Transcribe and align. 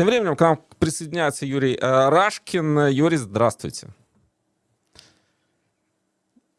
Тем 0.00 0.06
временем 0.06 0.34
к 0.34 0.40
нам 0.40 0.58
присоединяется 0.78 1.44
Юрий 1.44 1.74
э, 1.74 2.08
Рашкин. 2.08 2.86
Юрий, 2.86 3.18
здравствуйте. 3.18 3.88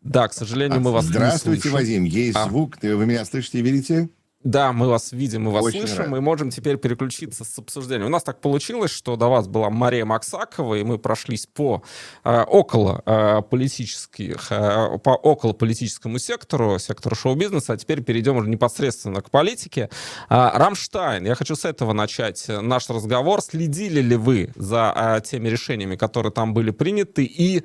Да, 0.03 0.27
к 0.27 0.33
сожалению, 0.33 0.79
мы 0.79 0.91
вас 0.91 1.05
Здравствуйте, 1.05 1.69
не 1.69 1.71
слышим. 1.71 1.73
Вадим. 1.73 2.03
Есть 2.03 2.37
а. 2.37 2.45
звук. 2.45 2.77
Вы 2.83 3.03
меня 3.07 3.25
слышите 3.25 3.57
и 3.57 3.61
видите? 3.63 4.09
Да, 4.43 4.73
мы 4.73 4.87
вас 4.87 5.11
видим, 5.11 5.43
мы 5.43 5.51
вас 5.51 5.63
Очень 5.63 5.87
слышим, 5.87 6.13
рад. 6.13 6.17
и 6.17 6.19
можем 6.19 6.49
теперь 6.49 6.77
переключиться 6.77 7.43
с 7.43 7.59
обсуждением. 7.59 8.07
У 8.07 8.09
нас 8.09 8.23
так 8.23 8.41
получилось, 8.41 8.89
что 8.89 9.15
до 9.15 9.27
вас 9.27 9.47
была 9.47 9.69
Мария 9.69 10.03
Максакова, 10.03 10.75
и 10.75 10.83
мы 10.83 10.97
прошлись 10.97 11.45
по 11.45 11.83
э, 12.23 12.41
около 12.41 13.03
э, 13.05 13.41
политических, 13.43 14.51
э, 14.51 14.97
по 14.97 15.11
около 15.11 15.53
политическому 15.53 16.17
сектору, 16.17 16.79
сектору 16.79 17.15
шоу-бизнеса, 17.15 17.73
а 17.73 17.77
теперь 17.77 18.01
перейдем 18.01 18.37
уже 18.37 18.49
непосредственно 18.49 19.21
к 19.21 19.29
политике. 19.29 19.89
Э, 20.29 20.49
Рамштайн, 20.55 21.23
я 21.25 21.35
хочу 21.35 21.55
с 21.55 21.63
этого 21.63 21.93
начать 21.93 22.45
наш 22.47 22.89
разговор. 22.89 23.41
Следили 23.41 24.01
ли 24.01 24.15
вы 24.15 24.51
за 24.55 24.91
э, 24.95 25.21
теми 25.21 25.49
решениями, 25.49 25.95
которые 25.95 26.31
там 26.31 26.55
были 26.55 26.71
приняты, 26.71 27.25
и 27.25 27.63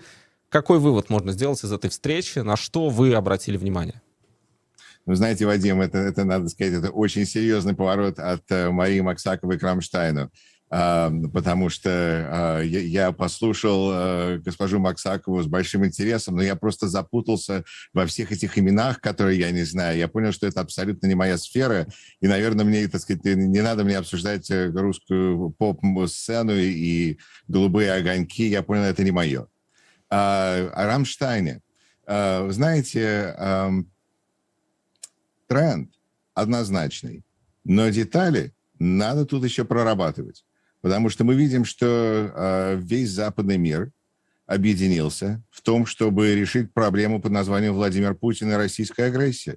какой 0.50 0.78
вывод 0.78 1.08
можно 1.08 1.32
сделать 1.32 1.64
из 1.64 1.72
этой 1.72 1.88
встречи, 1.88 2.40
на 2.40 2.56
что 2.56 2.90
вы 2.90 3.14
обратили 3.14 3.56
внимание? 3.56 4.02
Вы 5.06 5.14
знаете, 5.14 5.46
Вадим, 5.46 5.80
это, 5.80 5.98
это, 5.98 6.24
надо 6.24 6.48
сказать, 6.48 6.74
это 6.74 6.90
очень 6.90 7.26
серьезный 7.26 7.76
поворот 7.76 8.18
от 8.18 8.42
uh, 8.50 8.72
Марии 8.72 9.00
Максаковой 9.00 9.56
к 9.56 9.62
Рамштайну. 9.62 10.32
Потому 10.68 11.68
что 11.68 11.90
uh, 11.90 12.66
я, 12.66 13.12
послушал 13.12 13.92
uh, 13.92 14.38
госпожу 14.38 14.80
Максакову 14.80 15.40
с 15.40 15.46
большим 15.46 15.86
интересом, 15.86 16.34
но 16.34 16.42
я 16.42 16.56
просто 16.56 16.88
запутался 16.88 17.62
во 17.92 18.04
всех 18.06 18.32
этих 18.32 18.58
именах, 18.58 19.00
которые 19.00 19.38
я 19.38 19.52
не 19.52 19.62
знаю. 19.62 19.96
Я 19.96 20.08
понял, 20.08 20.32
что 20.32 20.48
это 20.48 20.60
абсолютно 20.60 21.06
не 21.06 21.14
моя 21.14 21.38
сфера, 21.38 21.86
и, 22.20 22.26
наверное, 22.26 22.64
мне, 22.64 22.88
так 22.88 23.00
сказать, 23.00 23.24
не 23.24 23.60
надо 23.60 23.84
мне 23.84 23.98
обсуждать 23.98 24.50
э, 24.50 24.72
русскую 24.74 25.50
поп-сцену 25.50 26.52
и 26.56 27.16
голубые 27.46 27.92
огоньки. 27.92 28.48
Я 28.48 28.64
понял, 28.64 28.82
это 28.82 29.04
не 29.04 29.12
мое. 29.12 29.46
О 30.08 30.70
Рамштайне. 30.74 31.60
Знаете, 32.08 33.34
тренд 35.46 35.90
однозначный, 36.34 37.24
но 37.64 37.88
детали 37.88 38.52
надо 38.78 39.24
тут 39.26 39.44
еще 39.44 39.64
прорабатывать. 39.64 40.44
Потому 40.80 41.08
что 41.08 41.24
мы 41.24 41.34
видим, 41.34 41.64
что 41.64 41.86
э, 41.86 42.76
весь 42.80 43.10
западный 43.10 43.56
мир 43.56 43.90
объединился 44.46 45.42
в 45.50 45.62
том, 45.62 45.86
чтобы 45.86 46.34
решить 46.34 46.72
проблему 46.72 47.20
под 47.20 47.32
названием 47.32 47.74
Владимир 47.74 48.14
Путин 48.14 48.52
и 48.52 48.56
российская 48.56 49.04
агрессия. 49.06 49.56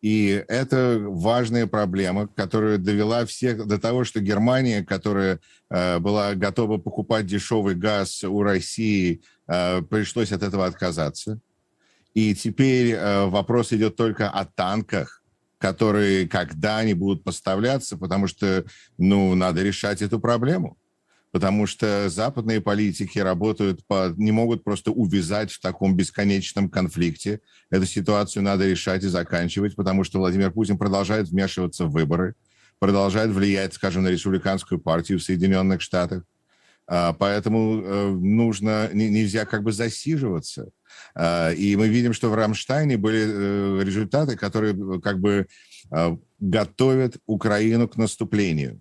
И 0.00 0.44
это 0.48 0.98
важная 1.00 1.68
проблема, 1.68 2.26
которая 2.26 2.76
довела 2.76 3.24
всех 3.24 3.66
до 3.66 3.78
того, 3.78 4.02
что 4.02 4.20
Германия, 4.20 4.84
которая 4.84 5.38
э, 5.70 6.00
была 6.00 6.34
готова 6.34 6.78
покупать 6.78 7.26
дешевый 7.26 7.76
газ 7.76 8.24
у 8.24 8.42
России, 8.42 9.22
э, 9.46 9.82
пришлось 9.82 10.32
от 10.32 10.42
этого 10.42 10.66
отказаться. 10.66 11.38
И 12.14 12.34
теперь 12.34 12.92
э, 12.92 13.26
вопрос 13.26 13.72
идет 13.72 13.96
только 13.96 14.28
о 14.28 14.44
танках, 14.44 15.22
которые 15.58 16.28
когда 16.28 16.78
они 16.78 16.92
будут 16.92 17.24
поставляться, 17.24 17.96
потому 17.96 18.26
что, 18.26 18.64
ну, 18.98 19.34
надо 19.34 19.62
решать 19.62 20.02
эту 20.02 20.20
проблему. 20.20 20.76
Потому 21.30 21.66
что 21.66 22.10
западные 22.10 22.60
политики 22.60 23.18
работают 23.18 23.86
по, 23.86 24.12
не 24.18 24.32
могут 24.32 24.64
просто 24.64 24.90
увязать 24.90 25.50
в 25.50 25.60
таком 25.60 25.96
бесконечном 25.96 26.68
конфликте. 26.68 27.40
Эту 27.70 27.86
ситуацию 27.86 28.42
надо 28.42 28.68
решать 28.68 29.02
и 29.04 29.08
заканчивать, 29.08 29.74
потому 29.74 30.04
что 30.04 30.18
Владимир 30.18 30.50
Путин 30.50 30.76
продолжает 30.76 31.28
вмешиваться 31.28 31.86
в 31.86 31.92
выборы, 31.92 32.34
продолжает 32.78 33.30
влиять, 33.30 33.72
скажем, 33.72 34.02
на 34.02 34.08
республиканскую 34.08 34.78
партию 34.78 35.18
в 35.18 35.22
Соединенных 35.22 35.80
Штатах. 35.80 36.24
А, 36.94 37.14
поэтому 37.14 37.80
э, 37.82 38.10
нужно, 38.10 38.90
нельзя 38.92 39.46
как 39.46 39.62
бы 39.62 39.72
засиживаться. 39.72 40.68
А, 41.14 41.50
и 41.50 41.74
мы 41.74 41.88
видим, 41.88 42.12
что 42.12 42.28
в 42.28 42.34
Рамштайне 42.34 42.98
были 42.98 43.24
э, 43.26 43.82
результаты, 43.82 44.36
которые 44.36 44.74
э, 44.74 45.00
как 45.00 45.18
бы 45.18 45.46
а, 45.90 46.18
готовят 46.38 47.16
Украину 47.26 47.88
к 47.88 47.96
наступлению. 47.96 48.80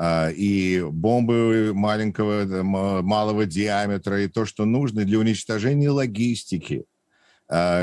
И 0.00 0.84
бомбы 0.88 1.72
маленького, 1.74 2.62
малого 2.62 3.46
диаметра, 3.46 4.22
и 4.22 4.28
то, 4.28 4.44
что 4.44 4.64
нужно 4.64 5.04
для 5.04 5.18
уничтожения 5.18 5.90
логистики, 5.90 6.84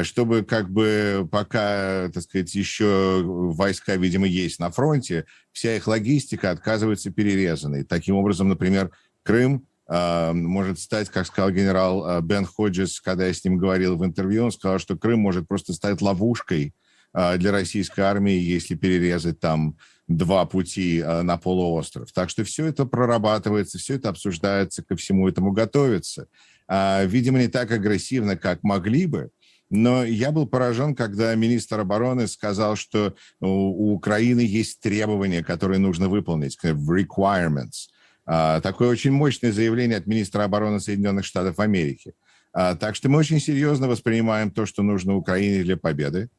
чтобы 0.04 0.46
как 0.46 0.70
бы 0.70 1.28
пока, 1.30 2.10
так 2.14 2.24
сказать, 2.24 2.56
еще 2.56 3.22
войска, 3.26 3.98
видимо, 3.98 4.28
есть 4.28 4.60
на 4.60 4.72
фронте, 4.72 5.26
вся 5.52 5.76
их 5.76 5.88
логистика 5.88 6.52
отказывается 6.52 7.12
перерезанной. 7.12 7.84
Таким 7.84 8.16
образом, 8.16 8.48
например, 8.48 8.92
Крым 9.26 9.66
э, 9.90 10.34
может 10.34 10.80
стать, 10.80 11.10
как 11.10 11.26
сказал 11.26 11.50
генерал 11.50 12.08
э, 12.08 12.22
Бен 12.22 12.46
Ходжес, 12.46 13.02
когда 13.02 13.26
я 13.26 13.34
с 13.34 13.44
ним 13.44 13.58
говорил 13.58 13.98
в 13.98 14.06
интервью, 14.06 14.46
он 14.46 14.52
сказал, 14.52 14.78
что 14.78 14.96
Крым 14.96 15.20
может 15.20 15.48
просто 15.48 15.74
стать 15.74 16.02
ловушкой 16.02 16.76
э, 17.14 17.38
для 17.38 17.52
российской 17.52 18.02
армии, 18.02 18.38
если 18.38 18.76
перерезать 18.76 19.40
там 19.40 19.78
два 20.08 20.46
пути 20.46 21.04
на 21.04 21.38
полуостров. 21.38 22.12
Так 22.12 22.30
что 22.30 22.44
все 22.44 22.68
это 22.68 22.86
прорабатывается, 22.86 23.80
все 23.80 23.96
это 23.96 24.10
обсуждается, 24.10 24.84
ко 24.84 24.96
всему 24.96 25.28
этому 25.28 25.52
готовится. 25.52 26.28
Видимо, 26.70 27.40
не 27.40 27.48
так 27.48 27.72
агрессивно, 27.72 28.38
как 28.38 28.62
могли 28.62 29.08
бы, 29.08 29.32
но 29.72 30.04
я 30.06 30.32
был 30.32 30.46
поражен, 30.46 30.94
когда 30.94 31.34
министр 31.34 31.80
обороны 31.80 32.28
сказал, 32.28 32.76
что 32.76 33.16
у 33.40 33.94
Украины 33.94 34.42
есть 34.42 34.80
требования, 34.80 35.44
которые 35.44 35.80
нужно 35.80 36.08
выполнить, 36.08 36.56
requirements. 36.64 37.88
А, 38.26 38.62
такое 38.62 38.90
очень 38.90 39.12
мощное 39.12 39.52
заявление 39.52 39.98
от 39.98 40.08
министра 40.08 40.44
обороны 40.44 40.80
Соединенных 40.80 41.26
Штатов 41.26 41.60
Америки. 41.60 42.14
А, 42.54 42.76
так 42.76 42.96
что 42.96 43.10
мы 43.10 43.20
очень 43.20 43.40
серьезно 43.40 43.88
воспринимаем 43.88 44.52
то, 44.52 44.66
что 44.66 44.84
нужно 44.84 45.16
Украине 45.16 45.64
для 45.64 45.78
победы. 45.78 46.30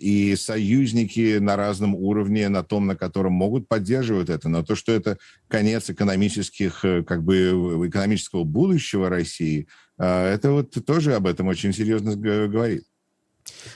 И 0.00 0.34
союзники 0.36 1.38
на 1.38 1.54
разном 1.54 1.94
уровне, 1.94 2.48
на 2.48 2.64
том, 2.64 2.86
на 2.86 2.96
котором 2.96 3.34
могут 3.34 3.68
поддерживать 3.68 4.28
это. 4.28 4.48
Но 4.48 4.64
то, 4.64 4.74
что 4.74 4.90
это 4.90 5.18
конец 5.46 5.88
экономических, 5.90 6.84
э, 6.84 7.04
как 7.04 7.22
бы 7.22 7.86
экономического 7.86 8.42
будущего 8.42 9.08
России, 9.08 9.68
а, 9.96 10.32
это 10.32 10.50
вот 10.50 10.76
тоже 10.84 11.14
об 11.14 11.28
этом 11.28 11.46
очень 11.46 11.72
серьезно 11.72 12.16
говорит. 12.16 12.84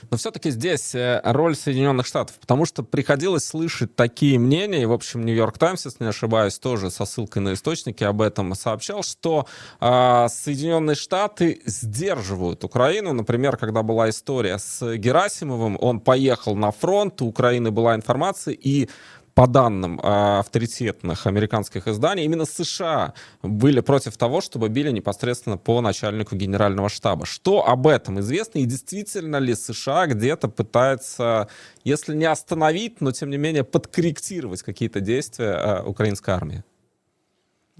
Но 0.09 0.17
все-таки 0.17 0.51
здесь 0.51 0.95
э, 0.95 1.21
роль 1.23 1.55
Соединенных 1.55 2.05
Штатов, 2.05 2.37
потому 2.39 2.65
что 2.65 2.83
приходилось 2.83 3.45
слышать 3.45 3.95
такие 3.95 4.39
мнения, 4.39 4.83
и, 4.83 4.85
в 4.85 4.91
общем, 4.91 5.25
Нью-Йорк 5.25 5.57
Таймс, 5.57 5.85
если 5.85 6.03
не 6.03 6.09
ошибаюсь, 6.09 6.59
тоже 6.59 6.91
со 6.91 7.05
ссылкой 7.05 7.41
на 7.41 7.53
источники 7.53 8.03
об 8.03 8.21
этом 8.21 8.55
сообщал, 8.55 9.03
что 9.03 9.47
э, 9.79 10.27
Соединенные 10.29 10.95
Штаты 10.95 11.61
сдерживают 11.65 12.63
Украину. 12.63 13.13
Например, 13.13 13.57
когда 13.57 13.83
была 13.83 14.09
история 14.09 14.57
с 14.57 14.95
Герасимовым, 14.95 15.77
он 15.79 15.99
поехал 15.99 16.55
на 16.55 16.71
фронт, 16.71 17.21
у 17.21 17.27
Украины 17.27 17.71
была 17.71 17.95
информация, 17.95 18.53
и 18.53 18.89
по 19.39 19.47
данным 19.47 20.01
э, 20.01 20.39
авторитетных 20.39 21.25
американских 21.25 21.87
изданий, 21.87 22.25
именно 22.25 22.43
США 22.43 23.13
были 23.41 23.79
против 23.79 24.17
того, 24.17 24.41
чтобы 24.41 24.67
били 24.67 24.91
непосредственно 24.91 25.57
по 25.57 25.79
начальнику 25.79 26.35
генерального 26.35 26.89
штаба. 26.89 27.25
Что 27.25 27.65
об 27.65 27.87
этом 27.87 28.19
известно 28.19 28.59
и 28.59 28.65
действительно 28.65 29.37
ли 29.37 29.55
США 29.55 30.07
где-то 30.07 30.49
пытается, 30.49 31.47
если 31.85 32.15
не 32.15 32.25
остановить, 32.25 32.99
но 32.99 33.13
тем 33.13 33.29
не 33.29 33.37
менее 33.37 33.63
подкорректировать 33.63 34.61
какие-то 34.61 34.99
действия 34.99 35.51
э, 35.53 35.83
украинской 35.83 36.31
армии? 36.31 36.65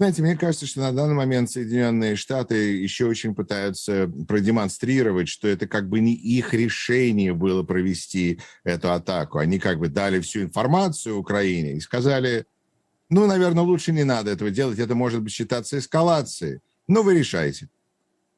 Знаете, 0.00 0.22
мне 0.22 0.34
кажется, 0.34 0.64
что 0.64 0.80
на 0.80 0.92
данный 0.92 1.12
момент 1.12 1.50
Соединенные 1.50 2.16
Штаты 2.16 2.54
еще 2.78 3.04
очень 3.04 3.34
пытаются 3.34 4.10
продемонстрировать, 4.26 5.28
что 5.28 5.46
это 5.46 5.68
как 5.68 5.90
бы 5.90 6.00
не 6.00 6.14
их 6.14 6.54
решение 6.54 7.34
было 7.34 7.64
провести 7.64 8.40
эту 8.64 8.92
атаку. 8.92 9.36
Они 9.36 9.58
как 9.58 9.78
бы 9.78 9.88
дали 9.88 10.18
всю 10.20 10.40
информацию 10.40 11.18
Украине 11.18 11.74
и 11.74 11.80
сказали, 11.80 12.46
ну, 13.10 13.26
наверное, 13.26 13.62
лучше 13.62 13.92
не 13.92 14.04
надо 14.04 14.30
этого 14.30 14.50
делать, 14.50 14.78
это 14.78 14.94
может 14.94 15.22
быть 15.22 15.34
считаться 15.34 15.78
эскалацией. 15.78 16.60
Но 16.88 17.02
вы 17.02 17.18
решайте. 17.18 17.68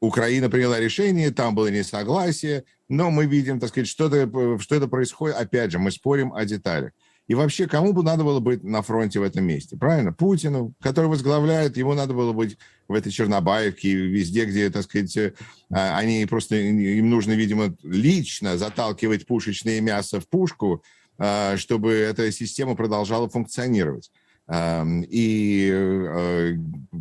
Украина 0.00 0.50
приняла 0.50 0.81
решение, 0.81 1.31
там 1.31 1.55
было 1.55 1.69
несогласие, 1.69 2.64
но 2.88 3.12
мы 3.12 3.26
видим, 3.26 3.61
так 3.61 3.69
сказать, 3.69 3.87
что-то, 3.87 4.59
что 4.59 4.75
это 4.75 4.88
происходит. 4.88 5.37
Опять 5.37 5.70
же, 5.70 5.79
мы 5.79 5.93
спорим 5.93 6.32
о 6.35 6.44
деталях. 6.44 6.91
И 7.32 7.34
вообще, 7.34 7.67
кому 7.67 7.94
бы 7.94 8.02
надо 8.02 8.25
было 8.25 8.40
быть 8.40 8.62
на 8.62 8.82
фронте 8.82 9.19
в 9.19 9.23
этом 9.23 9.44
месте? 9.44 9.75
Правильно? 9.75 10.12
Путину, 10.12 10.75
который 10.82 11.06
возглавляет, 11.06 11.79
ему 11.79 11.94
надо 11.94 12.12
было 12.12 12.34
быть 12.34 12.58
в 12.88 12.93
этой 12.93 13.11
Чернобаевке, 13.11 13.90
везде, 13.94 14.44
где, 14.44 14.69
так 14.69 14.82
сказать, 14.82 15.17
э, 15.17 15.32
они 15.70 16.26
просто, 16.26 16.56
им 16.56 17.08
нужно, 17.08 17.32
видимо, 17.32 17.75
лично 17.82 18.58
заталкивать 18.58 19.25
пушечное 19.25 19.81
мясо 19.81 20.20
в 20.20 20.29
пушку, 20.29 20.84
э, 21.17 21.56
чтобы 21.56 21.94
эта 21.94 22.31
система 22.32 22.76
продолжала 22.76 23.31
функционировать. 23.31 24.11
И 24.55 25.70
э, 25.73 26.56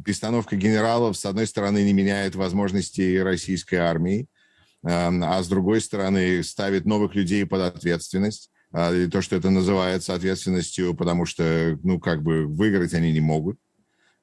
перестановка 0.06 0.56
генералов, 0.56 1.18
с 1.18 1.25
одной 1.25 1.45
стороны, 1.45 1.84
не 1.84 1.92
меняет 1.92 2.36
возможностей 2.36 3.22
российской 3.22 3.75
армии, 3.75 4.27
а 4.81 5.44
с 5.44 5.50
другой 5.50 5.81
стороны, 5.81 6.42
ставит 6.42 6.86
новых 6.86 7.16
людей 7.16 7.45
под 7.45 7.75
ответственность 7.75 8.50
а, 8.50 8.50
и 8.74 9.08
то, 9.08 9.22
что 9.22 9.36
это 9.36 9.50
называется 9.50 10.14
ответственностью, 10.14 10.94
потому 10.94 11.26
что, 11.26 11.78
ну, 11.84 12.00
как 12.00 12.24
бы 12.24 12.46
выиграть 12.46 12.94
они 12.94 13.12
не 13.12 13.20
могут. 13.20 13.58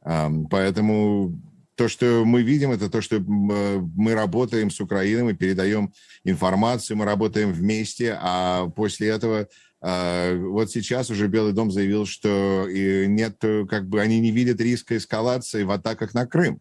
Поэтому 0.02 1.38
то, 1.78 1.86
что 1.86 2.24
мы 2.24 2.42
видим, 2.42 2.72
это 2.72 2.90
то, 2.90 3.00
что 3.00 3.16
э, 3.16 3.20
мы 3.20 4.14
работаем 4.14 4.68
с 4.68 4.80
Украиной, 4.80 5.22
мы 5.22 5.34
передаем 5.34 5.92
информацию, 6.24 6.96
мы 6.96 7.04
работаем 7.04 7.52
вместе, 7.52 8.18
а 8.20 8.68
после 8.68 9.08
этого 9.08 9.48
а, 9.80 10.34
вот 10.36 10.70
сейчас 10.70 11.08
уже 11.08 11.28
Белый 11.28 11.52
дом 11.52 11.70
заявил, 11.70 12.04
что 12.04 12.66
нет, 12.68 13.38
как 13.68 13.88
бы 13.88 14.00
они 14.00 14.18
не 14.18 14.32
видят 14.32 14.60
риска 14.60 14.96
эскалации 14.96 15.62
в 15.62 15.70
атаках 15.70 16.14
на 16.14 16.26
Крым, 16.26 16.60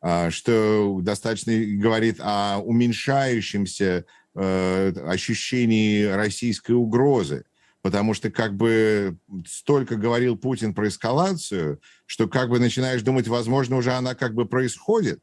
а, 0.00 0.30
что 0.30 0.98
достаточно 1.00 1.52
говорит 1.56 2.16
о 2.18 2.58
уменьшающемся 2.58 4.04
э, 4.34 4.92
ощущении 5.06 6.04
российской 6.04 6.72
угрозы 6.72 7.44
потому 7.82 8.14
что 8.14 8.30
как 8.30 8.56
бы 8.56 9.16
столько 9.46 9.96
говорил 9.96 10.36
Путин 10.36 10.74
про 10.74 10.88
эскалацию, 10.88 11.80
что 12.06 12.28
как 12.28 12.50
бы 12.50 12.58
начинаешь 12.58 13.02
думать, 13.02 13.28
возможно, 13.28 13.76
уже 13.76 13.92
она 13.92 14.14
как 14.14 14.34
бы 14.34 14.46
происходит. 14.46 15.20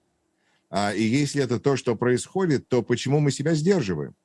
А, 0.69 0.93
и 0.93 1.03
если 1.03 1.43
это 1.43 1.59
то, 1.59 1.77
что 1.77 1.95
происходит, 1.95 2.67
то 2.67 2.81
почему 2.81 3.19
мы 3.19 3.31
себя 3.31 3.53
сдерживаем? 3.53 4.15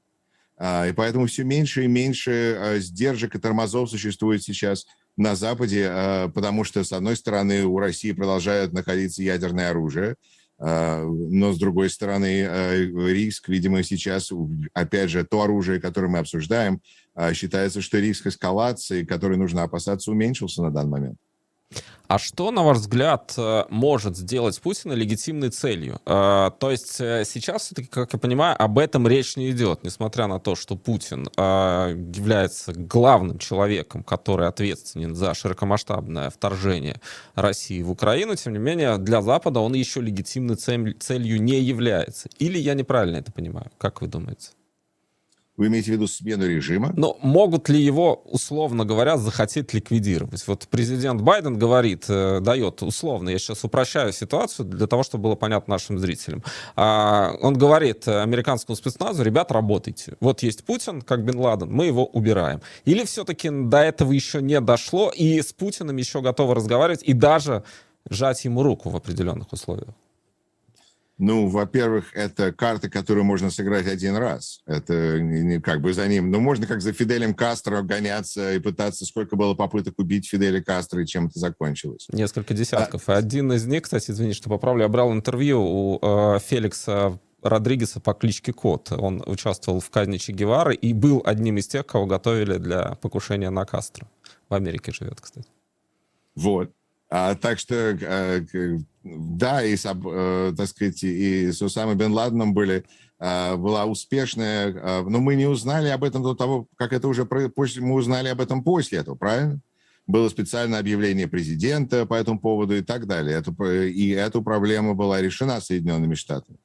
А, 0.57 0.87
и 0.89 0.93
поэтому 0.93 1.27
все 1.27 1.45
меньше 1.45 1.85
и 1.85 1.89
меньше 1.89 2.57
а, 2.59 2.79
сдержек 2.79 3.35
и 3.35 3.39
тормозов 3.39 3.91
существует 3.91 4.43
сейчас 4.43 4.87
на 5.17 5.37
Западе, 5.37 5.93
потому 6.35 6.65
что, 6.65 6.83
с 6.83 6.91
одной 6.91 7.17
стороны, 7.17 7.67
у 7.67 7.79
России 7.79 8.13
продолжает 8.13 8.73
находиться 8.73 9.23
ядерное 9.23 9.69
оружие, 9.69 10.17
но, 10.65 11.53
с 11.53 11.59
другой 11.59 11.91
стороны, 11.91 12.47
а, 12.47 12.77
риск, 12.77 13.49
видимо, 13.49 13.83
сейчас, 13.83 14.31
опять 14.73 15.11
же, 15.11 15.25
то 15.25 15.43
оружие, 15.43 15.81
которое 15.81 16.07
мы 16.07 16.19
обсуждаем, 16.19 16.81
а, 17.15 17.35
считается, 17.35 17.81
что 17.81 17.99
риск 17.99 18.29
эскалации, 18.29 19.05
который 19.05 19.37
нужно 19.37 19.65
опасаться, 19.65 20.13
уменьшился 20.13 20.63
на 20.63 20.71
данный 20.71 20.91
момент. 20.91 21.19
А 22.13 22.19
что, 22.19 22.51
на 22.51 22.63
ваш 22.63 22.77
взгляд, 22.77 23.33
э, 23.39 23.65
может 23.71 24.19
сделать 24.19 24.61
Путина 24.61 24.93
легитимной 24.93 25.49
целью? 25.49 25.99
Э, 26.05 26.51
то 26.59 26.71
есть 26.71 27.01
э, 27.01 27.25
сейчас, 27.25 27.73
как 27.91 28.13
я 28.13 28.19
понимаю, 28.19 28.55
об 28.63 28.79
этом 28.79 29.09
речь 29.09 29.37
не 29.37 29.51
идет, 29.51 29.83
несмотря 29.83 30.27
на 30.27 30.39
то, 30.39 30.55
что 30.55 30.77
Путин 30.77 31.23
является 31.23 32.73
главным 32.75 33.39
человеком, 33.39 34.03
который 34.03 34.47
ответственен 34.47 35.15
за 35.15 35.33
широкомасштабное 35.33 36.29
вторжение 36.29 37.01
России 37.35 37.83
в 37.83 37.91
Украину. 37.91 38.37
Тем 38.37 38.53
не 38.53 38.59
менее, 38.59 38.99
для 38.99 39.23
Запада 39.23 39.61
он 39.61 39.73
еще 39.73 40.03
легитимной 40.03 40.57
целью 40.57 41.43
не 41.43 41.61
является. 41.61 42.29
Или 42.39 42.59
я 42.59 42.75
неправильно 42.75 43.17
это 43.17 43.33
понимаю? 43.33 43.71
Как 43.79 44.03
вы 44.03 44.09
думаете? 44.09 44.51
Вы 45.57 45.67
имеете 45.67 45.91
в 45.91 45.95
виду 45.95 46.07
смену 46.07 46.47
режима? 46.47 46.95
Но 46.97 47.19
могут 47.21 47.69
ли 47.69 47.79
его, 47.79 48.23
условно 48.25 48.87
говоря, 48.87 49.19
захотеть 49.19 49.75
ликвидировать? 49.75 50.47
Вот 50.47 50.67
президент 50.71 51.21
Байден 51.21 51.59
говорит, 51.59 52.07
э, 52.09 52.41
дает 52.41 52.83
условно, 52.83 53.29
я 53.29 53.39
сейчас 53.39 53.63
упрощаю 53.63 54.13
ситуацию 54.15 54.67
для 54.67 54.87
того, 54.87 55.03
чтобы 55.03 55.25
было 55.25 55.35
понятно 55.35 55.75
нашим 55.75 55.99
зрителям. 55.99 56.43
А, 56.75 57.35
он 57.43 57.59
говорит 57.59 58.09
американскому 58.09 58.77
спецназу, 58.77 59.23
ребят, 59.23 59.53
работайте. 59.53 60.17
Вот 60.21 60.43
есть 60.43 60.65
Путин, 60.65 61.03
как 61.03 61.23
Бен 61.23 61.39
Ладен, 61.39 61.71
мы 61.71 61.85
его 61.85 62.07
убираем. 62.07 62.63
Или 62.87 63.05
все-таки 63.05 63.51
до 63.51 63.79
этого 63.83 64.13
еще 64.13 64.41
не 64.41 64.59
дошло, 64.59 65.11
и 65.15 65.43
с 65.43 65.53
Путиным 65.53 65.99
еще 65.99 66.23
готовы 66.23 66.55
разговаривать, 66.55 67.03
и 67.03 67.13
даже 67.13 67.63
жать 68.09 68.43
ему 68.47 68.63
руку 68.63 68.89
в 68.89 68.97
определенных 68.97 69.53
условиях? 69.53 69.95
Ну, 71.19 71.47
во-первых, 71.47 72.15
это 72.15 72.53
карта, 72.53 72.91
которую 72.91 73.25
можно 73.25 73.51
сыграть 73.51 73.87
один 73.87 74.17
раз. 74.17 74.61
Это 74.67 75.21
не 75.21 75.61
как 75.61 75.81
бы 75.81 75.93
за 75.93 76.09
ним. 76.09 76.31
Ну, 76.31 76.41
можно 76.41 76.67
как 76.67 76.81
за 76.81 76.93
Фиделем 76.93 77.35
Кастро 77.35 77.83
гоняться 77.83 78.55
и 78.55 78.59
пытаться, 78.59 79.05
сколько 79.05 79.37
было 79.37 79.55
попыток 79.55 79.99
убить 79.99 80.29
Фиделя 80.29 80.63
Кастро 80.63 81.03
и 81.03 81.07
чем 81.07 81.27
это 81.27 81.39
закончилось. 81.39 82.09
Несколько 82.11 82.55
десятков. 82.55 83.09
А... 83.09 83.17
Один 83.17 83.53
из 83.53 83.67
них, 83.67 83.83
кстати, 83.83 84.11
извини, 84.11 84.33
что 84.33 84.49
поправлю, 84.49 84.83
я 84.83 84.89
брал 84.89 85.13
интервью 85.13 85.61
у 85.63 85.99
э, 86.03 86.39
Феликса 86.41 87.21
Родригеса 87.43 88.01
по 88.01 88.15
кличке 88.15 88.53
Кот. 88.53 88.93
Он 88.93 89.23
участвовал 89.27 89.81
в 89.81 89.91
казни 89.91 90.17
Че 90.17 90.33
Гевары 90.33 90.75
и 90.75 90.93
был 90.93 91.23
одним 91.25 91.59
из 91.59 91.67
тех, 91.67 91.87
кого 91.87 92.07
готовили 92.07 92.57
для 92.57 92.97
покушения 92.97 93.51
на 93.51 93.65
Кастро. 93.65 94.09
В 94.49 94.55
Америке 94.55 94.93
живет, 94.93 95.21
кстати. 95.21 95.49
Вот. 96.35 96.71
А, 97.11 97.35
так 97.35 97.59
что, 97.59 97.75
а, 98.03 98.41
да, 99.05 99.65
и, 99.65 99.77
а, 99.85 100.53
так 100.55 100.69
сказать, 100.69 101.03
и 101.03 101.51
с 101.51 101.63
Усамой 101.63 101.95
Бен 101.95 102.13
Ладеном 102.13 102.55
были, 102.55 102.85
а, 103.19 103.57
была 103.57 103.85
успешная, 103.85 104.75
а, 104.75 105.03
но 105.03 105.21
мы 105.21 105.35
не 105.35 105.47
узнали 105.47 105.89
об 105.89 106.05
этом 106.05 106.23
до 106.23 106.35
того, 106.35 106.69
как 106.77 106.93
это 106.93 107.09
уже, 107.09 107.27
мы 107.27 107.95
узнали 107.95 108.29
об 108.29 108.41
этом 108.41 108.63
после 108.63 108.99
этого, 108.99 109.15
правильно? 109.15 109.61
Было 110.07 110.29
специальное 110.29 110.81
объявление 110.81 111.29
президента 111.29 112.07
по 112.07 112.15
этому 112.15 112.41
поводу 112.41 112.77
и 112.77 112.83
так 112.83 113.07
далее. 113.07 113.39
Это, 113.39 113.53
и 113.65 114.09
эта 114.09 114.41
проблема 114.41 114.95
была 114.95 115.21
решена 115.21 115.61
Соединенными 115.61 116.15
Штатами. 116.15 116.59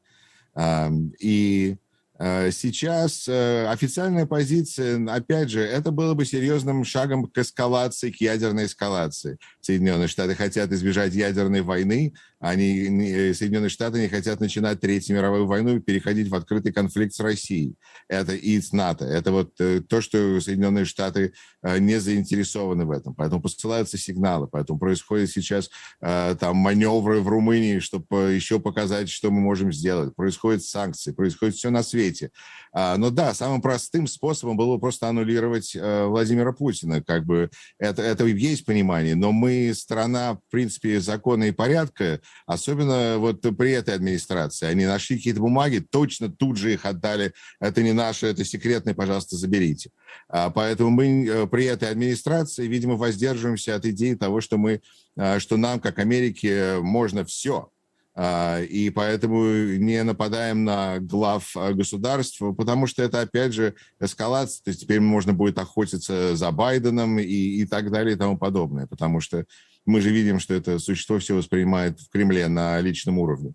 И 1.19 1.77
Э, 1.77 1.86
сейчас 2.51 3.27
э, 3.27 3.67
официальная 3.67 4.25
позиция, 4.25 5.05
опять 5.11 5.49
же, 5.49 5.61
это 5.61 5.91
было 5.91 6.15
бы 6.15 6.25
серьезным 6.25 6.83
шагом 6.83 7.25
к 7.25 7.37
эскалации, 7.37 8.11
к 8.11 8.19
ядерной 8.19 8.65
эскалации. 8.65 9.37
Соединенные 9.61 10.07
Штаты 10.07 10.33
хотят 10.33 10.71
избежать 10.71 11.13
ядерной 11.13 11.61
войны, 11.61 12.13
они, 12.39 13.07
э, 13.09 13.33
Соединенные 13.33 13.69
Штаты 13.69 13.99
не 13.99 14.07
хотят 14.07 14.39
начинать 14.39 14.79
Третью 14.79 15.15
мировую 15.15 15.47
войну 15.47 15.77
и 15.77 15.79
переходить 15.79 16.29
в 16.29 16.35
открытый 16.35 16.71
конфликт 16.71 17.13
с 17.13 17.19
Россией. 17.19 17.75
Это 18.07 18.33
и 18.35 18.59
с 18.59 18.71
НАТО. 18.71 19.05
Это 19.05 19.31
вот 19.31 19.55
то, 19.55 20.01
что 20.01 20.39
Соединенные 20.39 20.85
Штаты 20.85 21.33
не 21.63 21.99
заинтересованы 21.99 22.85
в 22.85 22.91
этом. 22.91 23.15
Поэтому 23.15 23.41
посылаются 23.41 23.97
сигналы. 23.97 24.47
Поэтому 24.47 24.79
происходят 24.79 25.29
сейчас 25.29 25.69
там 25.99 26.57
маневры 26.57 27.21
в 27.21 27.27
Румынии, 27.27 27.79
чтобы 27.79 28.33
еще 28.33 28.59
показать, 28.59 29.09
что 29.09 29.31
мы 29.31 29.41
можем 29.41 29.73
сделать. 29.73 30.15
Происходят 30.15 30.63
санкции, 30.63 31.11
происходит 31.11 31.55
все 31.55 31.69
на 31.69 31.83
свете 31.83 32.31
но 32.97 33.09
да, 33.09 33.33
самым 33.33 33.59
простым 33.59 34.05
способом 34.05 34.55
было 34.55 34.77
просто 34.77 35.07
аннулировать 35.07 35.75
э, 35.75 36.05
Владимира 36.05 36.53
Путина. 36.53 37.01
Как 37.01 37.25
бы 37.25 37.49
это, 37.79 38.03
это 38.03 38.23
есть 38.25 38.65
понимание, 38.65 39.15
но 39.15 39.31
мы 39.31 39.73
страна, 39.73 40.35
в 40.35 40.51
принципе, 40.51 40.99
закона 40.99 41.45
и 41.45 41.51
порядка, 41.51 42.19
особенно 42.45 43.17
вот 43.17 43.41
при 43.57 43.71
этой 43.71 43.95
администрации. 43.95 44.67
Они 44.67 44.85
нашли 44.85 45.17
какие-то 45.17 45.39
бумаги, 45.39 45.79
точно 45.79 46.29
тут 46.29 46.57
же 46.57 46.71
их 46.71 46.85
отдали. 46.85 47.33
Это 47.59 47.81
не 47.81 47.93
наше, 47.93 48.27
это 48.27 48.45
секретное, 48.45 48.93
пожалуйста, 48.93 49.37
заберите. 49.37 49.89
А, 50.29 50.51
поэтому 50.51 50.91
мы 50.91 51.25
э, 51.25 51.47
при 51.47 51.65
этой 51.65 51.89
администрации, 51.89 52.67
видимо, 52.67 52.93
воздерживаемся 52.93 53.73
от 53.73 53.85
идеи 53.85 54.13
того, 54.13 54.39
что 54.39 54.57
мы, 54.57 54.81
э, 55.15 55.39
что 55.39 55.57
нам, 55.57 55.79
как 55.79 55.97
Америке, 55.97 56.77
можно 56.81 57.25
все. 57.25 57.71
А, 58.19 58.61
и 58.61 58.89
поэтому 58.89 59.43
не 59.77 60.03
нападаем 60.03 60.63
на 60.63 60.99
глав 60.99 61.55
а, 61.55 61.71
государств, 61.73 62.41
потому 62.57 62.87
что 62.87 63.03
это, 63.03 63.21
опять 63.21 63.53
же, 63.53 63.75
эскалация. 63.99 64.63
То 64.63 64.69
есть 64.71 64.81
теперь 64.81 64.99
можно 64.99 65.33
будет 65.33 65.59
охотиться 65.59 66.35
за 66.35 66.51
Байденом 66.51 67.19
и, 67.19 67.23
и 67.23 67.65
так 67.67 67.91
далее 67.91 68.15
и 68.15 68.17
тому 68.17 68.35
подобное, 68.35 68.87
потому 68.87 69.21
что 69.21 69.45
мы 69.85 70.01
же 70.01 70.09
видим, 70.09 70.39
что 70.39 70.55
это 70.55 70.79
существо 70.79 71.19
все 71.19 71.35
воспринимает 71.35 71.99
в 71.99 72.09
Кремле 72.09 72.47
на 72.47 72.81
личном 72.81 73.19
уровне. 73.19 73.53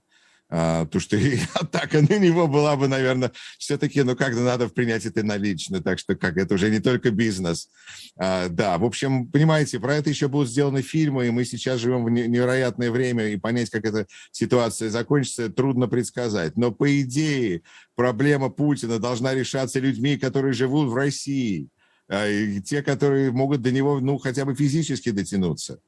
А, 0.55 0.85
то, 0.85 1.01
что 1.01 1.17
и 1.17 1.39
атака 1.55 2.03
на 2.03 2.19
него 2.19 2.47
была 2.47 2.77
бы, 2.77 2.87
наверное, 2.87 3.33
все-таки, 3.59 4.03
ну, 4.03 4.15
как-то 4.15 4.41
надо 4.41 4.69
принять 4.69 5.07
это 5.07 5.23
налично, 5.23 5.83
так 5.83 5.99
что 5.99 6.15
как 6.15 6.37
это 6.37 6.55
уже 6.55 6.69
не 6.69 6.79
только 6.79 7.11
бизнес. 7.11 7.71
А, 8.19 8.49
да, 8.51 8.77
в 8.77 8.85
общем, 8.85 9.29
понимаете, 9.29 9.81
про 9.81 9.95
это 9.95 10.11
еще 10.11 10.29
будут 10.29 10.51
сделаны 10.51 10.83
фильмы, 10.83 11.27
и 11.27 11.31
мы 11.31 11.47
сейчас 11.47 11.81
живем 11.81 12.05
в 12.05 12.11
невероятное 12.11 12.91
время, 12.91 13.29
и 13.29 13.39
понять, 13.39 13.71
как 13.71 13.87
эта 13.87 14.07
ситуация 14.31 14.91
закончится, 14.91 15.49
трудно 15.49 15.89
предсказать. 15.89 16.55
Но, 16.59 16.71
по 16.71 17.01
идее, 17.01 17.63
проблема 17.95 18.51
Путина 18.51 18.99
должна 18.99 19.35
решаться 19.35 19.81
людьми, 19.81 20.19
которые 20.19 20.53
живут 20.53 20.91
в 20.91 20.95
России, 20.95 21.69
а, 22.09 22.29
и 22.29 22.61
те, 22.61 22.83
которые 22.83 23.33
могут 23.33 23.63
до 23.63 23.73
него, 23.73 24.01
ну, 24.01 24.19
хотя 24.19 24.45
бы 24.45 24.55
физически 24.55 25.13
дотянуться. 25.13 25.81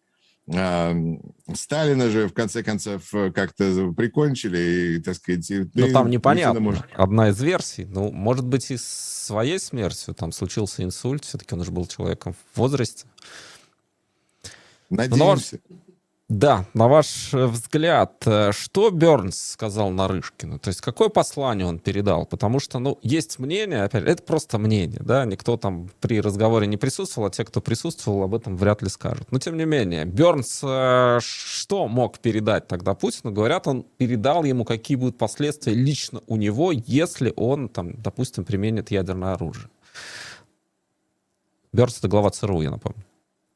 Сталина 0.47 2.11
же, 2.11 2.29
в 2.29 2.35
конце 2.35 2.63
концов, 2.63 3.15
э, 3.15 3.33
как-то 3.33 3.93
прикончили, 3.97 4.59
и, 4.97 5.01
так 5.01 5.15
сказать... 5.15 5.51
Но 5.73 5.91
там 5.91 6.11
непонятно. 6.11 6.61
Может... 6.61 6.85
Одна 6.93 7.31
из 7.31 7.41
версий. 7.41 7.87
Ну, 7.87 8.11
может 8.11 8.45
быть, 8.47 8.71
и 8.71 8.77
своей 8.77 9.59
смертью 9.59 10.13
там 10.13 10.33
случился 10.33 10.83
инсульт. 10.83 11.25
Все-таки 11.25 11.55
он 11.55 11.65
же 11.65 11.71
был 11.71 11.87
человеком 11.87 12.35
в 12.35 12.59
возрасте. 12.59 13.07
Надеемся. 14.91 15.61
Но, 15.69 15.77
да, 16.31 16.65
на 16.73 16.89
ваш 16.89 17.35
э, 17.35 17.47
взгляд, 17.47 18.23
э, 18.25 18.51
что 18.53 18.89
Бернс 18.89 19.37
сказал 19.53 19.91
Нарышкину? 19.91 20.59
То 20.59 20.69
есть 20.69 20.81
какое 20.81 21.11
послание 21.11 21.67
он 21.67 21.79
передал? 21.79 22.25
Потому 22.25 22.61
что, 22.61 22.79
ну, 22.79 22.99
есть 23.03 23.39
мнение, 23.39 23.83
опять 23.83 24.05
это 24.05 24.23
просто 24.23 24.57
мнение, 24.57 25.03
да, 25.05 25.27
никто 25.27 25.59
там 25.59 25.91
при 26.01 26.23
разговоре 26.23 26.67
не 26.67 26.79
присутствовал, 26.79 27.29
а 27.29 27.31
те, 27.31 27.45
кто 27.45 27.61
присутствовал, 27.61 28.23
об 28.23 28.35
этом 28.35 28.57
вряд 28.57 28.81
ли 28.81 28.89
скажут. 28.89 29.31
Но, 29.33 29.39
тем 29.39 29.59
не 29.59 29.67
менее, 29.67 30.07
Бернс 30.07 30.61
э, 30.63 31.19
что 31.21 31.89
мог 31.89 32.19
передать 32.21 32.69
тогда 32.69 32.95
Путину? 32.95 33.31
Говорят, 33.31 33.67
он 33.67 33.83
передал 33.83 34.45
ему, 34.45 34.65
какие 34.65 34.97
будут 34.97 35.19
последствия 35.19 35.75
лично 35.75 36.23
у 36.27 36.37
него, 36.37 36.73
если 36.73 37.35
он, 37.37 37.69
там, 37.69 38.01
допустим, 38.01 38.47
применит 38.47 38.91
ядерное 38.91 39.35
оружие. 39.35 39.69
Бернс— 41.75 41.99
это 41.99 42.09
глава 42.09 42.31
ЦРУ, 42.31 42.63
я 42.63 42.71
напомню. 42.71 43.05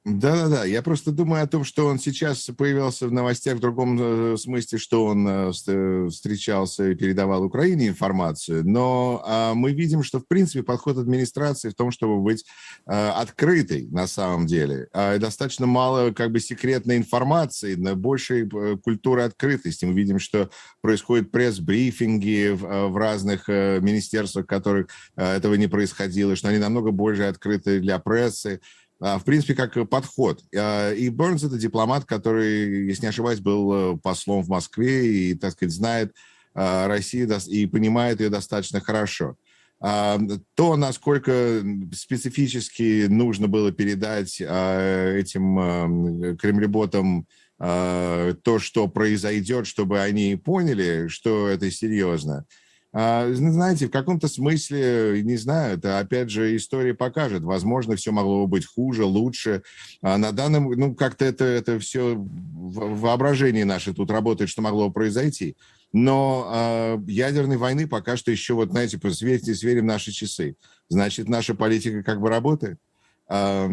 Да-да-да, 0.08 0.64
я 0.64 0.80
просто 0.80 1.12
думаю 1.12 1.42
о 1.42 1.46
том, 1.46 1.64
что 1.64 1.86
он 1.86 1.98
сейчас 1.98 2.50
появился 2.56 3.08
в 3.08 3.12
новостях 3.12 3.56
в 3.56 3.60
другом 3.60 3.98
э, 4.00 4.36
смысле, 4.38 4.78
что 4.78 5.04
он 5.04 5.28
э, 5.28 5.52
э, 5.66 6.08
встречался 6.10 6.90
и 6.90 6.94
передавал 6.94 7.44
Украине 7.44 7.88
информацию, 7.88 8.66
но 8.66 9.22
а, 9.26 9.52
мы 9.52 9.72
видим, 9.72 10.02
что 10.02 10.18
в 10.20 10.26
принципе 10.26 10.62
подход 10.62 10.96
администрации 10.96 11.68
в 11.68 11.74
том, 11.74 11.90
чтобы 11.90 12.22
быть 12.22 12.44
открытой 12.86 13.86
на 13.90 14.06
самом 14.06 14.46
деле. 14.46 14.88
А, 14.94 15.18
достаточно 15.18 15.66
мало 15.66 16.12
как 16.12 16.32
бы 16.32 16.40
секретной 16.40 16.96
информации, 16.96 17.74
но 17.74 17.94
больше 17.94 18.48
культуры 18.82 19.22
открытости. 19.22 19.84
Мы 19.84 19.92
видим, 19.92 20.18
что 20.18 20.48
происходят 20.80 21.30
пресс-брифинги 21.30 22.50
в, 22.52 22.96
разных 22.96 23.48
министерствах, 23.48 24.44
в 24.44 24.48
которых 24.48 24.88
этого 25.16 25.54
не 25.54 25.66
происходило, 25.66 26.34
что 26.34 26.48
они 26.48 26.58
намного 26.58 26.92
больше 26.92 27.24
открыты 27.24 27.80
для 27.80 27.98
прессы. 27.98 28.60
А, 29.00 29.18
в 29.18 29.24
принципе, 29.24 29.54
как 29.54 29.88
подход. 29.88 30.42
А, 30.54 30.92
и 30.92 31.08
Бернс– 31.08 31.42
это 31.44 31.56
дипломат, 31.56 32.04
который, 32.04 32.86
если 32.86 33.02
не 33.02 33.08
ошибаюсь, 33.08 33.40
был 33.40 33.72
э, 33.72 33.96
послом 33.98 34.42
в 34.42 34.48
Москве 34.48 35.06
и, 35.06 35.34
так 35.34 35.52
сказать, 35.52 35.72
знает 35.74 36.14
а, 36.54 36.88
Россию 36.88 37.30
и 37.46 37.66
понимает 37.66 38.20
ее 38.20 38.30
достаточно 38.30 38.80
хорошо. 38.80 39.36
То, 39.80 40.74
насколько 40.76 41.62
специфически 41.94 43.06
нужно 43.06 43.46
было 43.46 43.70
передать 43.70 44.40
этим 44.40 46.36
кремлеботам 46.36 47.28
то, 47.58 48.58
что 48.58 48.88
произойдет, 48.88 49.68
чтобы 49.68 50.00
они 50.00 50.34
поняли, 50.34 51.06
что 51.06 51.46
это 51.46 51.70
серьезно– 51.70 52.44
знаете, 53.32 53.86
в 53.86 53.90
каком-то 53.90 54.26
смысле, 54.26 55.22
не 55.22 55.36
знаю, 55.36 55.76
это 55.76 56.00
опять 56.00 56.30
же 56.30 56.56
история 56.56 56.94
покажет. 56.94 57.42
Возможно, 57.44 57.94
все 57.94 58.10
могло 58.10 58.42
бы 58.42 58.48
быть 58.48 58.66
хуже, 58.66 59.04
лучше. 59.04 59.62
А 60.02 60.18
на 60.18 60.32
данном, 60.32 60.68
ну, 60.72 60.94
как-то 60.96 61.24
это, 61.24 61.44
это 61.44 61.78
все 61.78 62.16
в 62.16 63.00
воображении 63.00 63.62
наше 63.62 63.94
тут 63.94 64.10
работает, 64.10 64.50
что 64.50 64.62
могло 64.62 64.88
бы 64.88 64.94
произойти. 64.94 65.56
Но 65.92 66.50
э, 66.52 66.98
ядерной 67.06 67.56
войны 67.56 67.86
пока 67.86 68.16
что 68.16 68.32
еще, 68.32 68.54
вот, 68.54 68.70
знаете, 68.70 68.98
сверьте, 69.12 69.54
сверим 69.54 69.86
наши 69.86 70.10
часы. 70.10 70.56
Значит, 70.88 71.28
наша 71.28 71.54
политика 71.54 72.02
как 72.02 72.20
бы 72.20 72.28
работает. 72.28 72.78
Э, 73.30 73.70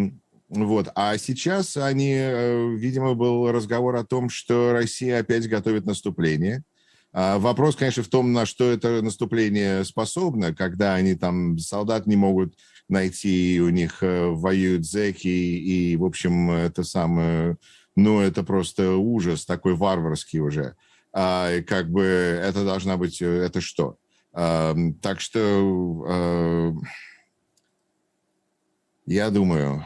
вот. 0.49 0.89
А 0.93 1.17
сейчас 1.17 1.77
они, 1.77 2.13
э, 2.15 2.75
видимо, 2.75 3.15
был 3.15 3.51
разговор 3.51 3.95
о 3.95 4.05
том, 4.05 4.29
что 4.29 4.71
Россия 4.71 5.19
опять 5.19 5.49
готовит 5.49 5.87
наступление– 5.87 6.63
а, 6.73 6.74
вопрос, 7.15 7.75
конечно, 7.75 8.03
в 8.03 8.07
том, 8.09 8.33
на 8.33 8.45
что 8.45 8.69
это 8.69 9.01
наступление 9.01 9.85
способно, 9.85 10.53
когда 10.53 10.95
они 10.95 11.15
там, 11.15 11.57
солдат 11.57 12.07
не 12.07 12.15
могут 12.15 12.55
найти, 12.89 13.59
у 13.61 13.69
них 13.69 14.03
э, 14.03 14.27
воюют 14.27 14.85
зеки, 14.85 15.27
и, 15.27 15.95
в 15.95 16.03
общем, 16.03 16.51
это 16.51 16.83
самое, 16.83 17.57
ну, 17.95 18.19
это 18.19 18.43
просто 18.43 18.95
ужас 18.95 19.45
такой 19.45 19.75
варварский 19.75 20.39
уже. 20.39 20.75
А, 21.13 21.61
как 21.61 21.89
бы 21.89 22.03
это 22.03 22.65
должна 22.65 22.97
быть, 22.97 23.21
э, 23.21 23.25
это 23.25 23.61
что? 23.61 23.97
А, 24.33 24.75
так 25.01 25.21
что 25.21 26.05
а, 26.07 26.73
я 29.05 29.29
думаю, 29.29 29.85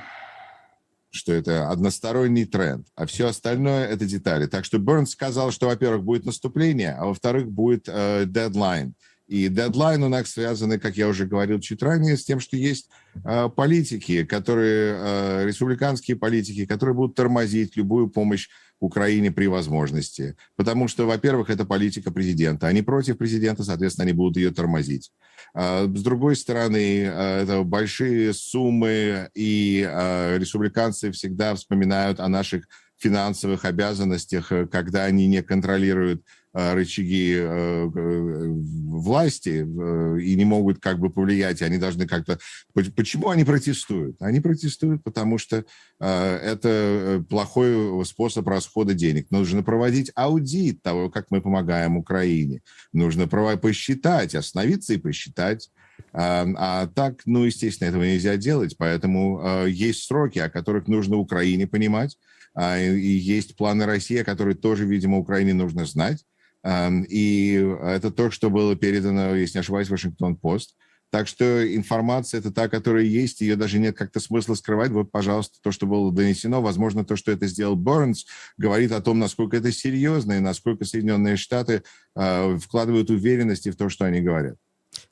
что 1.12 1.34
это 1.34 1.70
односторонний 1.70 2.46
тренд, 2.46 2.88
а 2.96 3.06
все 3.06 3.28
остальное 3.28 3.88
это 3.88 4.06
детали. 4.06 4.46
Так 4.46 4.66
что 4.66 4.78
Бернс 4.78 5.12
сказал, 5.12 5.51
что, 5.51 5.68
во-первых, 5.68 6.04
будет 6.04 6.25
наступление, 6.25 6.94
а 6.94 7.06
во-вторых, 7.06 7.50
будет 7.50 7.86
э, 7.88 8.25
дедлайн. 8.28 8.94
И 9.28 9.48
дедлайн 9.48 10.01
у 10.01 10.10
нас 10.10 10.32
связаны, 10.32 10.80
как 10.80 10.98
я 10.98 11.08
уже 11.08 11.28
говорил 11.28 11.60
чуть 11.60 11.84
ранее, 11.84 12.18
с 12.18 12.25
тем, 12.25 12.39
что 12.39 12.58
есть 12.58 12.89
э, 13.24 13.48
политики, 13.56 14.24
которые, 14.24 14.96
э, 14.98 15.46
республиканские 15.46 16.18
политики, 16.18 16.66
которые 16.66 16.96
будут 16.96 17.16
тормозить 17.16 17.78
любую 17.78 18.10
помощь 18.10 18.50
Украине 18.79 19.31
при 19.31 19.48
возможности. 19.48 20.36
Потому 20.55 20.88
что, 20.88 21.05
во-первых, 21.05 21.50
это 21.50 21.65
политика 21.65 22.12
президента. 22.12 22.67
Они 22.67 22.81
против 22.81 23.17
президента, 23.17 23.63
соответственно, 23.63 24.03
они 24.03 24.13
будут 24.13 24.38
ее 24.38 24.51
тормозить. 24.51 25.12
А, 25.53 25.86
с 25.86 26.01
другой 26.01 26.36
стороны, 26.36 27.05
а, 27.07 27.43
это 27.43 27.63
большие 27.63 28.33
суммы, 28.33 29.29
и 29.36 29.86
а, 29.88 30.38
республиканцы 30.38 31.12
всегда 31.12 31.55
вспоминают 31.55 32.19
о 32.19 32.27
наших 32.27 32.67
финансовых 32.98 33.63
обязанностях, 33.65 34.51
когда 34.69 35.05
они 35.05 35.27
не 35.27 35.41
контролируют 35.41 36.21
Э, 36.21 36.38
рычаги 36.74 37.36
э, 37.38 37.86
власти 37.86 39.66
э, 39.66 40.22
и 40.22 40.36
не 40.36 40.46
могут 40.46 40.80
как 40.80 41.00
бы 41.00 41.10
повлиять, 41.10 41.62
они 41.62 41.78
должны 41.78 42.08
как-то... 42.08 42.39
Почему 42.74 43.30
они 43.30 43.44
протестуют? 43.44 44.22
Они 44.22 44.39
протестуют, 44.39 45.04
потому 45.04 45.38
что 45.38 45.66
это 46.00 47.25
плохой 47.30 48.06
способ 48.06 48.48
расхода 48.48 48.94
денег. 48.94 49.28
Нужно 49.32 49.63
проводить 49.63 50.12
аудит 50.16 50.82
того, 50.82 51.10
как 51.10 51.28
мы 51.30 51.42
помогаем 51.42 51.98
Украине. 51.98 52.62
Нужно 52.94 53.28
посчитать, 53.28 54.36
остановиться 54.36 54.94
и 54.94 54.98
посчитать. 54.98 55.70
А, 56.13 56.48
а 56.56 56.88
так, 56.88 57.22
ну, 57.25 57.44
естественно, 57.44 57.89
этого 57.89 58.04
нельзя 58.04 58.38
делать, 58.38 58.75
поэтому 58.78 59.66
есть 59.66 60.04
сроки, 60.04 60.39
о 60.39 60.50
которых 60.50 60.88
нужно 60.88 61.18
Украине 61.18 61.68
понимать, 61.68 62.18
а, 62.54 62.78
и 62.78 63.08
есть 63.08 63.56
планы 63.56 63.86
России, 63.86 64.24
которые 64.24 64.56
тоже, 64.56 64.86
видимо, 64.86 65.18
Украине 65.18 65.54
нужно 65.54 65.86
знать. 65.86 66.25
И 66.66 67.75
это 67.82 68.12
то, 68.12 68.32
что 68.32 68.50
было 68.50 68.75
передано, 68.75 69.36
если 69.36 69.58
не 69.58 69.62
ошибаюсь, 69.62 69.89
Вашингтон-Пост. 69.89 70.75
Так 71.12 71.28
что 71.28 71.75
информация 71.75 72.39
это 72.39 72.51
та, 72.51 72.70
которая 72.70 73.04
есть, 73.04 73.42
ее 73.42 73.56
даже 73.56 73.80
нет 73.80 73.98
как-то 73.98 74.20
смысла 74.20 74.54
скрывать. 74.54 74.92
Вот, 74.92 75.12
пожалуйста, 75.12 75.58
то, 75.63 75.72
что 75.72 75.88
было 75.88 76.12
донесено. 76.12 76.62
Возможно, 76.62 77.04
то, 77.04 77.16
что 77.16 77.32
это 77.32 77.48
сделал 77.48 77.75
Бернс, 77.75 78.25
говорит 78.58 78.92
о 78.92 79.01
том, 79.01 79.18
насколько 79.18 79.58
это 79.58 79.72
серьезно 79.72 80.34
и 80.34 80.39
насколько 80.39 80.86
Соединенные 80.86 81.36
Штаты 81.36 81.84
э, 82.16 82.58
вкладывают 82.60 83.10
уверенности 83.10 83.70
в 83.70 83.75
то, 83.75 83.89
что 83.89 84.06
они 84.06 84.22
говорят. 84.22 84.58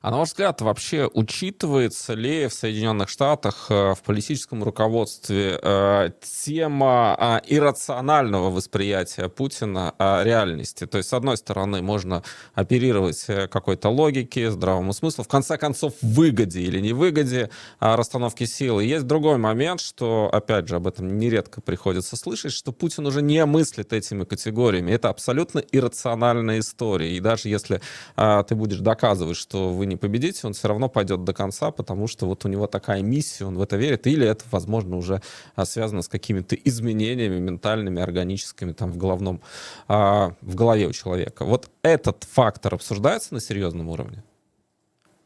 А 0.01 0.12
на 0.12 0.17
ваш 0.17 0.29
взгляд, 0.29 0.62
вообще 0.62 1.10
учитывается 1.13 2.13
ли 2.13 2.48
в 2.48 2.53
Соединенных 2.53 3.10
Штатах 3.10 3.67
э, 3.70 3.94
в 3.94 4.01
политическом 4.03 4.63
руководстве 4.63 5.60
э, 5.62 6.12
тема 6.22 7.15
а, 7.17 7.41
иррационального 7.46 8.50
восприятия 8.50 9.27
Путина 9.27 9.94
реальности? 9.98 10.86
То 10.86 10.98
есть, 11.00 11.10
с 11.10 11.13
одной 11.13 11.38
стороны, 11.38 11.82
можно 11.82 12.24
оперировать 12.53 13.24
э, 13.27 13.48
какой-то 13.48 13.89
логике, 13.89 14.51
здравому 14.51 14.94
смыслу, 14.94 15.24
в 15.24 15.27
конце 15.27 15.58
концов, 15.58 15.94
выгоде 16.01 16.62
или 16.62 16.79
невыгоде 16.79 17.50
расстановки 17.79 18.46
силы. 18.46 18.84
Есть 18.84 19.08
другой 19.08 19.38
момент, 19.38 19.82
что, 19.82 20.29
опять 20.32 20.67
же, 20.67 20.75
об 20.75 20.88
этом 20.88 21.17
нередко 21.17 21.62
приходится 21.62 22.15
слышать, 22.15 22.51
что 22.51 22.72
Путин 22.72 23.06
уже 23.08 23.22
не 23.22 23.44
мыслит 23.46 23.94
этими 23.94 24.24
категориями. 24.24 24.91
Это 24.91 25.10
абсолютно 25.10 25.60
иррациональная 25.60 26.60
история. 26.60 27.15
И 27.15 27.20
даже 27.20 27.50
если 27.50 27.82
ты 28.15 28.56
будешь 28.56 28.79
доказывать, 28.79 29.38
что 29.38 29.72
вы 29.77 29.86
не 29.86 29.96
победите, 29.96 30.46
он 30.46 30.53
все 30.53 30.67
равно 30.67 30.89
пойдет 30.89 31.24
до 31.24 31.34
конца, 31.34 31.72
потому 31.72 32.07
что 32.07 32.25
вот 32.25 32.43
у 32.46 32.50
него 32.50 32.67
такая 32.67 33.01
миссия, 33.01 33.46
он 33.46 33.57
в 33.57 33.62
это 33.62 33.77
верит, 33.77 34.07
или 34.07 34.27
это, 34.27 34.43
возможно, 34.51 34.98
уже 34.98 35.22
а, 35.55 35.65
связано 35.65 36.01
с 36.01 36.07
какими-то 36.07 36.55
изменениями 36.55 37.39
ментальными, 37.39 38.01
органическими 38.01 38.74
там 38.74 38.91
в 38.91 38.98
головном, 38.98 39.41
а, 39.88 40.34
в 40.41 40.55
голове 40.55 40.88
у 40.88 40.91
человека. 40.91 41.46
Вот 41.46 41.69
этот 41.84 42.25
фактор 42.25 42.75
обсуждается 42.75 43.34
на 43.34 43.39
серьезном 43.39 43.89
уровне? 43.89 44.24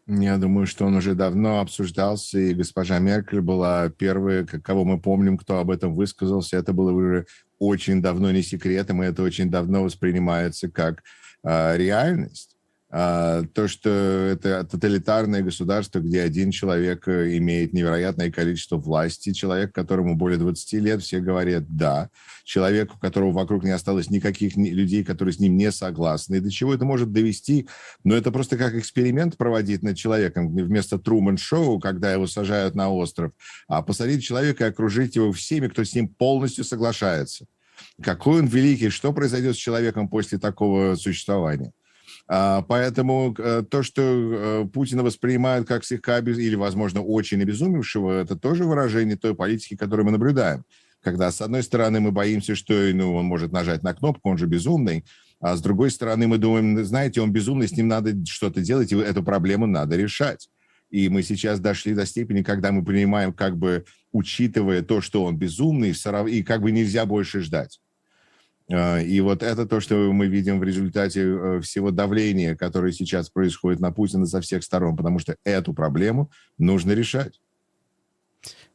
Я 0.08 0.38
думаю, 0.38 0.68
что 0.68 0.86
он 0.86 0.96
уже 0.96 1.16
давно 1.16 1.62
обсуждался, 1.62 2.38
и 2.38 2.54
госпожа 2.54 3.00
Меркель 3.00 3.42
была 3.42 3.90
первой, 3.90 4.46
кого 4.46 4.84
мы 4.84 5.00
помним, 5.00 5.38
кто 5.38 5.60
об 5.60 5.72
этом 5.72 5.94
высказался. 5.94 6.58
Это 6.58 6.74
было 6.74 6.92
уже 6.92 7.26
очень 7.60 8.02
давно 8.02 8.32
не 8.32 8.42
секретом, 8.42 9.04
и 9.04 9.06
это 9.06 9.24
очень 9.24 9.50
давно 9.50 9.84
воспринимается 9.84 10.70
как 10.70 11.04
э, 11.44 11.78
реальность. 11.78 12.51
А, 12.94 13.44
то, 13.54 13.70
что 13.70 13.90
это 13.90 14.66
тоталитарное 14.66 15.42
государство, 15.42 16.00
где 16.00 16.22
один 16.22 16.52
человек 16.52 17.08
э, 17.08 17.38
имеет 17.38 17.72
невероятное 17.72 18.30
количество 18.30 18.76
власти, 18.76 19.32
человек, 19.32 19.74
которому 19.74 20.18
более 20.18 20.38
20 20.38 20.74
лет, 20.74 21.02
все 21.02 21.22
говорят 21.22 21.64
«да», 21.70 22.10
человек, 22.44 22.94
у 22.94 23.00
которого 23.00 23.32
вокруг 23.32 23.64
не 23.64 23.72
осталось 23.72 24.10
никаких 24.10 24.58
людей, 24.58 25.06
которые 25.06 25.34
с 25.34 25.40
ним 25.40 25.56
не 25.56 25.72
согласны. 25.72 26.36
И 26.36 26.40
до 26.42 26.52
чего 26.52 26.74
это 26.74 26.84
может 26.84 27.14
довести? 27.14 27.70
Но 28.04 28.14
это 28.14 28.30
просто 28.30 28.58
как 28.58 28.76
эксперимент 28.76 29.38
проводить 29.38 29.84
над 29.84 29.96
человеком 29.96 30.54
вместо 30.54 31.00
Труман-шоу, 31.00 31.80
когда 31.80 32.12
его 32.12 32.28
сажают 32.28 32.76
на 32.76 32.90
остров, 32.90 33.32
а 33.70 33.82
посадить 33.84 34.22
человека 34.22 34.66
и 34.66 34.70
окружить 34.70 35.16
его 35.16 35.32
всеми, 35.32 35.70
кто 35.70 35.86
с 35.86 35.96
ним 35.96 36.10
полностью 36.10 36.66
соглашается. 36.66 37.46
Какой 38.02 38.40
он 38.40 38.48
великий, 38.48 38.90
что 38.90 39.14
произойдет 39.14 39.56
с 39.56 39.60
человеком 39.60 40.10
после 40.10 40.40
такого 40.40 40.96
существования? 40.96 41.72
А, 42.28 42.62
поэтому 42.62 43.36
э, 43.38 43.64
то, 43.70 43.84
что 43.84 44.02
э, 44.02 44.68
Путина 44.72 45.04
воспринимают 45.04 45.68
как 45.68 45.84
слегка 45.84 46.20
или, 46.20 46.56
возможно, 46.56 47.02
очень 47.02 47.42
обезумевшего, 47.42 48.22
это 48.22 48.36
тоже 48.36 48.64
выражение 48.64 49.18
той 49.18 49.36
политики, 49.36 49.76
которую 49.76 50.06
мы 50.06 50.12
наблюдаем. 50.12 50.64
Когда, 51.02 51.32
с 51.32 51.42
одной 51.42 51.64
стороны, 51.64 52.00
мы 52.00 52.12
боимся, 52.12 52.56
что 52.56 52.74
ну, 52.94 53.16
он 53.16 53.26
может 53.26 53.52
нажать 53.52 53.84
на 53.84 53.94
кнопку, 53.94 54.30
он 54.30 54.38
же 54.38 54.46
безумный, 54.46 55.04
а 55.40 55.56
с 55.56 55.62
другой 55.62 55.90
стороны, 55.90 56.28
мы 56.28 56.38
думаем, 56.38 56.86
знаете, 56.86 57.20
он 57.22 57.32
безумный, 57.32 57.68
с 57.68 57.72
ним 57.72 57.88
надо 57.88 58.14
что-то 58.26 58.62
делать, 58.62 58.92
и 58.92 58.96
эту 58.96 59.24
проблему 59.24 59.66
надо 59.66 59.98
решать. 59.98 60.48
И 60.92 61.10
мы 61.10 61.24
сейчас 61.24 61.60
дошли 61.60 61.96
до 61.96 62.06
степени, 62.06 62.44
когда 62.44 62.72
мы 62.72 62.84
понимаем 62.84 63.34
как 63.34 63.58
бы 63.58 63.86
учитывая 64.12 64.82
то, 64.84 65.02
что 65.02 65.24
он 65.24 65.38
безумный, 65.38 65.94
и 66.30 66.44
как 66.44 66.62
бы 66.62 66.72
нельзя 66.72 67.06
больше 67.06 67.42
ждать. 67.42 67.80
Э, 68.70 69.04
и 69.04 69.20
вот 69.22 69.44
это 69.44 69.66
то, 69.66 69.80
что 69.80 69.96
мы 70.12 70.28
видим 70.28 70.60
в 70.60 70.64
результате 70.64 71.22
э, 71.22 71.62
всего 71.62 71.92
давления, 71.92 72.56
которое 72.56 72.92
сейчас 72.92 73.30
происходит 73.30 73.80
на 73.80 73.92
Путина 73.92 74.26
со 74.26 74.42
всех 74.42 74.64
сторон, 74.64 74.96
потому 74.96 75.20
что 75.20 75.36
эту 75.44 75.74
проблему 75.74 76.32
нужно 76.58 76.92
решать. 76.92 77.40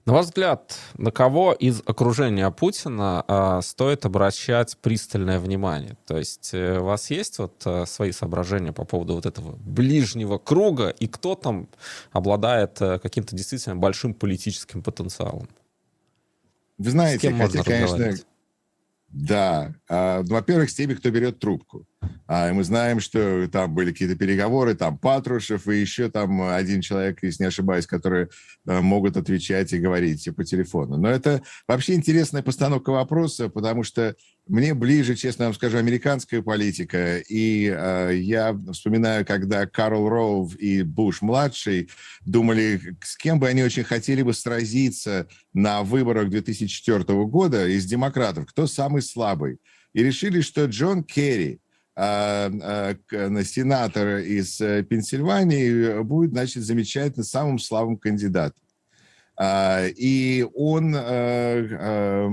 На 0.07 0.13
ваш 0.13 0.27
взгляд, 0.27 0.79
на 0.97 1.11
кого 1.11 1.53
из 1.53 1.83
окружения 1.85 2.49
Путина 2.53 3.25
э, 3.27 3.61
стоит 3.61 4.07
обращать 4.07 4.79
пристальное 4.79 5.41
внимание? 5.41 5.97
То 6.07 6.17
есть 6.17 6.51
э, 6.53 6.79
у 6.79 6.85
вас 6.85 7.11
есть 7.11 7.41
вот 7.41 7.61
э, 7.65 7.87
свои 7.87 8.13
соображения 8.13 8.73
по 8.73 8.85
поводу 8.85 9.15
вот 9.15 9.27
этого 9.27 9.57
ближнего 9.57 10.39
круга 10.39 10.91
и 10.91 11.09
кто 11.09 11.35
там 11.35 11.69
обладает 12.13 12.81
э, 12.81 13.01
каким-то 13.01 13.35
действительно 13.35 13.75
большим 13.75 14.15
политическим 14.15 14.81
потенциалом? 14.81 15.49
Вы 16.79 16.91
знаете, 16.91 17.33
хотя, 17.33 17.65
конечно, 17.65 18.15
да. 19.17 19.73
А, 19.89 20.23
ну, 20.23 20.35
во-первых, 20.35 20.71
с 20.71 20.75
теми, 20.75 20.95
кто 20.95 21.11
берет 21.11 21.39
трубку. 21.39 21.87
А, 22.27 22.53
мы 22.53 22.65
знаем, 22.65 22.99
что 22.99 23.49
там 23.49 23.75
были 23.75 23.93
какие-то 23.93 24.17
переговоры, 24.17 24.75
там 24.75 24.99
Патрушев 24.99 25.69
и 25.69 25.81
еще 25.81 26.11
там 26.11 26.43
один 26.43 26.81
человек, 26.81 27.23
если 27.23 27.45
не 27.45 27.49
ошибаюсь, 27.49 27.87
которые 27.87 28.29
а, 28.67 28.81
могут 28.81 29.17
отвечать 29.17 29.73
и 29.73 29.79
говорить 29.79 30.29
по 30.35 30.45
телефону. 30.45 30.97
Но 30.97 31.09
это 31.09 31.43
вообще 31.69 31.95
интересная 31.95 32.43
постановка 32.43 32.91
вопроса, 32.91 33.49
потому 33.49 33.85
что 33.85 34.17
мне 34.49 34.75
ближе, 34.75 35.15
честно 35.15 35.47
вам 35.47 35.55
скажу, 35.55 35.79
американская 35.79 36.41
политика. 36.41 37.19
И 37.19 37.67
э, 37.67 38.13
я 38.15 38.57
вспоминаю, 38.73 39.27
когда 39.27 39.67
Карл 39.67 40.09
Роув 40.09 40.55
и 40.57 40.83
Буш-младший 40.83 41.89
думали, 42.25 42.81
с 43.03 43.17
кем 43.17 43.41
бы 43.41 43.49
они 43.49 43.65
очень 43.65 43.83
хотели 43.83 44.23
бы 44.23 44.33
сразиться 44.35 45.27
на 45.53 45.83
выборах 45.83 46.31
2004 46.31 47.03
года 47.25 47.67
из 47.67 47.87
демократов, 47.87 48.47
кто 48.47 48.69
самый 48.69 49.03
слабый. 49.03 49.59
И 49.93 50.03
решили, 50.03 50.41
что 50.41 50.67
Джон 50.67 51.03
Керри, 51.05 51.61
э, 51.97 52.51
э, 53.11 53.45
сенатор 53.45 54.19
из 54.19 54.61
э, 54.61 54.83
Пенсильвании, 54.83 56.03
будет, 56.03 56.31
значит, 56.33 56.63
замечательно 56.65 57.25
самым 57.25 57.59
слабым 57.59 57.97
кандидатом. 57.97 58.63
Э, 59.41 59.89
и 59.91 60.47
он... 60.55 60.95
Э, 60.95 62.31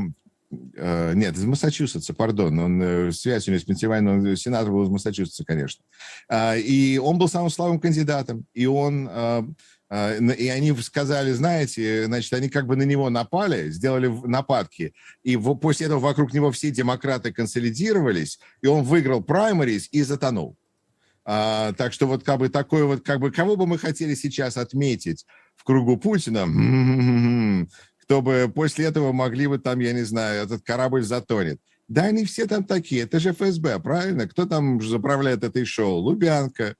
э, 0.75 1.13
нет, 1.15 1.36
из 1.36 1.45
Массачусетса, 1.45 2.13
пардон, 2.13 2.60
он 2.60 3.12
связь 3.12 3.48
у 3.48 3.51
него 3.51 3.60
с 3.60 3.63
Пенсильванией, 3.63 4.31
он 4.31 4.36
сенатор 4.36 4.72
был 4.72 4.83
из 4.83 4.89
Массачусетса, 4.89 5.43
конечно. 5.43 5.83
А, 6.29 6.55
и 6.55 7.00
он 7.00 7.17
был 7.17 7.27
самым 7.27 7.50
слабым 7.50 7.79
кандидатом, 7.79 8.45
и 8.53 8.67
он 8.67 9.07
а, 9.10 9.39
а, 9.39 9.45
и 9.93 10.47
они 10.47 10.75
сказали, 10.81 11.31
знаете, 11.33 12.05
значит, 12.05 12.33
они 12.33 12.50
как 12.50 12.65
бы 12.65 12.75
на 12.75 12.83
него 12.83 13.09
напали, 13.09 13.69
сделали 13.69 14.07
нападки, 14.07 14.93
и 15.23 15.38
после 15.38 15.85
этого 15.85 16.00
вокруг 16.00 16.33
него 16.33 16.51
все 16.51 16.71
демократы 16.71 17.31
консолидировались, 17.31 18.39
и 18.62 18.67
он 18.67 18.83
выиграл 18.83 19.21
праймарис 19.21 19.89
и 19.91 20.01
затонул. 20.01 20.57
А, 21.25 21.73
так 21.73 21.93
что 21.93 22.07
вот 22.07 22.23
как 22.23 22.39
бы 22.39 22.50
такой 22.50 22.83
вот, 22.83 23.03
как 23.05 23.19
бы, 23.19 23.31
кого 23.31 23.55
бы 23.55 23.67
мы 23.67 23.77
хотели 23.77 24.15
сейчас 24.15 24.57
отметить 24.57 25.25
в 25.55 25.63
кругу 25.63 25.97
Путина? 25.97 27.67
чтобы 28.03 28.51
после 28.53 28.85
этого 28.85 29.13
могли 29.13 29.47
бы 29.47 29.57
там, 29.59 29.79
я 29.79 29.93
не 29.93 30.03
знаю, 30.03 30.43
этот 30.43 30.62
корабль 30.62 31.03
затонет. 31.03 31.59
Да, 31.88 32.03
они 32.03 32.25
все 32.25 32.45
там 32.47 32.65
такие, 32.65 33.03
это 33.03 33.19
же 33.19 33.33
ФСБ, 33.33 33.79
правильно? 33.79 34.27
Кто 34.27 34.45
там 34.45 34.81
заправляет 34.81 35.43
этой 35.43 35.63
шоу? 35.63 36.00
Лубянка. 36.00 36.75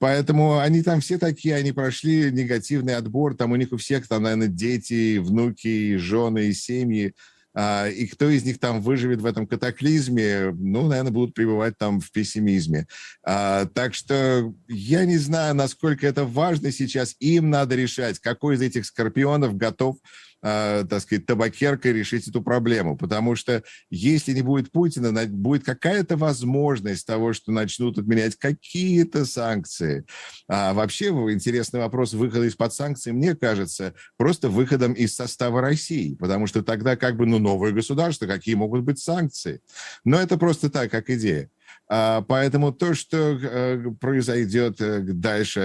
Поэтому 0.00 0.58
они 0.58 0.82
там 0.82 1.02
все 1.02 1.18
такие, 1.18 1.54
они 1.54 1.72
прошли 1.72 2.32
негативный 2.32 2.96
отбор, 2.96 3.36
там 3.36 3.52
у 3.52 3.56
них 3.56 3.70
у 3.70 3.76
всех 3.76 4.08
там, 4.08 4.22
наверное, 4.22 4.48
дети, 4.48 5.18
внуки, 5.18 5.96
жены, 5.96 6.54
семьи. 6.54 7.14
А, 7.52 7.86
и 7.86 8.06
кто 8.06 8.30
из 8.30 8.44
них 8.44 8.58
там 8.58 8.80
выживет 8.80 9.20
в 9.20 9.26
этом 9.26 9.46
катаклизме, 9.46 10.52
ну, 10.56 10.86
наверное, 10.88 11.12
будут 11.12 11.34
пребывать 11.34 11.76
там 11.76 12.00
в 12.00 12.10
пессимизме. 12.12 12.86
А, 13.22 13.66
так 13.66 13.92
что 13.92 14.54
я 14.68 15.04
не 15.04 15.18
знаю, 15.18 15.54
насколько 15.54 16.06
это 16.06 16.24
важно 16.24 16.72
сейчас. 16.72 17.14
Им 17.18 17.50
надо 17.50 17.74
решать, 17.74 18.20
какой 18.20 18.54
из 18.54 18.62
этих 18.62 18.86
скорпионов 18.86 19.54
готов 19.54 19.96
э, 20.42 20.84
так 20.88 21.00
сказать, 21.00 21.26
табакеркой 21.26 21.92
решить 21.92 22.28
эту 22.28 22.42
проблему. 22.42 22.96
Потому 22.96 23.36
что 23.36 23.62
если 23.90 24.32
не 24.32 24.42
будет 24.42 24.72
Путина, 24.72 25.26
будет 25.26 25.64
какая-то 25.64 26.16
возможность 26.16 27.06
того, 27.06 27.32
что 27.32 27.52
начнут 27.52 27.98
отменять 27.98 28.36
какие-то 28.36 29.24
санкции. 29.24 30.04
А 30.48 30.72
вообще 30.72 31.06
интересный 31.06 31.80
вопрос 31.80 32.14
выхода 32.14 32.44
из-под 32.46 32.72
санкций, 32.72 33.12
мне 33.12 33.34
кажется, 33.34 33.94
просто 34.16 34.48
выходом 34.48 34.92
из 34.92 35.14
состава 35.14 35.60
России. 35.60 36.14
Потому 36.14 36.46
что 36.46 36.62
тогда 36.62 36.96
как 36.96 37.16
бы, 37.16 37.26
ну, 37.26 37.38
новое 37.38 37.72
государство, 37.72 38.26
какие 38.26 38.54
могут 38.54 38.82
быть 38.82 38.98
санкции? 38.98 39.60
Но 40.04 40.20
это 40.20 40.38
просто 40.38 40.70
так, 40.70 40.90
как 40.90 41.10
идея. 41.10 41.50
А, 41.88 42.22
поэтому 42.22 42.72
то, 42.72 42.94
что 42.94 43.16
э, 43.16 43.84
произойдет 44.00 44.80
э, 44.80 45.00
дальше, 45.00 45.60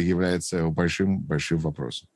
является 0.00 0.68
большим, 0.68 1.20
большим 1.20 1.58
вопросом. 1.58 2.08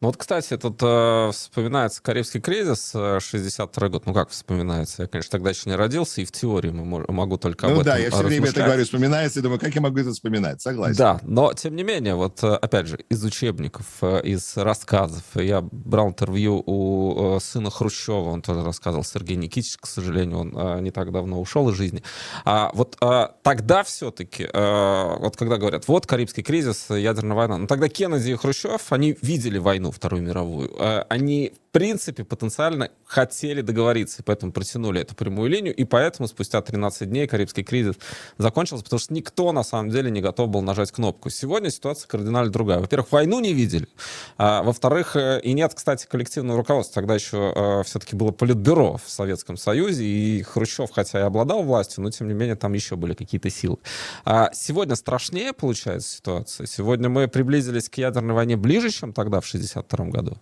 Ну 0.00 0.08
вот, 0.08 0.16
кстати, 0.16 0.56
тут 0.56 0.78
э, 0.80 1.30
вспоминается 1.32 2.00
Карибский 2.00 2.40
кризис, 2.40 2.92
э, 2.94 3.18
62 3.20 3.88
год. 3.88 4.06
Ну 4.06 4.14
как 4.14 4.28
вспоминается? 4.28 5.02
Я, 5.02 5.08
конечно, 5.08 5.32
тогда 5.32 5.50
еще 5.50 5.68
не 5.68 5.74
родился, 5.74 6.20
и 6.20 6.24
в 6.24 6.30
теории 6.30 6.70
мы, 6.70 7.04
могу 7.08 7.36
только 7.36 7.66
ну, 7.66 7.72
об 7.72 7.80
этом 7.80 7.94
Ну 7.94 7.96
да, 7.96 7.98
я 7.98 8.10
все 8.12 8.22
время 8.22 8.48
это 8.48 8.62
говорю, 8.62 8.84
вспоминается, 8.84 9.40
и 9.40 9.42
думаю, 9.42 9.58
как 9.58 9.74
я 9.74 9.80
могу 9.80 9.98
это 9.98 10.12
вспоминать? 10.12 10.62
Согласен. 10.62 10.96
Да, 10.96 11.18
но 11.24 11.52
тем 11.52 11.74
не 11.74 11.82
менее, 11.82 12.14
вот 12.14 12.44
э, 12.44 12.46
опять 12.46 12.86
же, 12.86 12.98
из 13.08 13.24
учебников, 13.24 13.86
э, 14.02 14.20
из 14.22 14.56
рассказов. 14.56 15.24
Я 15.34 15.62
брал 15.62 16.10
интервью 16.10 16.62
у 16.64 17.36
э, 17.36 17.40
сына 17.40 17.68
Хрущева, 17.68 18.30
он 18.30 18.40
тоже 18.40 18.62
рассказывал, 18.62 19.02
Сергей 19.02 19.36
Никитич, 19.36 19.78
к 19.78 19.86
сожалению, 19.86 20.38
он 20.38 20.56
э, 20.56 20.80
не 20.80 20.92
так 20.92 21.10
давно 21.10 21.40
ушел 21.40 21.68
из 21.70 21.74
жизни. 21.76 22.04
А 22.44 22.70
вот 22.72 22.96
э, 23.00 23.28
тогда 23.42 23.82
все-таки, 23.82 24.44
э, 24.44 25.16
вот 25.18 25.36
когда 25.36 25.56
говорят, 25.56 25.88
вот 25.88 26.06
Карибский 26.06 26.44
кризис, 26.44 26.86
ядерная 26.88 27.36
война, 27.36 27.58
ну 27.58 27.66
тогда 27.66 27.88
Кеннеди 27.88 28.30
и 28.30 28.36
Хрущев, 28.36 28.92
они 28.92 29.18
видели 29.22 29.58
войну 29.58 29.87
войну, 29.88 29.92
Вторую 29.92 30.22
мировую, 30.22 30.70
э, 30.78 31.04
они 31.08 31.52
в 31.67 31.67
принципе 31.72 32.24
потенциально 32.24 32.90
хотели 33.04 33.60
договориться, 33.60 34.22
и 34.22 34.24
поэтому 34.24 34.52
протянули 34.52 35.00
эту 35.00 35.14
прямую 35.14 35.50
линию, 35.50 35.74
и 35.74 35.84
поэтому 35.84 36.28
спустя 36.28 36.60
13 36.60 37.08
дней 37.08 37.26
Карибский 37.26 37.62
кризис 37.62 37.96
закончился, 38.38 38.84
потому 38.84 39.00
что 39.00 39.14
никто 39.14 39.52
на 39.52 39.62
самом 39.62 39.90
деле 39.90 40.10
не 40.10 40.20
готов 40.20 40.48
был 40.48 40.62
нажать 40.62 40.90
кнопку. 40.92 41.30
Сегодня 41.30 41.70
ситуация 41.70 42.08
кардинально 42.08 42.50
другая. 42.50 42.80
Во-первых, 42.80 43.12
войну 43.12 43.40
не 43.40 43.52
видели, 43.52 43.88
а, 44.36 44.62
во-вторых, 44.62 45.16
э, 45.16 45.40
и 45.42 45.52
нет, 45.52 45.72
кстати, 45.74 46.06
коллективного 46.06 46.58
руководства. 46.58 46.94
Тогда 46.96 47.14
еще 47.14 47.52
э, 47.54 47.82
все-таки 47.84 48.16
было 48.16 48.30
политбюро 48.30 48.96
в 48.96 49.10
Советском 49.10 49.56
Союзе, 49.56 50.04
и 50.04 50.42
Хрущев, 50.42 50.90
хотя 50.90 51.20
и 51.20 51.22
обладал 51.22 51.62
властью, 51.62 52.02
но 52.02 52.10
тем 52.10 52.28
не 52.28 52.34
менее 52.34 52.56
там 52.56 52.72
еще 52.72 52.96
были 52.96 53.14
какие-то 53.14 53.50
силы. 53.50 53.78
А 54.24 54.50
сегодня 54.52 54.96
страшнее 54.96 55.52
получается 55.52 56.16
ситуация. 56.16 56.66
Сегодня 56.66 57.08
мы 57.08 57.28
приблизились 57.28 57.88
к 57.88 57.96
ядерной 57.98 58.34
войне 58.34 58.56
ближе, 58.56 58.90
чем 58.90 59.12
тогда 59.12 59.40
в 59.40 59.46
1962 59.46 60.06
году. 60.06 60.38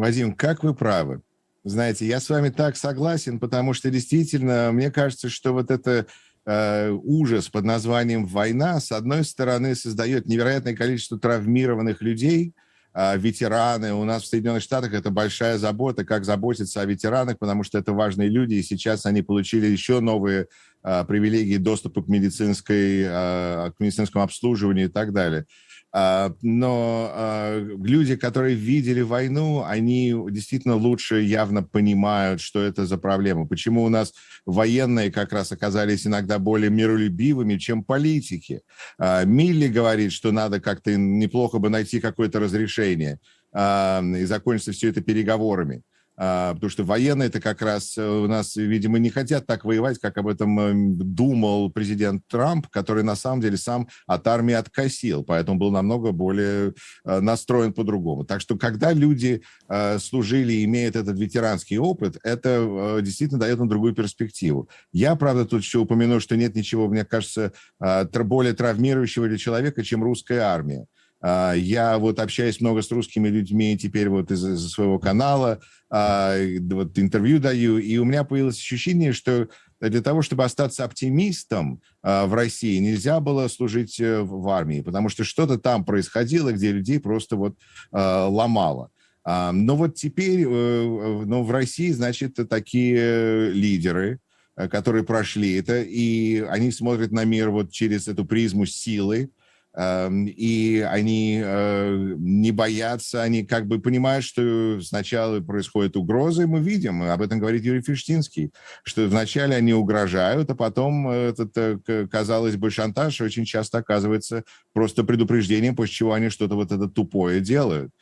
Вадим, 0.00 0.32
как 0.32 0.64
вы 0.64 0.74
правы. 0.74 1.20
Знаете, 1.62 2.06
я 2.06 2.20
с 2.20 2.30
вами 2.30 2.48
так 2.48 2.78
согласен, 2.78 3.38
потому 3.38 3.74
что 3.74 3.90
действительно, 3.90 4.70
мне 4.72 4.90
кажется, 4.90 5.28
что 5.28 5.52
вот 5.52 5.70
это 5.70 6.06
э, 6.46 6.90
ужас 6.90 7.50
под 7.50 7.66
названием 7.66 8.24
«война», 8.24 8.80
с 8.80 8.92
одной 8.92 9.24
стороны, 9.24 9.74
создает 9.74 10.24
невероятное 10.24 10.74
количество 10.74 11.18
травмированных 11.18 12.00
людей, 12.00 12.54
э, 12.94 13.18
ветераны. 13.18 13.92
У 13.92 14.04
нас 14.04 14.22
в 14.22 14.26
Соединенных 14.28 14.62
Штатах 14.62 14.94
это 14.94 15.10
большая 15.10 15.58
забота, 15.58 16.06
как 16.06 16.24
заботиться 16.24 16.80
о 16.80 16.86
ветеранах, 16.86 17.38
потому 17.38 17.62
что 17.62 17.76
это 17.76 17.92
важные 17.92 18.30
люди, 18.30 18.54
и 18.54 18.62
сейчас 18.62 19.04
они 19.04 19.20
получили 19.20 19.66
еще 19.66 20.00
новые 20.00 20.46
э, 20.82 21.04
привилегии 21.04 21.58
доступа 21.58 22.02
к 22.02 22.08
медицинской, 22.08 23.02
э, 23.02 23.70
к 23.72 23.74
медицинскому 23.78 24.24
обслуживанию 24.24 24.86
и 24.86 24.90
так 24.90 25.12
далее. 25.12 25.44
А, 25.92 26.32
но 26.42 27.10
а, 27.12 27.58
люди, 27.58 28.16
которые 28.16 28.54
видели 28.54 29.00
войну, 29.00 29.64
они 29.64 30.14
действительно 30.30 30.76
лучше 30.76 31.20
явно 31.22 31.62
понимают, 31.62 32.40
что 32.40 32.60
это 32.62 32.86
за 32.86 32.96
проблема. 32.96 33.46
Почему 33.46 33.82
у 33.82 33.88
нас 33.88 34.12
военные 34.46 35.10
как 35.10 35.32
раз 35.32 35.50
оказались 35.50 36.06
иногда 36.06 36.38
более 36.38 36.70
миролюбивыми, 36.70 37.56
чем 37.56 37.82
политики. 37.82 38.62
А, 38.98 39.24
Милли 39.24 39.66
говорит, 39.66 40.12
что 40.12 40.30
надо 40.30 40.60
как-то 40.60 40.96
неплохо 40.96 41.58
бы 41.58 41.70
найти 41.70 42.00
какое-то 42.00 42.40
разрешение 42.40 43.18
и 43.52 44.24
закончится 44.26 44.70
все 44.70 44.90
это 44.90 45.00
переговорами. 45.00 45.82
А, 46.22 46.52
потому 46.52 46.68
что 46.68 46.84
военные 46.84 47.28
это 47.28 47.40
как 47.40 47.62
раз 47.62 47.96
э, 47.96 48.06
у 48.06 48.28
нас, 48.28 48.54
видимо, 48.54 48.98
не 48.98 49.08
хотят 49.08 49.46
так 49.46 49.64
воевать, 49.64 49.98
как 49.98 50.18
об 50.18 50.28
этом 50.28 50.60
эм, 50.60 50.98
думал 50.98 51.70
президент 51.70 52.28
Трамп, 52.28 52.68
который 52.68 53.02
на 53.02 53.16
самом 53.16 53.40
деле 53.40 53.56
сам 53.56 53.88
от 54.06 54.26
армии 54.26 54.52
откосил, 54.52 55.24
поэтому 55.24 55.58
был 55.58 55.70
намного 55.70 56.12
более 56.12 56.74
э, 57.06 57.20
настроен 57.20 57.72
по-другому. 57.72 58.24
Так 58.26 58.42
что 58.42 58.58
когда 58.58 58.92
люди 58.92 59.40
э, 59.70 59.98
служили 59.98 60.52
и 60.52 60.64
имеют 60.64 60.94
этот 60.94 61.18
ветеранский 61.18 61.78
опыт, 61.78 62.18
это 62.22 62.98
действительно 63.00 63.40
дает 63.40 63.58
им 63.58 63.68
другую 63.68 63.94
перспективу. 63.94 64.68
Я, 64.92 65.16
правда, 65.16 65.46
тут 65.46 65.62
еще 65.62 65.78
упомяну, 65.78 66.20
что 66.20 66.36
нет 66.36 66.54
ничего, 66.54 66.86
мне 66.88 67.06
кажется, 67.06 67.52
более 67.78 68.52
травмирующего 68.52 69.26
для 69.26 69.38
человека, 69.38 69.82
чем 69.82 70.04
русская 70.04 70.40
армия. 70.40 70.86
А, 71.22 71.52
я 71.52 71.98
вот 71.98 72.18
общаюсь 72.18 72.60
много 72.60 72.82
с 72.82 72.90
русскими 72.90 73.28
людьми 73.28 73.76
теперь 73.76 74.08
вот 74.08 74.30
из, 74.30 74.44
из 74.44 74.70
своего 74.70 74.98
канала, 74.98 75.60
а, 75.90 76.36
вот 76.70 76.98
интервью 76.98 77.38
даю, 77.38 77.78
и 77.78 77.98
у 77.98 78.04
меня 78.04 78.24
появилось 78.24 78.58
ощущение, 78.58 79.12
что 79.12 79.48
для 79.80 80.02
того, 80.02 80.22
чтобы 80.22 80.44
остаться 80.44 80.84
оптимистом 80.84 81.80
а, 82.02 82.26
в 82.26 82.34
России, 82.34 82.78
нельзя 82.78 83.20
было 83.20 83.48
служить 83.48 84.00
э, 84.00 84.20
в 84.20 84.48
армии, 84.48 84.80
потому 84.80 85.08
что 85.08 85.24
что-то 85.24 85.58
там 85.58 85.84
происходило, 85.84 86.52
где 86.52 86.72
людей 86.72 87.00
просто 87.00 87.36
вот 87.36 87.56
ломало. 87.92 88.90
Но 89.22 89.76
вот 89.76 89.96
теперь, 89.96 90.46
ну, 90.46 91.42
в 91.42 91.50
России, 91.50 91.90
значит, 91.90 92.38
такие 92.48 93.50
лидеры, 93.52 94.18
э, 94.56 94.66
которые 94.68 95.04
прошли 95.04 95.56
это, 95.56 95.82
и 95.82 96.40
они 96.40 96.70
смотрят 96.72 97.12
на 97.12 97.24
мир 97.24 97.50
вот 97.50 97.70
через 97.70 98.08
эту 98.08 98.24
призму 98.24 98.64
силы, 98.64 99.30
и 99.78 100.84
они 100.90 101.40
э, 101.42 102.14
не 102.18 102.50
боятся, 102.50 103.22
они 103.22 103.44
как 103.44 103.68
бы 103.68 103.78
понимают, 103.78 104.24
что 104.24 104.80
сначала 104.82 105.40
происходят 105.40 105.96
угрозы, 105.96 106.48
мы 106.48 106.58
видим, 106.58 107.02
об 107.02 107.22
этом 107.22 107.38
говорит 107.38 107.62
Юрий 107.62 107.80
Фиштинский, 107.80 108.50
что 108.82 109.06
вначале 109.06 109.54
они 109.54 109.72
угрожают, 109.72 110.50
а 110.50 110.56
потом 110.56 111.08
этот, 111.08 111.56
э, 111.56 112.08
казалось 112.10 112.56
бы, 112.56 112.70
шантаж 112.70 113.20
очень 113.20 113.44
часто 113.44 113.78
оказывается 113.78 114.42
просто 114.72 115.04
предупреждением, 115.04 115.76
после 115.76 115.94
чего 115.94 116.14
они 116.14 116.30
что-то 116.30 116.56
вот 116.56 116.72
это 116.72 116.88
тупое 116.88 117.40
делают. 117.40 117.92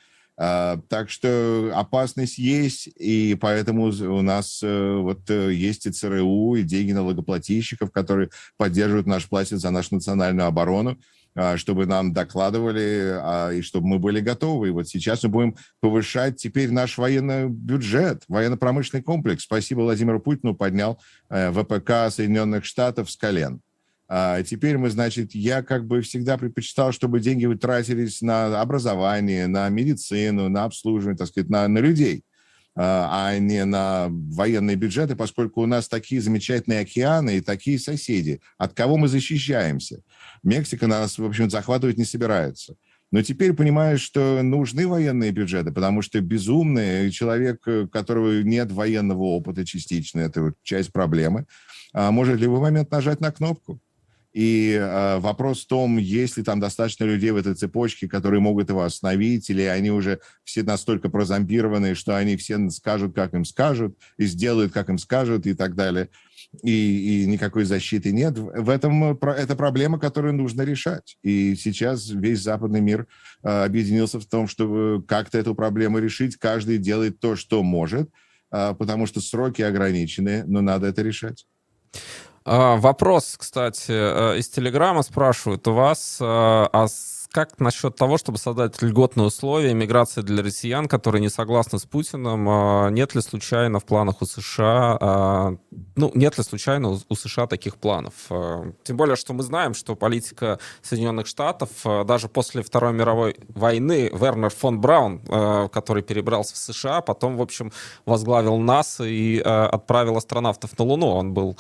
Uh, 0.41 0.81
так 0.89 1.11
что 1.11 1.73
опасность 1.75 2.39
есть, 2.39 2.89
и 2.97 3.37
поэтому 3.41 3.87
у 3.87 4.23
нас 4.23 4.63
вот 4.63 5.29
есть 5.29 5.87
и 5.87 5.91
ЦРУ, 5.91 6.55
и 6.55 6.63
деньги 6.63 6.93
налогоплательщиков, 6.93 7.91
которые 7.91 8.31
поддерживают 8.57 9.09
наш 9.09 9.29
платят 9.29 9.59
за 9.59 9.71
нашу 9.71 9.97
национальную 9.97 10.47
оборону. 10.47 10.97
А, 11.41 11.57
чтобы 11.57 11.87
нам 11.87 12.13
докладывали 12.13 13.17
а, 13.23 13.51
и 13.51 13.63
чтобы 13.63 13.87
мы 13.87 14.01
были 14.01 14.19
готовы. 14.19 14.69
И 14.69 14.71
вот 14.73 14.89
сейчас 14.89 15.23
мы 15.23 15.29
будем 15.29 15.57
повышать 15.79 16.37
теперь 16.37 16.73
наш 16.73 16.99
военный 16.99 17.49
бюджет, 17.49 18.25
военно-промышленный 18.27 19.05
комплекс. 19.05 19.45
Спасибо 19.45 19.83
Владимиру 19.83 20.19
Путину 20.19 20.57
поднял 20.57 21.01
э, 21.31 21.53
ВПК 21.53 22.13
Соединенных 22.13 22.65
Штатов 22.65 23.09
с 23.09 23.17
колен. 23.17 23.61
А 24.09 24.43
теперь 24.43 24.79
мы, 24.79 24.91
значит, 24.91 25.33
я 25.33 25.63
как 25.63 25.87
бы 25.87 26.01
всегда 26.01 26.39
предпочитал, 26.39 26.91
чтобы 26.91 27.21
деньги 27.21 27.47
тратились 27.55 28.21
на 28.21 28.61
образование, 28.61 29.47
на 29.47 29.69
медицину, 29.69 30.49
на 30.49 30.65
обслуживание, 30.65 31.19
так 31.19 31.29
сказать, 31.29 31.51
на, 31.51 31.69
на 31.69 31.79
людей. 31.79 32.25
А, 32.81 33.31
а 33.31 33.39
не 33.39 33.65
на 33.65 34.07
военные 34.09 34.77
бюджеты, 34.77 35.17
поскольку 35.17 35.63
у 35.63 35.67
нас 35.67 35.89
такие 35.89 36.21
замечательные 36.21 36.81
океаны 36.81 37.39
и 37.39 37.41
такие 37.41 37.77
соседи. 37.77 38.41
От 38.57 38.73
кого 38.73 38.97
мы 38.97 39.09
защищаемся? 39.09 40.03
Мексика 40.45 40.87
нас, 40.87 41.19
в 41.19 41.25
общем, 41.25 41.51
захватывать 41.51 41.99
не 41.99 42.05
собирается. 42.05 42.77
Но 43.11 43.23
теперь 43.23 43.53
понимаешь, 43.55 44.01
что 44.01 44.43
нужны 44.43 44.87
военные 44.87 45.33
бюджеты, 45.33 45.73
потому 45.73 46.03
что 46.03 46.21
безумный 46.21 47.11
человек, 47.11 47.67
у 47.67 47.71
э, 47.71 47.89
которого 47.89 48.43
нет 48.43 48.71
военного 48.71 49.25
опыта 49.25 49.67
частично, 49.67 50.21
это 50.21 50.43
вот 50.43 50.55
часть 50.63 50.93
проблемы, 50.93 51.47
а 51.93 52.13
может 52.13 52.39
в 52.39 52.43
любой 52.43 52.61
момент 52.61 52.93
нажать 52.93 53.21
на 53.21 53.33
кнопку. 53.33 53.81
И 54.33 54.73
э, 54.73 55.19
вопрос 55.19 55.65
в 55.65 55.69
том, 55.69 55.97
есть 55.97 56.37
ли 56.37 56.43
там 56.43 56.61
достаточно 56.61 57.05
людей 57.05 57.31
в 57.31 57.37
этой 57.37 57.55
цепочке, 57.55 58.09
которые 58.09 58.41
могут 58.41 58.69
его 58.69 58.83
остановить, 58.83 59.49
или 59.49 59.63
они 59.63 59.91
уже 59.91 60.21
все 60.45 60.63
настолько 60.63 61.09
прозомбированы, 61.09 61.95
что 61.95 62.17
они 62.17 62.37
все 62.37 62.69
скажут, 62.71 63.15
как 63.15 63.33
им 63.35 63.45
скажут, 63.45 63.97
и 64.19 64.27
сделают, 64.27 64.73
как 64.73 64.91
им 64.91 64.99
скажут, 64.99 65.47
и 65.47 65.55
так 65.55 65.75
далее. 65.75 66.11
И, 66.63 67.23
и 67.23 67.27
никакой 67.27 67.65
защиты 67.65 68.13
нет. 68.13 68.37
В 68.39 68.69
этом 68.69 69.13
э, 69.13 69.17
это 69.37 69.57
проблема, 69.57 69.99
которую 69.99 70.35
нужно 70.35 70.63
решать. 70.63 71.17
И 71.23 71.55
сейчас 71.57 72.11
весь 72.11 72.41
западный 72.41 72.81
мир 72.81 73.07
э, 73.43 73.65
объединился 73.65 74.21
в 74.21 74.27
том, 74.27 74.47
чтобы 74.47 75.03
как-то 75.07 75.39
эту 75.39 75.55
проблему 75.55 75.99
решить. 75.99 76.37
Каждый 76.37 76.79
делает 76.79 77.19
то, 77.19 77.35
что 77.35 77.63
может, 77.63 78.11
э, 78.51 78.75
потому 78.79 79.07
что 79.07 79.21
сроки 79.21 79.63
ограничены, 79.63 80.45
но 80.47 80.61
надо 80.61 80.87
это 80.87 81.03
решать. 81.03 81.47
А, 82.51 82.77
вопрос, 82.77 83.37
кстати, 83.39 83.91
э, 83.91 84.39
из 84.39 84.49
Телеграма 84.49 85.03
спрашивают 85.03 85.69
у 85.69 85.75
вас, 85.75 86.17
э, 86.19 86.25
а 86.25 86.87
как 87.31 87.61
насчет 87.61 87.95
того, 87.97 88.17
чтобы 88.17 88.39
создать 88.39 88.81
льготные 88.81 89.27
условия 89.27 89.73
иммиграции 89.73 90.23
для 90.23 90.43
россиян, 90.43 90.89
которые 90.89 91.21
не 91.21 91.29
согласны 91.29 91.79
с 91.79 91.85
Путиным? 91.85 92.49
А, 92.49 92.89
нет 92.89 93.15
ли 93.15 93.21
случайно 93.21 93.81
в 93.81 93.85
планах 93.85 94.23
у 94.23 94.25
США, 94.25 94.99
а, 95.01 95.57
ну, 95.95 96.11
нет 96.15 96.39
ли 96.39 96.45
случайно 96.45 96.99
у 97.09 97.15
США 97.15 97.47
таких 97.47 97.77
планов? 97.77 98.15
Тем 98.83 98.97
более, 98.97 99.17
что 99.17 99.35
мы 99.35 99.43
знаем, 99.43 99.75
что 99.75 99.95
политика 99.95 100.59
Соединенных 100.83 101.27
Штатов, 101.27 101.71
даже 102.07 102.29
после 102.29 102.63
Второй 102.63 102.93
мировой 102.93 103.37
войны, 103.49 104.11
Вернер 104.13 104.51
фон 104.51 104.81
Браун, 104.81 105.21
который 105.69 106.03
перебрался 106.03 106.55
в 106.55 106.59
США, 106.59 107.03
потом, 107.03 107.37
в 107.37 107.43
общем, 107.43 107.73
возглавил 108.07 108.57
НАСА 108.57 109.05
и 109.05 109.39
отправил 109.39 110.17
астронавтов 110.17 110.79
на 110.79 110.85
Луну. 110.85 111.09
Он 111.09 111.35
был 111.35 111.59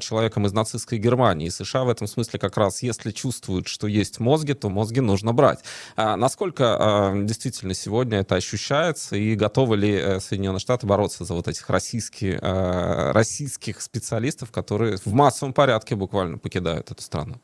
человеком 0.00 0.46
из 0.46 0.52
нацистской 0.52 0.98
Германии. 0.98 1.48
И 1.48 1.50
США 1.50 1.84
в 1.84 1.90
этом 1.90 2.06
смысле 2.06 2.38
как 2.38 2.56
раз, 2.56 2.82
если 2.82 3.10
чувствуют, 3.10 3.68
что 3.68 3.86
есть 3.86 4.20
мозги, 4.20 4.54
то 4.54 4.68
мозги 4.70 5.01
нужно 5.06 5.32
брать. 5.32 5.60
А 5.96 6.16
насколько 6.16 6.76
а, 6.78 7.14
действительно 7.22 7.74
сегодня 7.74 8.18
это 8.18 8.36
ощущается 8.36 9.16
и 9.16 9.34
готовы 9.34 9.76
ли 9.76 9.92
э, 9.92 10.20
Соединенные 10.20 10.60
Штаты 10.60 10.86
бороться 10.86 11.24
за 11.24 11.34
вот 11.34 11.48
этих 11.48 11.68
российских, 11.70 12.38
а, 12.42 13.12
российских 13.12 13.80
специалистов, 13.80 14.50
которые 14.50 14.96
в 14.96 15.12
массовом 15.12 15.52
порядке 15.52 15.94
буквально 15.94 16.38
покидают 16.38 16.90
эту 16.90 17.02
страну? 17.02 17.40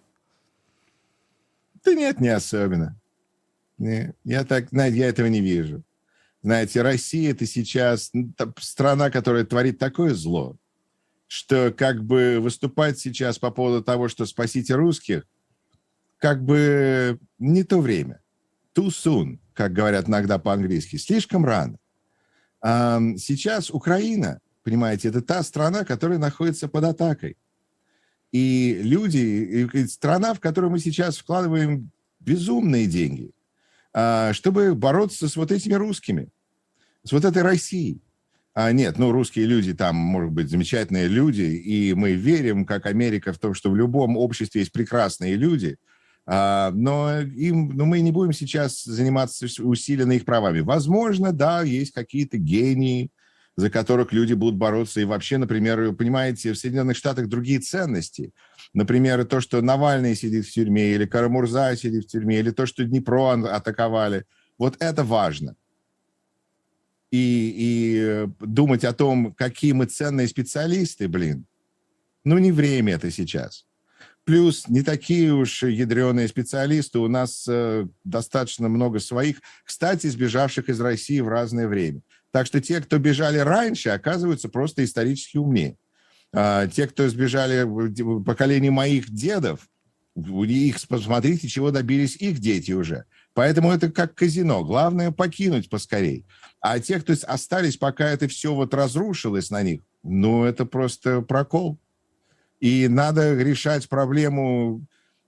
Да 1.84 1.94
нет, 1.94 2.20
не 2.20 2.28
особенно. 2.28 3.00
Я 3.78 4.44
так, 4.44 4.68
знаете, 4.70 4.98
я 4.98 5.08
этого 5.08 5.28
не 5.28 5.40
вижу. 5.40 5.84
Знаете, 6.42 6.82
Россия 6.82 7.32
это 7.32 7.46
сейчас 7.46 8.12
страна, 8.58 9.10
которая 9.10 9.44
творит 9.44 9.78
такое 9.78 10.14
зло, 10.14 10.56
что 11.26 11.72
как 11.76 12.04
бы 12.04 12.38
выступать 12.40 12.98
сейчас 12.98 13.38
по 13.38 13.50
поводу 13.50 13.82
того, 13.82 14.08
что 14.08 14.24
спасите 14.24 14.74
русских, 14.74 15.24
как 16.18 16.44
бы 16.44 17.18
не 17.38 17.64
то 17.64 17.80
время. 17.80 18.20
Too 18.74 18.88
soon, 18.88 19.38
как 19.54 19.72
говорят 19.72 20.08
иногда 20.08 20.38
по-английски, 20.38 20.96
слишком 20.96 21.44
рано. 21.44 21.78
Сейчас 22.60 23.70
Украина, 23.70 24.40
понимаете, 24.62 25.08
это 25.08 25.22
та 25.22 25.42
страна, 25.42 25.84
которая 25.84 26.18
находится 26.18 26.68
под 26.68 26.84
атакой. 26.84 27.36
И 28.32 28.80
люди, 28.82 29.68
и 29.72 29.86
страна, 29.86 30.34
в 30.34 30.40
которую 30.40 30.70
мы 30.70 30.78
сейчас 30.80 31.16
вкладываем 31.16 31.90
безумные 32.20 32.86
деньги, 32.86 33.30
а, 33.94 34.32
чтобы 34.32 34.74
бороться 34.74 35.28
с 35.28 35.36
вот 35.36 35.50
этими 35.50 35.74
русскими, 35.74 36.28
с 37.04 37.12
вот 37.12 37.24
этой 37.24 37.42
Россией. 37.42 38.02
А, 38.54 38.72
нет, 38.72 38.98
ну, 38.98 39.12
русские 39.12 39.46
люди 39.46 39.72
там, 39.72 39.96
может 39.96 40.32
быть, 40.32 40.50
замечательные 40.50 41.08
люди, 41.08 41.42
и 41.42 41.94
мы 41.94 42.12
верим, 42.12 42.66
как 42.66 42.86
Америка, 42.86 43.32
в 43.32 43.38
том, 43.38 43.54
что 43.54 43.70
в 43.70 43.76
любом 43.76 44.16
обществе 44.16 44.60
есть 44.60 44.72
прекрасные 44.72 45.36
люди, 45.36 45.78
но, 46.30 47.20
им, 47.20 47.70
но 47.70 47.86
мы 47.86 48.00
не 48.00 48.12
будем 48.12 48.32
сейчас 48.32 48.84
заниматься 48.84 49.46
усиленно 49.62 50.12
их 50.12 50.24
правами. 50.24 50.60
Возможно, 50.60 51.32
да, 51.32 51.62
есть 51.62 51.92
какие-то 51.92 52.36
гении, 52.36 53.10
за 53.56 53.70
которых 53.70 54.12
люди 54.12 54.34
будут 54.34 54.56
бороться. 54.56 55.00
И 55.00 55.04
вообще, 55.04 55.38
например, 55.38 55.94
понимаете, 55.94 56.52
в 56.52 56.58
Соединенных 56.58 56.96
Штатах 56.96 57.28
другие 57.28 57.60
ценности. 57.60 58.32
Например, 58.74 59.24
то, 59.24 59.40
что 59.40 59.62
Навальный 59.62 60.14
сидит 60.14 60.46
в 60.46 60.52
тюрьме, 60.52 60.92
или 60.92 61.06
Карамурза 61.06 61.74
сидит 61.76 62.04
в 62.04 62.08
тюрьме, 62.08 62.40
или 62.40 62.50
то, 62.50 62.66
что 62.66 62.84
Днепро 62.84 63.32
атаковали. 63.32 64.26
Вот 64.58 64.76
это 64.80 65.04
важно 65.04 65.56
и, 67.10 67.54
и 67.56 68.26
думать 68.40 68.84
о 68.84 68.92
том, 68.92 69.32
какие 69.34 69.72
мы 69.72 69.86
ценные 69.86 70.28
специалисты, 70.28 71.08
блин, 71.08 71.46
ну 72.24 72.38
не 72.38 72.52
время 72.52 72.94
это 72.94 73.10
сейчас. 73.10 73.66
Плюс 74.28 74.68
не 74.68 74.82
такие 74.82 75.32
уж 75.32 75.62
ядреные 75.62 76.28
специалисты, 76.28 76.98
у 76.98 77.08
нас 77.08 77.46
э, 77.48 77.86
достаточно 78.04 78.68
много 78.68 79.00
своих, 79.00 79.40
кстати, 79.64 80.06
сбежавших 80.06 80.68
из 80.68 80.78
России 80.82 81.20
в 81.20 81.28
разное 81.28 81.66
время. 81.66 82.02
Так 82.30 82.44
что 82.44 82.60
те, 82.60 82.82
кто 82.82 82.98
бежали 82.98 83.38
раньше, 83.38 83.88
оказываются 83.88 84.50
просто 84.50 84.84
исторически 84.84 85.38
умнее. 85.38 85.78
А, 86.34 86.66
те, 86.66 86.86
кто 86.86 87.08
сбежали 87.08 87.62
в 87.62 88.22
поколении 88.22 88.68
моих 88.68 89.08
дедов, 89.08 89.66
их 90.14 90.76
посмотрите, 90.88 91.48
чего 91.48 91.70
добились 91.70 92.16
их 92.16 92.38
дети 92.38 92.72
уже. 92.72 93.06
Поэтому 93.32 93.72
это 93.72 93.90
как 93.90 94.14
казино. 94.14 94.62
Главное 94.62 95.10
покинуть 95.10 95.70
поскорей. 95.70 96.26
А 96.60 96.78
те, 96.80 97.00
кто 97.00 97.14
остались, 97.26 97.78
пока 97.78 98.10
это 98.10 98.28
все 98.28 98.54
вот 98.54 98.74
разрушилось 98.74 99.48
на 99.48 99.62
них, 99.62 99.80
ну, 100.02 100.44
это 100.44 100.66
просто 100.66 101.22
прокол. 101.22 101.78
И 102.60 102.88
надо 102.88 103.40
решать 103.40 103.88
проблему 103.88 104.84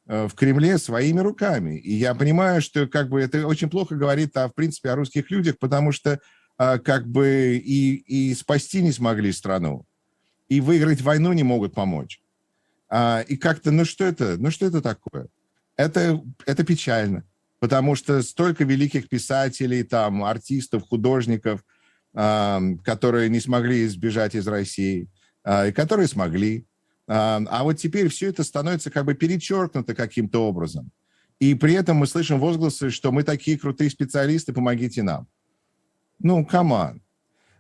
э, 0.07 0.27
в 0.27 0.35
Кремле 0.35 0.79
своими 0.79 1.21
руками. 1.21 1.79
И 1.79 1.95
я 1.95 2.15
понимаю, 2.15 2.61
что 2.61 2.89
как 2.89 3.09
бы 3.09 3.21
это 3.21 3.47
очень 3.47 3.71
плохо 3.71 3.95
говорит, 3.95 4.37
а, 4.37 4.49
в 4.49 4.55
принципе, 4.55 4.91
о 4.91 4.97
русских 4.97 5.31
людях, 5.31 5.59
потому 5.59 5.93
что 5.93 6.21
а, 6.59 6.79
как 6.79 7.07
бы 7.07 7.61
и, 7.65 7.95
и 7.95 8.35
спасти 8.35 8.83
не 8.83 8.91
смогли 8.93 9.33
страну, 9.33 9.87
и 10.49 10.61
выиграть 10.61 11.03
войну 11.03 11.33
не 11.33 11.45
могут 11.45 11.73
помочь. 11.73 12.21
А, 12.89 13.21
и 13.21 13.37
как-то, 13.37 13.71
ну 13.71 13.85
что 13.85 14.05
это, 14.05 14.37
ну 14.39 14.51
что 14.51 14.67
это 14.67 14.83
такое? 14.83 15.29
Это, 15.77 16.21
это 16.47 16.65
печально. 16.65 17.25
потому 17.61 17.95
что 17.95 18.23
столько 18.23 18.65
великих 18.65 19.09
писателей, 19.09 19.85
там, 19.85 20.25
артистов, 20.25 20.89
художников, 20.89 21.63
которые 22.13 23.29
не 23.29 23.39
смогли 23.39 23.87
избежать 23.87 24.35
из 24.35 24.49
России, 24.49 25.09
и 25.47 25.73
которые 25.73 26.09
смогли. 26.09 26.67
Э, 27.11 27.45
а 27.45 27.65
вот 27.65 27.75
теперь 27.75 28.09
все 28.09 28.29
это 28.29 28.45
становится 28.45 28.91
как 28.91 29.05
бы 29.05 29.15
перечеркнуто 29.15 29.95
каким-то 29.95 30.47
образом. 30.47 30.91
И 31.41 31.55
при 31.55 31.75
этом 31.75 31.97
мы 31.97 32.07
слышим 32.07 32.39
возгласы, 32.39 32.91
что 32.91 33.11
мы 33.11 33.25
такие 33.25 33.59
крутые 33.59 33.91
специалисты, 33.91 34.53
помогите 34.53 35.03
нам. 35.03 35.27
Ну, 36.21 36.45
come 36.45 36.78
on. 36.78 37.03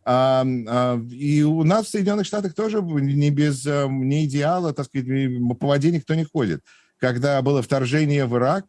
А, 0.04 0.44
а, 0.44 1.00
и 1.10 1.42
у 1.42 1.64
нас 1.64 1.86
в 1.86 1.90
Соединенных 1.90 2.26
Штатах 2.26 2.54
тоже 2.54 2.80
не 2.82 3.30
без 3.30 3.64
не 3.64 4.26
идеала, 4.26 4.72
так 4.72 4.86
сказать, 4.86 5.06
по 5.58 5.66
воде 5.66 5.90
никто 5.90 6.14
не 6.14 6.24
ходит. 6.24 6.60
Когда 6.98 7.40
было 7.42 7.62
вторжение 7.62 8.26
в 8.26 8.36
Ирак, 8.36 8.66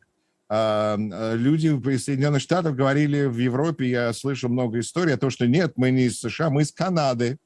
а, 0.49 0.97
люди 1.35 1.67
из 1.67 2.05
Соединенных 2.05 2.41
Штатов 2.41 2.75
говорили 2.75 3.25
в 3.25 3.37
Европе, 3.37 3.89
я 3.89 4.13
слышу 4.13 4.49
много 4.49 4.79
историй 4.79 5.13
о 5.13 5.17
том, 5.17 5.29
что 5.29 5.45
нет, 5.45 5.73
мы 5.75 5.91
не 5.91 6.05
из 6.05 6.19
США, 6.19 6.49
мы 6.49 6.63
из 6.63 6.71
Канады. 6.71 7.37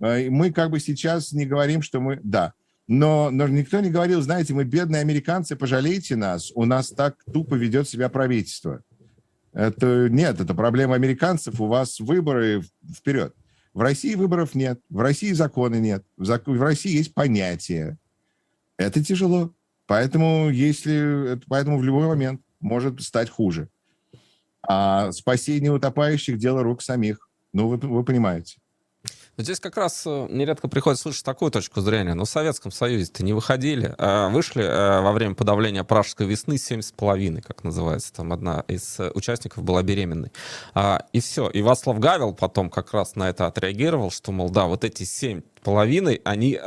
Мы 0.00 0.50
как 0.50 0.70
бы 0.70 0.80
сейчас 0.80 1.32
не 1.32 1.46
говорим, 1.46 1.82
что 1.82 2.00
мы... 2.00 2.18
Да, 2.22 2.54
но, 2.88 3.30
но 3.30 3.46
никто 3.46 3.78
не 3.80 3.90
говорил, 3.90 4.20
знаете, 4.20 4.52
мы 4.52 4.64
бедные 4.64 5.00
американцы, 5.00 5.54
пожалейте 5.54 6.16
нас, 6.16 6.50
у 6.56 6.64
нас 6.64 6.88
так 6.88 7.14
тупо 7.32 7.54
ведет 7.54 7.88
себя 7.88 8.08
правительство. 8.08 8.82
Это 9.52 10.08
нет, 10.08 10.40
это 10.40 10.54
проблема 10.54 10.96
американцев, 10.96 11.60
у 11.60 11.66
вас 11.66 12.00
выборы 12.00 12.62
вперед. 12.92 13.34
В 13.74 13.80
России 13.82 14.14
выборов 14.16 14.54
нет, 14.56 14.80
в 14.88 14.98
России 14.98 15.32
законы 15.32 15.76
нет, 15.76 16.04
в, 16.16 16.24
зак... 16.24 16.48
в 16.48 16.60
России 16.60 16.96
есть 16.96 17.14
понятия. 17.14 17.96
Это 18.76 19.04
тяжело. 19.04 19.52
Поэтому, 19.86 20.50
если, 20.50 21.40
поэтому 21.48 21.78
в 21.78 21.84
любой 21.84 22.06
момент 22.06 22.40
может 22.60 23.00
стать 23.02 23.28
хуже. 23.28 23.68
А 24.62 25.10
спасение 25.12 25.72
утопающих– 25.72 26.38
дело 26.38 26.62
рук 26.62 26.82
самих. 26.82 27.28
Ну, 27.52 27.68
вы, 27.68 27.76
вы 27.76 28.04
понимаете. 28.04 28.59
Здесь 29.42 29.60
как 29.60 29.76
раз 29.76 30.02
э, 30.06 30.26
нередко 30.30 30.68
приходится 30.68 31.02
слышать 31.02 31.24
такую 31.24 31.50
точку 31.50 31.80
зрения. 31.80 32.14
Ну, 32.14 32.24
в 32.24 32.28
Советском 32.28 32.70
Союзе-то 32.70 33.24
не 33.24 33.32
выходили. 33.32 33.94
А 33.98 34.28
вышли 34.28 34.62
э, 34.62 35.00
во 35.00 35.12
время 35.12 35.34
подавления 35.34 35.84
Пражской 35.84 36.26
весны 36.26 36.58
семь 36.58 36.82
с 36.82 36.92
половиной, 36.92 37.42
как 37.42 37.64
называется. 37.64 38.12
Там 38.12 38.32
одна 38.32 38.64
из 38.68 38.98
э, 38.98 39.10
участников 39.14 39.64
была 39.64 39.82
беременной. 39.82 40.32
А, 40.74 41.06
и 41.12 41.20
все. 41.20 41.48
И 41.48 41.62
Вацлав 41.62 41.98
Гавел 41.98 42.34
потом 42.34 42.70
как 42.70 42.92
раз 42.92 43.16
на 43.16 43.28
это 43.28 43.46
отреагировал, 43.46 44.10
что, 44.10 44.32
мол, 44.32 44.50
да, 44.50 44.66
вот 44.66 44.84
эти 44.84 45.04
семь 45.04 45.42
половиной, 45.62 46.20
они 46.24 46.58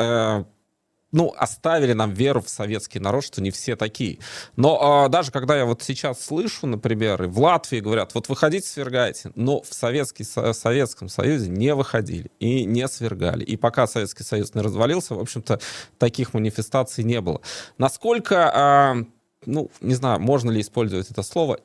ну, 1.14 1.34
оставили 1.38 1.94
нам 1.94 2.12
веру 2.12 2.42
в 2.42 2.50
советский 2.50 3.00
народ, 3.00 3.24
что 3.24 3.42
не 3.42 3.52
все 3.52 3.76
такие. 3.76 4.20
Но 4.58 5.06
э, 5.06 5.10
даже 5.10 5.32
когда 5.32 5.56
я 5.56 5.66
вот 5.66 5.82
сейчас 5.82 6.22
слышу, 6.22 6.68
например, 6.68 7.24
и 7.24 7.28
в 7.28 7.40
Латвии 7.40 7.80
говорят, 7.80 8.14
вот 8.16 8.28
выходите, 8.28 8.68
свергайте, 8.68 9.32
но 9.36 9.62
в 9.62 9.74
Советский, 9.74 10.24
в 10.24 10.54
Советском 10.54 11.08
Союзе 11.10 11.50
не 11.50 11.74
выходили 11.76 12.32
и 12.40 12.66
не 12.66 12.88
свергали. 12.88 13.44
И 13.44 13.56
пока 13.56 13.88
Советский 13.88 14.24
Союз 14.24 14.56
не 14.56 14.62
развалился, 14.62 15.14
в 15.16 15.20
общем-то, 15.20 15.60
таких 16.00 16.34
манифестаций 16.34 17.04
не 17.04 17.22
было. 17.22 17.42
Насколько 17.78 19.06
э, 19.06 19.23
ну, 19.46 19.70
не 19.82 19.96
знаю, 19.96 20.20
можно 20.20 20.52
ли 20.52 20.62
использовать 20.62 21.10
это 21.10 21.24
слово, 21.24 21.60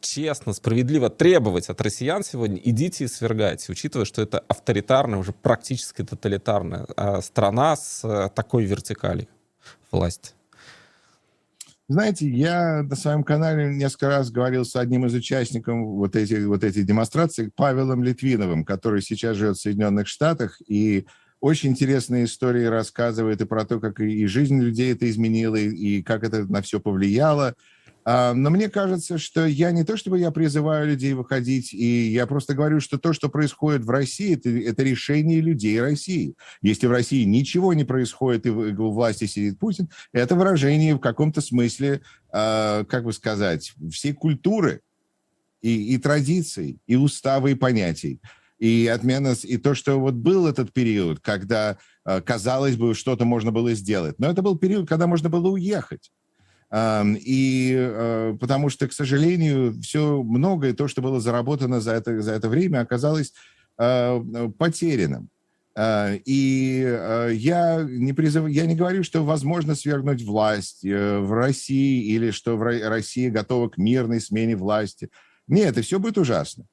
честно, 0.00 0.52
справедливо 0.52 1.10
требовать 1.10 1.68
от 1.68 1.80
россиян 1.80 2.24
сегодня, 2.24 2.60
идите 2.62 3.04
и 3.04 3.08
свергайте, 3.08 3.72
учитывая, 3.72 4.04
что 4.04 4.22
это 4.22 4.40
авторитарная, 4.48 5.18
уже 5.18 5.32
практически 5.32 6.02
тоталитарная 6.02 6.86
а, 6.96 7.20
страна 7.20 7.76
с 7.76 8.04
а, 8.04 8.28
такой 8.28 8.64
вертикалью 8.64 9.28
власти. 9.90 10.32
Знаете, 11.86 12.26
я 12.28 12.82
на 12.82 12.96
своем 12.96 13.22
канале 13.22 13.74
несколько 13.74 14.08
раз 14.08 14.30
говорил 14.30 14.64
с 14.64 14.74
одним 14.74 15.04
из 15.04 15.12
участников 15.12 15.76
вот 15.76 16.16
этих, 16.16 16.46
вот 16.46 16.64
этих 16.64 16.86
демонстраций, 16.86 17.50
Павелом 17.54 18.02
Литвиновым, 18.02 18.64
который 18.64 19.02
сейчас 19.02 19.36
живет 19.36 19.56
в 19.56 19.60
Соединенных 19.60 20.08
Штатах, 20.08 20.62
и 20.66 21.06
очень 21.44 21.72
интересные 21.72 22.24
истории 22.24 22.64
рассказывает 22.64 23.42
и 23.42 23.44
про 23.44 23.66
то, 23.66 23.78
как 23.78 24.00
и 24.00 24.24
жизнь 24.24 24.58
людей 24.58 24.94
это 24.94 25.10
изменила, 25.10 25.56
и 25.56 26.00
как 26.00 26.24
это 26.24 26.46
на 26.50 26.62
все 26.62 26.80
повлияло. 26.80 27.54
А, 28.06 28.32
но 28.32 28.48
мне 28.48 28.70
кажется, 28.70 29.18
что 29.18 29.44
я 29.44 29.70
не 29.70 29.84
то, 29.84 29.98
чтобы 29.98 30.18
я 30.18 30.30
призываю 30.30 30.88
людей 30.88 31.12
выходить, 31.12 31.74
и 31.74 32.08
я 32.08 32.26
просто 32.26 32.54
говорю, 32.54 32.80
что 32.80 32.98
то, 32.98 33.12
что 33.12 33.28
происходит 33.28 33.84
в 33.84 33.90
России, 33.90 34.34
это, 34.34 34.48
это 34.48 34.82
решение 34.82 35.42
людей 35.42 35.78
России. 35.82 36.34
Если 36.62 36.86
в 36.86 36.90
России 36.90 37.24
ничего 37.24 37.74
не 37.74 37.84
происходит, 37.84 38.46
и 38.46 38.50
у 38.50 38.90
власти 38.90 39.26
сидит 39.26 39.58
Путин, 39.58 39.90
это 40.14 40.36
выражение 40.36 40.94
в 40.94 41.00
каком-то 41.00 41.42
смысле, 41.42 42.00
а, 42.32 42.84
как 42.84 43.04
бы 43.04 43.12
сказать, 43.12 43.74
всей 43.92 44.14
культуры 44.14 44.80
и, 45.60 45.94
и 45.94 45.98
традиций, 45.98 46.78
и 46.86 46.96
устава, 46.96 47.48
и 47.48 47.54
понятий 47.54 48.18
и 48.64 48.86
отмена, 48.86 49.34
и 49.42 49.58
то, 49.58 49.74
что 49.74 50.00
вот 50.00 50.14
был 50.14 50.46
этот 50.46 50.72
период, 50.72 51.20
когда, 51.20 51.76
э, 52.06 52.22
казалось 52.22 52.76
бы, 52.76 52.94
что-то 52.94 53.26
можно 53.26 53.52
было 53.52 53.74
сделать. 53.74 54.18
Но 54.18 54.30
это 54.30 54.40
был 54.40 54.56
период, 54.56 54.88
когда 54.88 55.06
можно 55.06 55.28
было 55.28 55.48
уехать. 55.50 56.10
И 56.74 57.74
э, 57.76 58.36
потому 58.40 58.70
что, 58.70 58.88
к 58.88 58.94
сожалению, 58.94 59.78
все 59.82 60.22
многое, 60.22 60.72
то, 60.72 60.88
что 60.88 61.02
было 61.02 61.20
заработано 61.20 61.82
за 61.82 61.92
это, 61.92 62.22
за 62.22 62.32
это 62.32 62.48
время, 62.48 62.80
оказалось 62.80 63.34
э, 63.78 64.48
потерянным. 64.58 65.28
И 65.78 66.98
я 67.32 67.82
не, 67.82 68.12
призыв... 68.12 68.46
я 68.48 68.64
не 68.64 68.76
говорю, 68.76 69.02
что 69.02 69.24
возможно 69.24 69.74
свергнуть 69.74 70.22
власть 70.22 70.84
в 70.84 71.32
России 71.32 72.14
или 72.14 72.30
что 72.30 72.56
Россия 72.56 73.28
готова 73.28 73.68
к 73.68 73.76
мирной 73.76 74.20
смене 74.20 74.54
власти. 74.54 75.10
Нет, 75.48 75.72
это 75.72 75.82
все 75.82 75.98
будет 75.98 76.16
ужасно. 76.16 76.64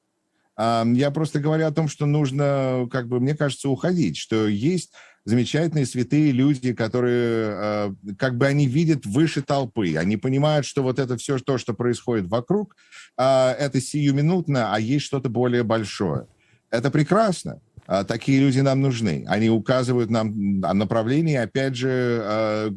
Я 0.94 1.10
просто 1.10 1.40
говорю 1.40 1.66
о 1.66 1.72
том, 1.72 1.88
что 1.88 2.06
нужно, 2.06 2.88
как 2.90 3.08
бы, 3.08 3.18
мне 3.20 3.34
кажется, 3.34 3.68
уходить, 3.68 4.16
что 4.16 4.46
есть 4.46 4.92
замечательные 5.24 5.86
святые 5.86 6.32
люди, 6.32 6.72
которые, 6.72 7.48
а, 7.54 7.94
как 8.18 8.36
бы 8.36 8.46
они 8.46 8.66
видят 8.66 9.06
выше 9.06 9.42
толпы, 9.42 9.96
они 9.96 10.16
понимают, 10.16 10.66
что 10.66 10.82
вот 10.82 10.98
это 10.98 11.16
все 11.16 11.38
то, 11.38 11.58
что 11.58 11.74
происходит 11.74 12.26
вокруг, 12.26 12.76
а, 13.16 13.52
это 13.52 13.80
сиюминутно, 13.80 14.74
а 14.74 14.80
есть 14.80 15.04
что-то 15.04 15.28
более 15.28 15.62
большое. 15.62 16.26
Это 16.70 16.90
прекрасно. 16.90 17.60
А, 17.86 18.04
такие 18.04 18.40
люди 18.40 18.60
нам 18.60 18.80
нужны. 18.80 19.24
Они 19.28 19.50
указывают 19.50 20.10
нам 20.10 20.60
направление. 20.60 21.42
Опять 21.42 21.76
же, 21.76 22.74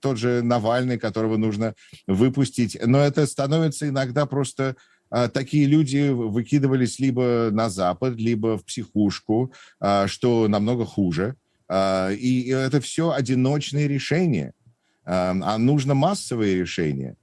тот 0.00 0.18
же 0.18 0.42
Навальный, 0.42 0.98
которого 0.98 1.36
нужно 1.36 1.74
выпустить. 2.06 2.78
Но 2.84 2.98
это 3.00 3.26
становится 3.26 3.88
иногда 3.88 4.26
просто 4.26 4.76
такие 5.32 5.66
люди 5.66 6.08
выкидывались 6.08 6.98
либо 6.98 7.50
на 7.52 7.68
Запад, 7.68 8.16
либо 8.16 8.56
в 8.56 8.64
психушку, 8.64 9.52
а, 9.80 10.06
что 10.06 10.48
намного 10.48 10.84
хуже. 10.84 11.36
А, 11.68 12.10
и 12.10 12.48
это 12.48 12.80
все 12.80 13.12
одиночные 13.12 13.88
решения. 13.88 14.52
А 15.04 15.58
нужно 15.58 15.94
массовые 15.94 16.54
решения. 16.60 17.16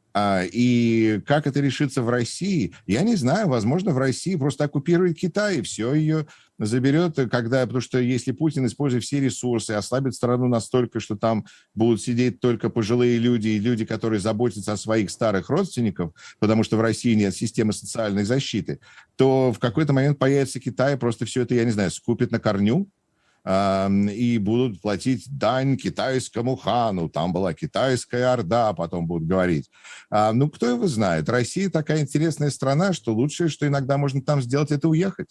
И 0.52 1.21
как 1.25 1.47
это 1.47 1.62
решится 1.62 2.02
в 2.02 2.10
России, 2.10 2.73
я 2.86 3.04
не 3.04 3.15
знаю. 3.15 3.47
Возможно, 3.47 3.91
в 3.91 3.97
России 3.97 4.36
просто 4.36 4.65
оккупирует 4.65 5.17
Китай, 5.17 5.60
и 5.60 5.62
все 5.62 5.93
ее 5.93 6.25
заберет, 6.60 7.15
когда, 7.32 7.62
потому 7.62 7.82
что 7.82 8.00
если 8.00 8.32
Путин 8.32 8.65
использует 8.65 9.04
все 9.04 9.19
ресурсы, 9.19 9.72
ослабит 9.72 10.13
страну 10.13 10.48
настолько, 10.48 11.00
что 11.00 11.15
там 11.15 11.45
будут 11.74 12.02
сидеть 12.02 12.39
только 12.39 12.69
пожилые 12.69 13.17
люди 13.17 13.48
и 13.48 13.60
люди, 13.60 13.86
которые 13.86 14.19
заботятся 14.19 14.74
о 14.74 14.78
своих 14.78 15.10
старых 15.10 15.50
родственников, 15.50 16.12
потому 16.39 16.63
что 16.63 16.78
в 16.78 16.82
России 16.82 17.15
нет 17.15 17.34
системы 17.36 17.74
социальной 17.74 18.26
защиты, 18.26 18.80
то 19.15 19.52
в 19.52 19.60
какой-то 19.60 19.93
момент 19.93 20.19
появится 20.19 20.60
Китай, 20.60 20.98
просто 20.98 21.26
все 21.26 21.41
это, 21.41 21.56
я 21.56 21.65
не 21.65 21.72
знаю, 21.72 21.89
скупит 21.89 22.32
на 22.32 22.39
корню, 22.39 22.88
и 23.50 24.38
будут 24.38 24.82
платить 24.82 25.26
дань 25.30 25.78
китайскому 25.78 26.58
хану. 26.58 27.08
Там 27.08 27.32
была 27.32 27.54
китайская 27.54 28.34
орда, 28.34 28.74
потом 28.74 29.08
будут 29.08 29.30
говорить. 29.30 29.72
Ну, 30.12 30.50
кто 30.50 30.67
его 30.67 30.88
знает? 30.88 31.30
Россия 31.30 31.69
такая 31.69 32.02
интересная 32.02 32.50
страна, 32.50 32.91
что 32.91 33.13
лучшее, 33.15 33.48
что 33.48 33.65
иногда 33.65 33.98
можно 33.98 34.22
там 34.22 34.41
сделать, 34.41 34.72
это 34.72 34.89
уехать. 34.89 35.30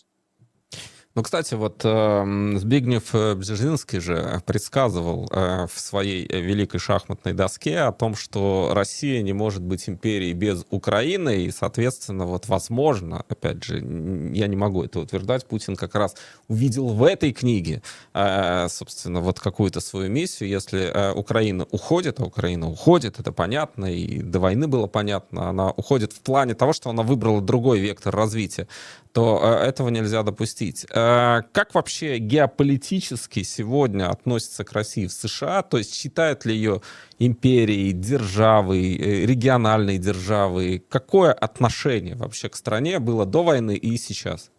Ну, 1.15 1.23
кстати, 1.23 1.55
вот 1.55 1.81
э, 1.85 2.53
Збигнев 2.59 3.15
э, 3.15 3.35
Бжезинский 3.35 3.99
же 3.99 4.41
предсказывал 4.47 5.29
э, 5.33 5.67
в 5.67 5.81
своей 5.81 6.27
великой 6.29 6.79
шахматной 6.79 7.33
доске 7.33 7.81
о 7.81 7.93
том, 7.93 8.15
что 8.15 8.71
Россия 8.73 9.23
не 9.23 9.33
может 9.33 9.63
быть 9.63 9.89
империей 9.89 10.35
без 10.35 10.65
Украины, 10.71 11.45
и, 11.45 11.51
соответственно, 11.51 12.27
вот 12.27 12.47
возможно, 12.47 13.25
опять 13.29 13.65
же, 13.65 13.79
я 13.79 14.47
не 14.47 14.55
могу 14.55 14.85
это 14.85 15.01
утверждать, 15.01 15.47
Путин 15.47 15.77
как 15.77 15.95
раз 15.95 16.15
увидел 16.47 16.89
в 16.89 17.03
этой 17.03 17.33
книге, 17.33 17.83
э, 18.13 18.69
собственно, 18.69 19.21
вот 19.21 19.41
какую-то 19.41 19.81
свою 19.81 20.11
миссию. 20.11 20.51
Если 20.51 20.83
э, 20.83 21.13
Украина 21.15 21.67
уходит, 21.71 22.21
а 22.21 22.27
Украина 22.27 22.69
уходит, 22.69 23.19
это 23.19 23.33
понятно, 23.33 23.87
и 23.87 24.23
до 24.23 24.41
войны 24.41 24.69
было 24.69 24.87
понятно, 24.87 25.49
она 25.49 25.71
уходит 25.71 26.13
в 26.13 26.21
плане 26.21 26.55
того, 26.55 26.75
что 26.75 26.91
она 26.91 27.03
выбрала 27.03 27.41
другой 27.41 27.81
вектор 27.81 28.15
развития, 28.15 28.69
то 29.13 29.41
э, 29.43 29.67
этого 29.67 29.89
нельзя 29.89 30.23
допустить. 30.23 30.87
э, 30.91 31.43
как 31.53 31.75
вообще 31.75 32.19
геополитически 32.19 33.43
сегодня 33.43 34.11
относится 34.11 34.65
к 34.65 34.73
России 34.73 35.07
в 35.07 35.13
США? 35.13 35.63
То 35.63 35.79
есть 35.79 35.95
считают 35.95 36.45
ли 36.45 36.55
ее 36.55 36.81
империей, 37.19 37.93
державой, 37.93 38.97
э, 38.97 39.27
региональной 39.27 39.99
державой? 39.99 40.83
Какое 40.89 41.33
отношение 41.33 42.15
вообще 42.15 42.49
к 42.49 42.57
стране 42.57 42.99
было 42.99 43.27
до 43.27 43.43
войны 43.43 43.77
и 43.77 43.97
сейчас? 43.97 44.51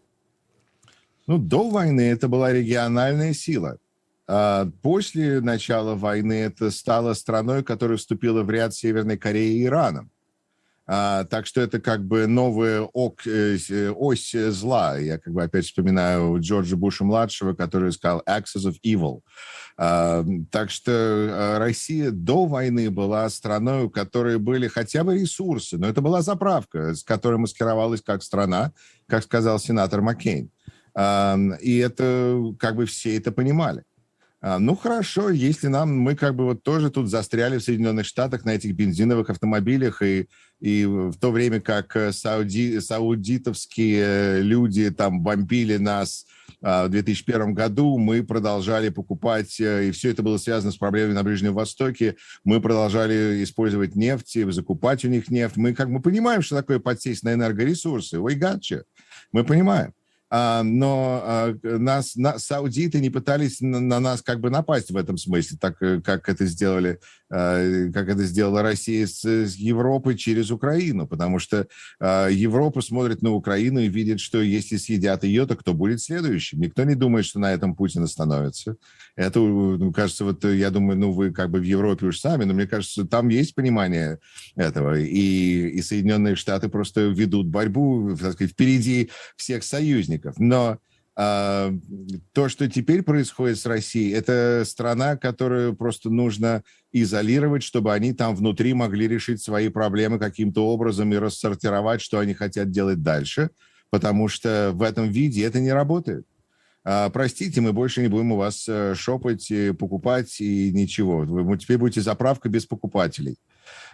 Ну, 1.27 1.37
до 1.37 1.69
войны 1.69 2.01
это 2.01 2.27
была 2.27 2.51
региональная 2.51 3.33
сила. 3.33 3.77
А 4.27 4.67
после 4.81 5.41
начала 5.41 5.95
войны 5.95 6.33
это 6.33 6.69
стало 6.71 7.13
страной, 7.13 7.63
которая 7.63 7.97
вступила 7.97 8.43
в 8.43 8.49
ряд 8.49 8.75
Северной 8.75 9.17
Кореи 9.17 9.57
и 9.57 9.65
Ираном. 9.65 10.11
А, 10.91 11.25
так 11.25 11.45
что 11.45 11.61
это 11.61 11.79
как 11.79 12.03
бы 12.03 12.25
новая 12.25 12.81
ок, 12.81 13.27
э, 13.27 13.57
э, 13.69 13.91
ось 13.91 14.31
зла. 14.31 14.97
Я 14.97 15.19
как 15.19 15.33
бы 15.33 15.43
опять 15.43 15.65
вспоминаю 15.65 16.39
Джорджа 16.39 16.75
Буша-младшего, 16.75 17.53
который 17.53 17.91
сказал 17.91 18.23
«axis 18.27 18.65
of 18.65 18.77
evil». 18.83 19.21
А, 19.77 20.25
так 20.49 20.71
что 20.71 20.91
а, 20.91 21.59
Россия 21.59 22.09
до 22.09 22.47
войны 22.47 22.89
была 22.89 23.29
страной, 23.29 23.83
у 23.83 23.91
которой 23.91 24.39
были 24.39 24.67
хотя 24.67 25.03
бы 25.03 25.13
ресурсы, 25.13 25.77
но 25.77 25.87
это 25.87 26.01
была 26.01 26.23
заправка, 26.23 26.95
с 26.95 27.03
которой 27.03 27.35
маскировалась 27.35 28.01
как 28.01 28.23
страна, 28.23 28.71
как 29.07 29.23
сказал 29.23 29.59
сенатор 29.59 30.01
Маккейн. 30.01 30.49
И 31.61 31.77
это 31.77 32.55
как 32.57 32.75
бы 32.75 32.87
все 32.87 33.15
это 33.15 33.31
понимали. 33.31 33.83
Ну 34.41 34.75
хорошо, 34.75 35.29
если 35.29 35.67
нам, 35.67 35.95
мы 35.97 36.15
как 36.15 36.35
бы 36.35 36.45
вот 36.45 36.63
тоже 36.63 36.89
тут 36.89 37.09
застряли 37.09 37.57
в 37.57 37.63
Соединенных 37.63 38.05
Штатах 38.05 38.43
на 38.43 38.51
этих 38.51 38.73
бензиновых 38.73 39.29
автомобилях, 39.29 40.01
и, 40.01 40.27
и 40.59 40.85
в 40.85 41.13
то 41.17 41.31
время 41.31 41.61
как 41.61 41.95
э, 41.95 42.11
сауди, 42.11 42.79
саудитовские 42.79 44.03
э, 44.03 44.41
люди 44.41 44.91
там 44.91 45.21
бомбили 45.21 45.77
нас 45.77 46.25
а, 46.61 46.87
в 46.87 46.89
2001 46.89 47.53
году, 47.53 47.97
мы 47.97 48.23
продолжали 48.23 48.89
покупать, 48.89 49.59
э, 49.61 49.87
и 49.87 49.91
все 49.91 50.11
это 50.11 50.21
было 50.21 50.37
связано 50.37 50.71
с 50.71 50.77
проблемами 50.77 51.13
на 51.13 51.23
Ближнем 51.23 51.53
Востоке, 51.53 52.17
мы 52.43 52.59
продолжали 52.59 53.41
использовать 53.43 53.95
нефть, 53.95 54.37
закупать 54.51 55.05
у 55.05 55.07
них 55.07 55.29
нефть. 55.29 55.55
Мы 55.55 55.73
как 55.73 55.91
бы 55.91 56.01
понимаем, 56.01 56.41
что 56.41 56.57
такое 56.57 56.79
подсесть 56.79 57.23
на 57.23 57.33
энергоресурсы. 57.33 58.19
Ой, 58.19 58.35
гатча. 58.35 58.83
Мы 59.31 59.45
понимаем. 59.45 59.93
А, 60.31 60.63
но 60.63 61.21
а, 61.23 61.55
нас, 61.63 62.15
на, 62.15 62.37
саудиты 62.37 62.99
не 62.99 63.09
пытались 63.09 63.61
на, 63.61 63.79
на 63.79 63.99
нас 63.99 64.21
как 64.21 64.39
бы 64.39 64.49
напасть 64.49 64.91
в 64.91 64.97
этом 64.97 65.17
смысле, 65.17 65.57
так 65.59 65.81
э, 65.81 66.01
как 66.01 66.29
это 66.29 66.45
сделали 66.45 66.99
Э, 67.31 67.91
как 67.93 68.09
это 68.09 68.23
сделала 68.23 68.63
Россия 68.63 69.05
с, 69.05 69.23
с 69.23 69.55
Европой 69.55 70.17
через 70.17 70.49
Украину, 70.49 71.05
потому 71.05 71.37
что 71.37 71.67
э, 71.99 72.29
Европа 72.31 72.81
смотрит 72.81 73.21
на 73.21 73.31
Украину 73.33 73.79
и 73.81 73.87
видит, 73.87 74.19
что 74.19 74.41
если 74.41 74.77
съедят 74.77 75.23
ее, 75.23 75.45
то 75.45 75.55
кто 75.55 75.75
будет 75.75 76.01
следующим? 76.01 76.59
Никто 76.59 76.83
не 76.83 76.95
думает, 76.95 77.25
что 77.25 77.39
на 77.39 77.53
этом 77.53 77.75
Путин 77.75 78.03
остановится. 78.03 78.77
Это, 79.19 79.41
ну, 79.41 79.91
кажется, 79.91 80.23
вот 80.23 80.45
я 80.45 80.69
думаю, 80.69 80.97
ну, 80.97 81.11
вы 81.11 81.31
как 81.31 81.49
бы 81.49 81.59
в 81.59 81.63
Европе 81.63 82.05
уж 82.05 82.21
сами, 82.21 82.45
но 82.45 82.53
мне 82.53 82.65
кажется, 82.65 83.03
там 83.03 83.27
есть 83.27 83.53
понимание 83.53 84.19
этого, 84.55 84.97
и, 84.97 85.67
и 85.67 85.81
Соединенные 85.81 86.37
Штаты 86.37 86.69
просто 86.69 87.01
ведут 87.01 87.47
борьбу, 87.47 88.15
так 88.17 88.31
сказать, 88.31 88.53
впереди 88.53 89.09
всех 89.35 89.65
союзников. 89.65 90.39
Но 90.39 90.77
а, 91.17 91.73
то, 92.31 92.47
что 92.47 92.69
теперь 92.69 93.03
происходит 93.03 93.59
с 93.59 93.65
Россией, 93.65 94.13
это 94.13 94.63
страна, 94.65 95.17
которую 95.17 95.75
просто 95.75 96.09
нужно 96.09 96.63
изолировать, 96.93 97.63
чтобы 97.63 97.93
они 97.93 98.13
там 98.13 98.37
внутри 98.37 98.73
могли 98.73 99.05
решить 99.05 99.43
свои 99.43 99.67
проблемы 99.67 100.17
каким-то 100.17 100.65
образом 100.65 101.11
и 101.11 101.17
рассортировать, 101.17 101.99
что 101.99 102.19
они 102.19 102.33
хотят 102.33 102.71
делать 102.71 103.03
дальше, 103.03 103.49
потому 103.89 104.29
что 104.29 104.71
в 104.73 104.81
этом 104.81 105.11
виде 105.11 105.43
это 105.43 105.59
не 105.59 105.73
работает. 105.73 106.25
А, 106.83 107.09
простите, 107.09 107.61
мы 107.61 107.73
больше 107.73 108.01
не 108.01 108.07
будем 108.07 108.31
у 108.31 108.37
вас 108.37 108.65
э, 108.67 108.95
шопать, 108.95 109.51
покупать 109.77 110.39
и 110.39 110.71
ничего. 110.71 111.19
Вы 111.19 111.57
теперь 111.57 111.77
будете 111.77 112.01
заправка 112.01 112.49
без 112.49 112.65
покупателей. 112.65 113.37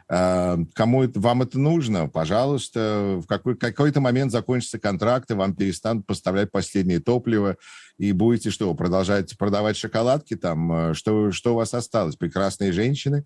А, 0.08 0.58
кому 0.74 1.04
это, 1.04 1.20
вам 1.20 1.42
это 1.42 1.60
нужно, 1.60 2.08
пожалуйста, 2.08 3.20
в 3.22 3.26
какой, 3.26 3.58
какой-то 3.58 4.02
момент 4.02 4.32
закончится 4.32 4.80
контракт, 4.80 5.32
и 5.32 5.34
вам 5.34 5.56
перестанут 5.56 6.06
поставлять 6.06 6.52
последнее 6.52 7.00
топливо, 7.00 7.58
и 7.98 8.12
будете 8.12 8.52
что, 8.52 8.74
продолжать 8.76 9.36
продавать 9.38 9.78
шоколадки 9.78 10.36
там? 10.36 10.94
Что, 10.94 11.32
что 11.32 11.54
у 11.54 11.56
вас 11.58 11.74
осталось? 11.74 12.16
Прекрасные 12.16 12.72
женщины? 12.72 13.26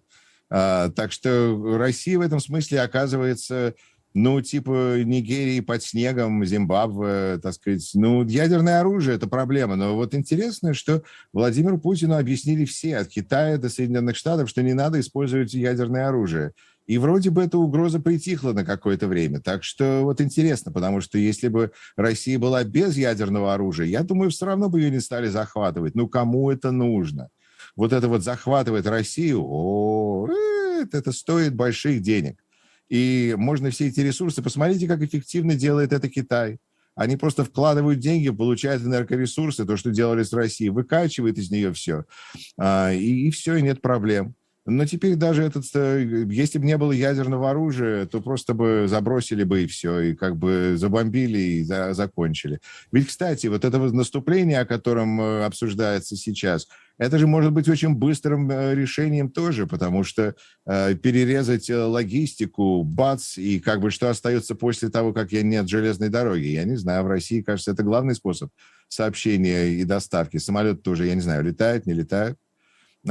А, 0.50 0.90
так 0.90 1.12
что 1.12 1.78
Россия 1.78 2.18
в 2.18 2.22
этом 2.22 2.40
смысле 2.40 2.82
оказывается 2.82 3.76
ну, 4.14 4.42
типа 4.42 5.04
Нигерии 5.04 5.60
под 5.60 5.84
снегом, 5.84 6.44
Зимбабве, 6.44 7.40
так 7.42 7.54
сказать. 7.54 7.90
Ну, 7.94 8.26
ядерное 8.26 8.80
оружие– 8.80 9.16
это 9.18 9.28
проблема. 9.28 9.76
Но 9.76 9.96
вот 9.96 10.16
интересно, 10.16 10.74
что 10.74 11.04
Владимиру 11.32 11.78
Путину 11.78 12.18
объяснили 12.18 12.66
все, 12.66 12.98
от 12.98 13.10
Китая 13.10 13.58
до 13.58 13.70
Соединенных 13.70 14.16
Штатов, 14.16 14.50
что 14.50 14.64
не 14.64 14.74
надо 14.74 15.00
использовать 15.00 15.54
ядерное 15.54 16.08
оружие. 16.08 16.54
И 16.88 16.98
вроде 16.98 17.30
бы 17.30 17.44
эта 17.44 17.60
угроза 17.60 18.00
притихла 18.00 18.52
на 18.52 18.66
какое-то 18.66 19.08
время. 19.08 19.40
Так 19.40 19.64
что 19.64 20.02
вот 20.02 20.22
интересно, 20.22 20.72
потому 20.72 21.02
что 21.02 21.20
если 21.20 21.48
бы 21.48 21.72
Россия 21.96 22.40
была 22.40 22.64
без 22.64 22.98
ядерного 22.98 23.54
оружия, 23.54 23.86
я 23.86 24.02
думаю, 24.02 24.32
все 24.32 24.48
равно 24.48 24.70
бы 24.70 24.82
ее 24.82 24.90
не 24.90 25.00
стали 25.00 25.28
захватывать. 25.28 25.94
Ну, 25.94 26.08
кому 26.08 26.50
это 26.50 26.72
нужно? 26.72 27.30
Вот 27.76 27.94
это 27.94 28.08
вот 28.08 28.24
захватывать 28.24 28.88
Россию, 28.88 29.44
о, 29.46 30.28
это 30.92 31.12
стоит 31.12 31.54
больших 31.54 32.02
денег. 32.02 32.44
И 32.90 33.36
можно 33.38 33.70
все 33.70 33.88
эти 33.88 34.00
ресурсы, 34.00 34.42
посмотрите, 34.42 34.88
как 34.88 35.02
эффективно 35.02 35.56
делает 35.56 35.94
это 35.94 36.10
Китай. 36.10 36.58
Они 36.96 37.16
просто 37.16 37.46
вкладывают 37.46 38.00
деньги, 38.00 38.30
получают 38.30 38.84
энергоресурсы, 38.84 39.66
то, 39.66 39.78
что 39.78 39.92
делали 39.92 40.24
с 40.24 40.34
Россией, 40.34 40.70
выкачивает 40.72 41.38
из 41.38 41.50
нее 41.50 41.72
все. 41.72 42.04
А, 42.60 42.92
и, 42.92 43.28
и 43.28 43.32
все, 43.32 43.56
и 43.56 43.62
нет 43.62 43.82
проблем. 43.82 44.36
Но 44.70 44.86
теперь 44.86 45.16
даже 45.16 45.44
этот, 45.44 45.66
э, 45.74 46.26
если 46.30 46.60
бы 46.60 46.66
не 46.66 46.78
было 46.78 46.92
ядерного 46.92 47.50
оружия, 47.50 48.06
то 48.06 48.22
просто 48.22 48.54
бы 48.54 48.86
забросили 48.88 49.44
бы 49.44 49.64
и 49.64 49.68
все, 49.68 50.00
и 50.00 50.16
как 50.16 50.38
бы 50.38 50.76
забомбили 50.78 51.38
и 51.40 51.64
за, 51.64 51.94
закончили. 51.94 52.60
Ведь, 52.92 53.08
кстати, 53.08 53.48
вот 53.48 53.66
это 53.66 53.78
наступление, 53.80 54.60
о 54.60 54.66
котором 54.66 55.20
э, 55.20 55.46
обсуждается 55.46 56.16
сейчас, 56.16 56.68
это 56.98 57.18
же 57.18 57.28
может 57.28 57.54
быть 57.54 57.70
очень 57.70 57.96
быстрым 57.96 58.52
э, 58.52 58.76
решением 58.76 59.30
тоже, 59.30 59.66
потому 59.66 60.04
что 60.04 60.36
э, 60.66 60.96
перерезать 60.96 61.70
логистику, 61.70 62.84
бац, 62.84 63.38
и 63.38 63.60
как 63.60 63.80
бы 63.80 63.90
что 63.90 64.10
остается 64.10 64.54
после 64.54 64.90
того, 64.90 65.14
как 65.14 65.32
я 65.32 65.42
нет 65.42 65.70
железной 65.70 66.10
дороги, 66.10 66.48
я 66.48 66.66
не 66.66 66.76
знаю, 66.76 67.04
в 67.04 67.08
России, 67.08 67.42
кажется, 67.42 67.72
это 67.72 67.84
главный 67.84 68.16
способ 68.16 68.52
сообщения 68.90 69.70
и 69.70 69.86
доставки. 69.86 70.38
Самолет 70.38 70.84
тоже, 70.84 71.08
я 71.08 71.16
не 71.16 71.22
знаю, 71.22 71.44
летает, 71.44 71.86
не 71.86 71.94
летает. 71.94 72.38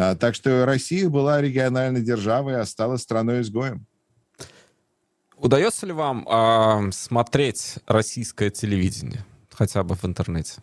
А, 0.01 0.15
так 0.15 0.37
что 0.37 0.65
Россия 0.65 1.09
была 1.09 1.41
региональной 1.41 2.03
державой, 2.03 2.61
а 2.61 2.65
стала 2.67 2.97
страной-изгоем. 2.99 3.85
Удается 5.37 5.87
ли 5.87 5.93
вам 5.93 6.27
э, 6.29 6.93
смотреть 6.93 7.79
российское 7.87 8.51
телевидение 8.51 9.25
хотя 9.51 9.83
бы 9.83 9.97
в 9.97 10.05
интернете? 10.05 10.63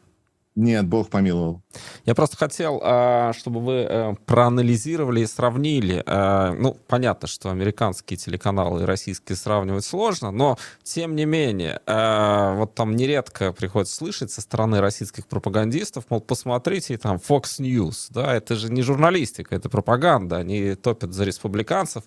Нет, 0.55 0.87
Бог 0.87 1.09
помиловал. 1.09 1.61
Я 2.05 2.15
просто 2.15 2.37
хотел, 2.37 2.79
а, 2.81 3.33
чтобы 3.33 3.59
вы 3.59 3.73
э, 3.73 4.15
проанализировали 4.25 5.19
и 5.19 5.25
сравнили. 5.25 6.01
Э, 6.05 6.53
ну, 6.53 6.77
понятно, 6.87 7.27
что 7.27 7.49
американские 7.49 8.15
телеканалы 8.15 8.83
и 8.83 8.85
российские 8.85 9.35
сравнивать 9.35 9.83
сложно, 9.83 10.31
но 10.31 10.57
тем 10.83 11.13
не 11.17 11.25
менее, 11.25 11.81
э, 11.85 12.55
вот 12.55 12.73
там 12.73 12.95
нередко 12.95 13.51
приходится 13.51 13.97
слышать 13.97 14.31
со 14.31 14.39
стороны 14.39 14.79
российских 14.79 15.27
пропагандистов, 15.27 16.05
мол, 16.09 16.21
посмотрите, 16.21 16.97
там 16.97 17.17
Fox 17.17 17.59
News, 17.59 18.07
да, 18.11 18.33
это 18.33 18.55
же 18.55 18.71
не 18.71 18.81
журналистика, 18.81 19.55
это 19.55 19.67
пропаганда, 19.67 20.37
они 20.37 20.75
топят 20.75 21.13
за 21.13 21.25
республиканцев, 21.25 22.03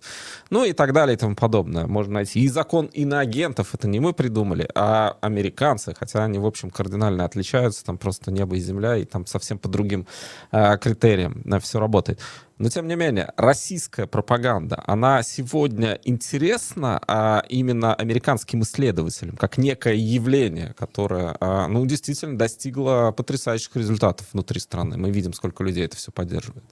ну 0.48 0.64
и 0.64 0.72
так 0.72 0.94
далее 0.94 1.16
и 1.16 1.18
тому 1.18 1.34
подобное. 1.34 1.86
Можно 1.86 2.14
найти 2.14 2.40
и 2.40 2.48
закон 2.48 2.86
иноагентов, 2.86 3.74
это 3.74 3.88
не 3.88 4.00
мы 4.00 4.14
придумали, 4.14 4.70
а 4.74 5.18
американцы, 5.20 5.94
хотя 5.98 6.24
они, 6.24 6.38
в 6.38 6.46
общем, 6.46 6.70
кардинально 6.70 7.26
отличаются, 7.26 7.84
там 7.84 7.98
просто 7.98 8.37
небо 8.38 8.56
и 8.56 8.60
земля, 8.60 8.96
и 8.96 9.04
там 9.04 9.26
совсем 9.26 9.58
по 9.58 9.68
другим 9.68 10.06
э, 10.52 10.78
критериям 10.78 11.42
на 11.44 11.58
все 11.58 11.78
работает. 11.80 12.20
Но, 12.58 12.68
тем 12.68 12.88
не 12.88 12.96
менее, 12.96 13.32
российская 13.36 14.06
пропаганда, 14.06 14.82
она 14.86 15.22
сегодня 15.22 16.00
интересна 16.02 17.00
а, 17.06 17.44
именно 17.48 17.94
американским 17.94 18.62
исследователям, 18.62 19.36
как 19.36 19.58
некое 19.58 19.94
явление, 19.94 20.74
которое, 20.76 21.36
а, 21.38 21.68
ну, 21.68 21.86
действительно 21.86 22.36
достигло 22.36 23.14
потрясающих 23.16 23.76
результатов 23.76 24.26
внутри 24.32 24.58
страны. 24.58 24.96
Мы 24.96 25.10
видим, 25.10 25.32
сколько 25.34 25.62
людей 25.62 25.84
это 25.84 25.96
все 25.96 26.10
поддерживает. 26.10 26.64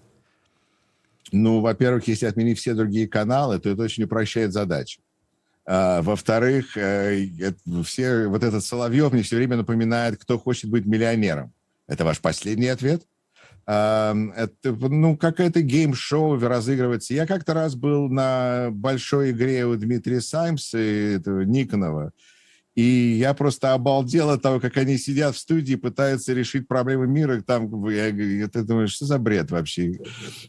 Ну, 1.30 1.60
во-первых, 1.60 2.08
если 2.08 2.26
отменить 2.26 2.58
все 2.58 2.74
другие 2.74 3.06
каналы, 3.06 3.60
то 3.60 3.70
это 3.70 3.82
очень 3.82 4.04
упрощает 4.04 4.52
задачу. 4.52 5.00
А, 5.66 6.00
во-вторых, 6.02 6.76
э, 6.76 7.26
все, 7.84 8.28
вот 8.28 8.44
этот 8.44 8.64
Соловьев 8.64 9.12
мне 9.12 9.22
все 9.22 9.36
время 9.36 9.56
напоминает, 9.56 10.18
кто 10.18 10.38
хочет 10.38 10.70
быть 10.70 10.86
миллионером. 10.86 11.52
Это 11.88 12.04
ваш 12.04 12.20
последний 12.20 12.68
ответ? 12.68 13.02
Это, 13.68 14.52
ну, 14.62 15.16
какое-то 15.16 15.60
game 15.60 15.99
show 15.99 16.38
разыгрывается. 16.38 17.14
Я 17.14 17.26
как-то 17.26 17.52
раз 17.52 17.74
был 17.74 18.08
на 18.08 18.68
большой 18.70 19.32
игре 19.32 19.66
у 19.66 19.74
Дмитрия 19.74 20.20
Саймса 20.20 20.78
и 20.78 21.16
этого 21.16 21.40
Никонова, 21.40 22.12
И 22.76 23.16
я 23.18 23.32
просто 23.32 23.72
обалдел 23.72 24.28
от 24.28 24.42
того, 24.42 24.60
как 24.60 24.76
они 24.76 24.98
сидят 24.98 25.34
в 25.34 25.38
студии, 25.38 25.76
пытаются 25.76 26.34
решить 26.34 26.68
проблемы 26.68 27.06
мира. 27.06 27.40
Там, 27.40 27.88
я, 27.88 28.08
я, 28.08 28.48
ты 28.48 28.64
думаешь, 28.64 28.92
что 28.92 29.06
за 29.06 29.18
бред 29.18 29.50
вообще? 29.50 29.98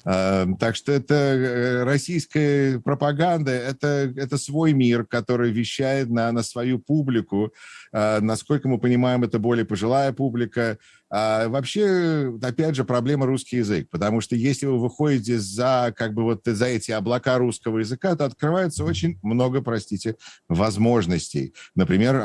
А, 0.04 0.46
так 0.60 0.76
что 0.76 0.92
это 0.92 1.16
э, 1.16 1.84
российская 1.86 2.80
пропаганда, 2.80 3.52
это, 3.52 4.14
это 4.18 4.38
свой 4.38 4.74
мир, 4.74 5.06
который 5.06 5.52
вещает 5.52 6.10
на, 6.10 6.30
на 6.34 6.44
свою 6.44 6.80
публику. 6.80 7.54
А, 7.94 8.20
насколько 8.20 8.68
мы 8.68 8.78
понимаем, 8.78 9.24
это 9.24 9.40
более 9.40 9.64
пожилая 9.64 10.12
публика. 10.12 10.78
А 11.10 11.48
вообще, 11.48 12.38
опять 12.42 12.76
же, 12.76 12.84
проблема 12.84 13.26
русский 13.26 13.58
язык, 13.58 13.90
потому 13.90 14.20
что 14.20 14.36
если 14.36 14.66
вы 14.66 14.78
выходите 14.78 15.40
за, 15.40 15.94
как 15.96 16.14
бы 16.14 16.24
вот 16.24 16.42
за 16.46 16.66
эти 16.66 16.92
облака 16.92 17.38
русского 17.38 17.80
языка, 17.80 18.16
то 18.16 18.26
открывается 18.26 18.84
очень 18.84 19.18
много, 19.22 19.62
простите, 19.62 20.16
возможностей. 20.50 21.54
Например, 21.76 22.16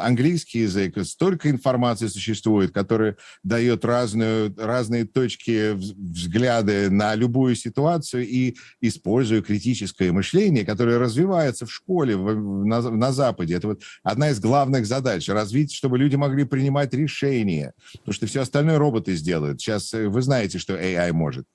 английский 0.00 0.60
язык, 0.60 0.98
столько 1.04 1.48
информации 1.48 2.08
существует, 2.08 2.72
которая 2.72 3.16
дает 3.44 3.84
разную, 3.84 4.52
разные 4.58 5.04
точки 5.04 5.72
взгляды 5.72 6.90
на 6.90 7.14
любую 7.14 7.54
ситуацию 7.54 8.26
и 8.26 8.56
используя 8.80 9.42
критическое 9.42 10.10
мышление, 10.10 10.64
которое 10.64 10.98
развивается 10.98 11.66
в 11.66 11.72
школе 11.72 12.16
на, 12.16 12.80
на 12.80 13.12
Западе. 13.12 13.54
Это 13.54 13.68
вот 13.68 13.82
одна 14.02 14.30
из 14.30 14.40
главных 14.40 14.86
задач, 14.86 15.28
развить, 15.28 15.72
чтобы 15.72 15.98
люди 15.98 16.16
могли 16.16 16.44
принимать 16.44 16.92
решения. 16.94 17.74
Потому 17.92 18.14
что 18.14 18.23
что 18.24 18.30
все 18.30 18.40
остальное 18.42 18.78
роботы 18.78 19.14
сделают. 19.14 19.60
Сейчас 19.60 19.92
э, 19.94 20.08
вы 20.08 20.22
знаете, 20.22 20.58
что 20.58 20.74
AI 20.74 21.12
может. 21.12 21.46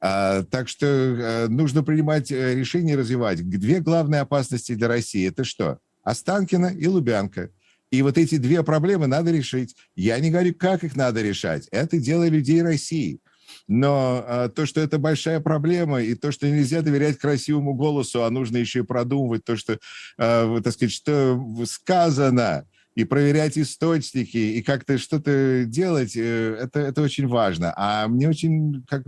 А, 0.00 0.42
так 0.44 0.68
что 0.68 0.86
а, 0.86 1.48
нужно 1.48 1.82
принимать 1.82 2.30
э, 2.30 2.54
решения 2.54 2.92
и 2.94 2.96
развивать. 2.96 3.48
Две 3.48 3.80
главные 3.80 4.20
опасности 4.20 4.74
для 4.74 4.88
России– 4.88 5.28
это 5.28 5.44
что? 5.44 5.78
Останкино 6.02 6.66
и 6.66 6.86
Лубянка. 6.86 7.50
И 7.90 8.02
вот 8.02 8.18
эти 8.18 8.36
две 8.36 8.62
проблемы 8.62 9.06
надо 9.06 9.30
решить. 9.30 9.76
Я 9.94 10.18
не 10.18 10.30
говорю, 10.30 10.54
как 10.54 10.84
их 10.84 10.96
надо 10.96 11.22
решать. 11.22 11.68
Это 11.70 11.98
дело 11.98 12.28
людей 12.28 12.62
России. 12.62 13.20
Но 13.68 14.24
а, 14.26 14.48
то, 14.48 14.66
что 14.66 14.80
это 14.80 14.98
большая 14.98 15.40
проблема, 15.40 16.02
и 16.02 16.14
то, 16.14 16.32
что 16.32 16.48
нельзя 16.48 16.82
доверять 16.82 17.18
красивому 17.18 17.74
голосу, 17.74 18.24
а 18.24 18.30
нужно 18.30 18.58
еще 18.58 18.80
и 18.80 18.84
продумывать 18.84 19.44
то, 19.44 19.56
что, 19.56 19.78
а, 20.18 20.60
так 20.60 20.72
сказать, 20.72 20.92
что 20.92 21.40
сказано, 21.64 22.66
и 22.96 23.04
проверять 23.04 23.58
источники, 23.58 24.38
и 24.38 24.62
как-то 24.62 24.96
что-то 24.96 25.64
делать, 25.66 26.16
э, 26.16 26.56
это, 26.62 26.80
это 26.80 27.02
очень 27.02 27.28
важно. 27.28 27.72
А 27.76 28.08
мне 28.08 28.26
очень, 28.28 28.82
как 28.88 29.04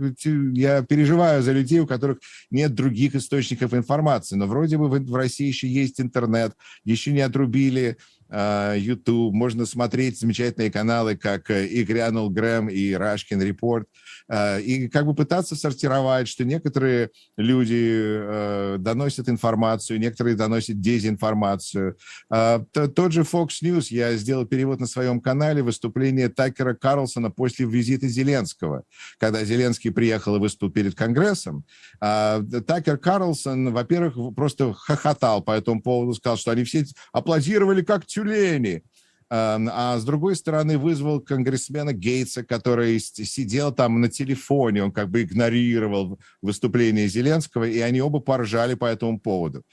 я 0.53 0.83
переживаю 0.83 1.41
за 1.41 1.51
людей, 1.51 1.79
у 1.79 1.87
которых 1.87 2.19
нет 2.51 2.75
других 2.75 3.15
источников 3.15 3.73
информации, 3.73 4.35
но 4.35 4.45
вроде 4.45 4.77
бы 4.77 4.87
в, 4.87 4.99
в 4.99 5.15
России 5.15 5.47
еще 5.47 5.67
есть 5.67 5.99
интернет, 5.99 6.53
еще 6.85 7.11
не 7.11 7.21
отрубили 7.21 7.97
а, 8.29 8.75
YouTube, 8.75 9.33
можно 9.33 9.65
смотреть 9.65 10.19
замечательные 10.19 10.71
каналы, 10.71 11.17
как 11.17 11.49
э, 11.49 11.65
и 11.65 11.83
Грянул 11.83 12.29
Грэм, 12.29 12.69
и 12.69 12.93
Рашкин 12.93 13.41
Репорт, 13.41 13.87
а, 13.87 14.08
и 14.31 14.87
как 14.89 15.05
бы 15.05 15.15
пытаться 15.15 15.55
сортировать, 15.55 16.27
что 16.27 16.45
некоторые 16.45 17.09
люди 17.37 17.97
э, 17.99 18.75
доносят 18.79 19.27
информацию, 19.27 19.99
некоторые 19.99 20.35
доносят 20.35 20.79
дезинформацию. 20.79 21.97
А, 22.29 22.63
тот 22.71 23.11
же 23.11 23.21
Fox 23.21 23.61
News, 23.63 23.87
я 23.89 24.15
сделал 24.15 24.45
перевод 24.45 24.79
на 24.79 24.87
своем 24.87 25.19
канале, 25.19 25.63
выступление 25.63 26.29
Такера 26.29 26.73
Карлсона 26.73 27.31
после 27.31 27.65
визита 27.65 28.07
Зеленского, 28.07 28.83
когда 29.17 29.43
Зеленский 29.43 29.91
приехал 29.91 30.35
и 30.35 30.39
выступил 30.39 30.71
перед 30.71 30.95
Конгрессом. 30.95 31.65
Такер 31.99 32.97
Карлсон, 32.97 33.73
во-первых, 33.73 34.35
просто 34.35 34.73
хохотал 34.73 35.41
по 35.41 35.51
этому 35.51 35.81
поводу, 35.81 36.13
сказал, 36.13 36.37
что 36.37 36.51
они 36.51 36.63
все 36.63 36.85
аплодировали 37.11 37.81
как 37.81 38.05
тюлени. 38.05 38.83
А 39.31 39.97
с 39.99 40.03
другой 40.03 40.35
стороны 40.35 40.77
вызвал 40.77 41.19
конгрессмена 41.19 41.93
Гейтса, 41.93 42.43
который 42.43 42.99
сидел 42.99 43.71
там 43.71 44.01
на 44.01 44.09
телефоне, 44.09 44.83
он 44.83 44.91
как 44.91 45.09
бы 45.09 45.21
игнорировал 45.21 46.19
выступление 46.41 47.07
Зеленского, 47.07 47.65
и 47.65 47.79
они 47.79 48.01
оба 48.01 48.19
поржали 48.19 48.73
по 48.73 48.85
этому 48.85 49.19
поводу. 49.19 49.63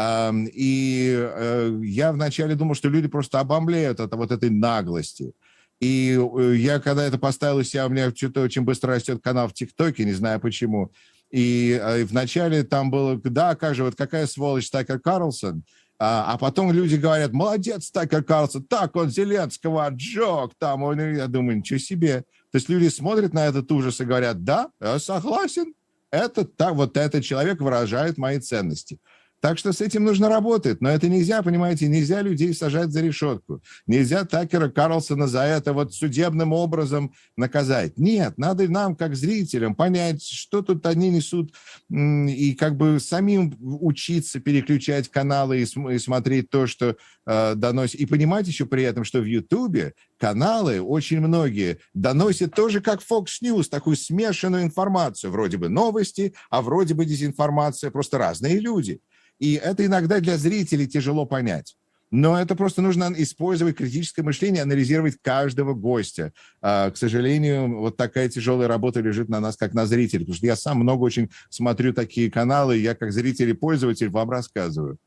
И 0.00 1.14
э, 1.14 1.80
я 1.82 2.12
вначале 2.12 2.54
думал, 2.54 2.74
что 2.74 2.88
люди 2.88 3.08
просто 3.08 3.40
обомлеют 3.40 4.00
от 4.00 4.14
вот 4.14 4.32
этой 4.32 4.48
наглости. 4.48 5.34
И 5.80 6.18
э, 6.18 6.54
я, 6.56 6.80
когда 6.80 7.04
это 7.04 7.18
поставил 7.18 7.58
у 7.58 7.62
себя, 7.62 7.86
у 7.86 7.90
меня 7.90 8.10
что-то 8.14 8.40
очень 8.40 8.62
быстро 8.62 8.94
растет 8.94 9.22
канал 9.22 9.48
в 9.48 9.52
ТикТоке, 9.52 10.06
не 10.06 10.14
знаю 10.14 10.40
почему. 10.40 10.92
И 11.30 11.78
э, 11.78 12.04
вначале 12.04 12.62
там 12.62 12.90
было, 12.90 13.20
да, 13.22 13.54
как 13.54 13.74
же, 13.74 13.84
вот 13.84 13.94
какая 13.94 14.26
сволочь 14.26 14.70
Такер 14.70 14.98
Карлсон– 14.98 15.62
а, 16.04 16.32
а 16.32 16.36
потом 16.36 16.72
люди 16.72 16.96
говорят, 16.96 17.32
молодец, 17.32 17.88
Такер 17.92 18.24
Карлсон, 18.24 18.64
так 18.64 18.96
он 18.96 19.08
Зеленского 19.08 19.86
отжег, 19.86 20.50
там, 20.58 20.82
он, 20.82 20.98
я 20.98 21.28
думаю, 21.28 21.58
ничего 21.58 21.78
себе. 21.78 22.24
То 22.50 22.56
есть 22.56 22.68
люди 22.68 22.88
смотрят 22.88 23.32
на 23.32 23.46
этот 23.46 23.70
ужас 23.70 24.00
и 24.00 24.04
говорят, 24.04 24.42
да, 24.42 24.68
я 24.80 24.98
согласен, 24.98 25.74
это 26.10 26.44
так, 26.44 26.74
вот 26.74 26.96
этот 26.96 27.22
человек 27.22 27.60
выражает 27.60 28.18
мои 28.18 28.40
ценности. 28.40 28.98
Так 29.42 29.58
что 29.58 29.72
с 29.72 29.80
этим 29.80 30.04
нужно 30.04 30.28
работать. 30.28 30.80
Но 30.80 30.88
это 30.88 31.08
нельзя, 31.08 31.42
понимаете, 31.42 31.88
нельзя 31.88 32.22
людей 32.22 32.54
сажать 32.54 32.92
за 32.92 33.00
решетку. 33.00 33.60
Нельзя 33.88 34.24
Такера 34.24 34.68
Карлсона 34.68 35.26
за 35.26 35.40
это 35.42 35.72
вот 35.72 35.92
судебным 35.92 36.52
образом 36.52 37.12
наказать. 37.36 37.98
Нет, 37.98 38.38
надо 38.38 38.70
нам, 38.70 38.94
как 38.94 39.16
зрителям, 39.16 39.74
понять, 39.74 40.22
что 40.22 40.62
тут 40.62 40.86
они 40.86 41.10
несут, 41.10 41.52
и 41.90 42.54
как 42.54 42.76
бы 42.76 43.00
самим 43.00 43.56
учиться 43.60 44.38
переключать 44.38 45.08
каналы 45.08 45.60
и, 45.60 45.66
см- 45.66 45.92
и 45.92 45.98
смотреть 45.98 46.48
то, 46.48 46.68
что 46.68 46.96
э, 47.26 47.54
доносит. 47.56 48.00
И 48.00 48.06
понимать 48.06 48.46
еще 48.46 48.64
при 48.64 48.84
этом, 48.84 49.02
что 49.02 49.18
в 49.18 49.24
Ютубе 49.24 49.94
каналы, 50.18 50.80
очень 50.80 51.18
многие, 51.18 51.78
доносят 51.94 52.54
тоже 52.54 52.80
как 52.80 53.00
Fox 53.00 53.24
News, 53.42 53.64
такую 53.68 53.96
смешанную 53.96 54.62
информацию. 54.62 55.32
Вроде 55.32 55.56
бы 55.56 55.68
новости, 55.68 56.32
а 56.48 56.62
вроде 56.62 56.94
бы 56.94 57.04
дезинформация. 57.04 57.90
Просто 57.90 58.18
разные 58.18 58.60
люди. 58.60 59.00
И 59.42 59.54
это 59.54 59.84
иногда 59.84 60.20
для 60.20 60.38
зрителей 60.38 60.86
тяжело 60.86 61.26
понять. 61.26 61.76
Но 62.12 62.38
это 62.38 62.54
просто 62.54 62.80
нужно 62.80 63.12
использовать 63.16 63.76
критическое 63.76 64.22
мышление, 64.22 64.62
анализировать 64.62 65.16
каждого 65.20 65.74
гостя. 65.74 66.32
А, 66.60 66.92
к 66.92 66.96
сожалению, 66.96 67.80
вот 67.80 67.96
такая 67.96 68.28
тяжелая 68.28 68.68
работа 68.68 69.00
лежит 69.00 69.28
на 69.28 69.40
нас, 69.40 69.56
как 69.56 69.74
на 69.74 69.84
зрителей, 69.86 70.20
потому 70.20 70.36
что 70.36 70.46
я 70.46 70.54
сам 70.54 70.78
много 70.78 71.02
очень 71.02 71.28
смотрю 71.50 71.92
такие 71.92 72.30
каналы, 72.30 72.76
я 72.76 72.94
как 72.94 73.12
зритель 73.12 73.50
и 73.50 73.52
пользователь 73.52 74.10
вам 74.10 74.30
рассказываю. 74.30 74.98